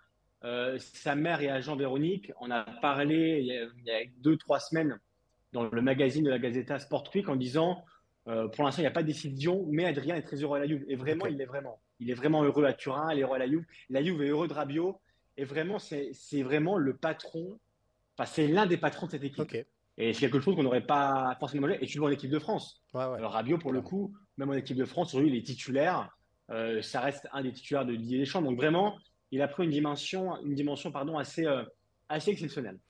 euh, 0.45 0.77
sa 0.79 1.15
mère 1.15 1.41
et 1.41 1.49
agent 1.49 1.77
Véronique 1.77 2.33
on 2.41 2.51
a 2.51 2.65
parlé 2.81 3.39
il 3.41 3.47
y 3.87 3.91
a, 3.91 4.01
deux, 4.19 4.37
trois 4.37 4.59
semaines 4.59 4.99
dans 5.53 5.65
le 5.65 5.83
magazine 5.83 6.25
de 6.25 6.31
la 6.31 6.39
Gazeta 6.39 6.79
Sport 6.79 7.11
Week 7.15 7.29
en 7.29 7.37
disant 7.37 7.85
euh, 8.29 8.49
pour 8.49 8.65
l'instant, 8.65 8.81
il 8.81 8.85
n'y 8.85 8.89
a 8.89 8.93
pas 8.93 9.03
de 9.03 9.09
décision, 9.09 9.67
mais 9.69 9.85
Adrien 9.85 10.15
est 10.17 10.23
très 10.23 10.37
heureux 10.37 10.57
à 10.57 10.61
la 10.61 10.67
Juve. 10.67 10.85
Et 10.89 10.95
vraiment, 10.95 11.27
il 11.27 11.41
est 11.41 11.45
vraiment. 11.45 11.81
Il 11.99 12.11
est 12.11 12.15
vraiment 12.15 12.43
heureux 12.45 12.65
à 12.65 12.73
Turin, 12.73 13.13
il 13.13 13.19
est 13.19 13.23
heureux 13.23 13.37
à 13.37 13.39
la 13.39 13.49
Juve. 13.49 13.65
La 13.91 14.03
Juve 14.03 14.23
est 14.23 14.29
heureux 14.29 14.49
de 14.49 14.53
Rabiot. 14.53 15.01
Et 15.37 15.45
vraiment, 15.45 15.79
c'est 15.79 16.43
vraiment 16.43 16.77
le 16.77 16.97
patron, 16.97 17.59
enfin, 18.17 18.31
c'est 18.31 18.47
l'un 18.47 18.67
des 18.67 18.77
patrons 18.77 19.07
de 19.07 19.13
cette 19.13 19.25
équipe. 19.25 19.57
Et 20.03 20.13
c'est 20.13 20.21
quelque 20.23 20.41
chose 20.41 20.57
qu'on 20.57 20.65
n'aurait 20.65 20.85
pas 20.85 21.37
forcément 21.39 21.69
mangé. 21.69 21.79
Et 21.81 21.87
tu 21.87 21.97
le 21.97 22.01
vois 22.01 22.11
en 22.11 22.13
équipe 22.13 22.31
de 22.31 22.41
France. 22.41 22.83
Alors, 22.93 23.33
Rabiot, 23.33 23.59
pour 23.59 23.73
le 23.73 23.83
coup, 23.83 24.13
même 24.37 24.51
en 24.51 24.55
équipe 24.55 24.77
de 24.77 24.85
France, 24.85 25.15
aujourd'hui, 25.15 25.31
il 25.31 25.39
est 25.39 25.47
titulaire. 25.47 26.11
Euh, 26.51 26.83
ça 26.83 27.01
reste 27.01 27.29
un 27.33 27.43
des 27.43 27.53
titulaires 27.53 27.87
de 27.87 27.95
Didier 27.95 28.19
Deschamps. 28.19 28.43
Donc, 28.43 28.57
vraiment, 28.57 28.99
il 29.31 29.41
a 29.43 29.47
pris 29.49 29.63
une 29.63 29.71
dimension, 29.71 30.37
une 30.45 30.57
dimension 30.57 30.91
pardon, 30.91 31.19
assez, 31.19 31.47
euh, 31.47 31.63
assez 32.09 32.33
exceptionnelle. 32.33 32.81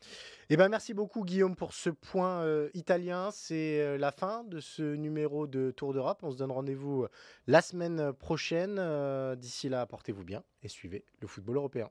Eh 0.48 0.56
ben, 0.56 0.70
merci 0.70 0.94
beaucoup, 0.94 1.22
Guillaume, 1.22 1.54
pour 1.54 1.74
ce 1.74 1.90
point 1.90 2.44
euh, 2.44 2.70
italien. 2.72 3.30
C'est 3.30 3.98
la 3.98 4.10
fin 4.10 4.44
de 4.44 4.60
ce 4.60 4.94
numéro 4.94 5.46
de 5.46 5.70
Tour 5.70 5.92
d'Europe. 5.92 6.20
On 6.22 6.30
se 6.30 6.38
donne 6.38 6.50
rendez-vous 6.50 7.06
la 7.46 7.60
semaine 7.60 8.14
prochaine. 8.14 8.80
D'ici 9.36 9.68
là, 9.68 9.84
portez-vous 9.84 10.24
bien 10.24 10.42
et 10.62 10.68
suivez 10.68 11.04
le 11.20 11.28
football 11.28 11.56
européen. 11.56 11.90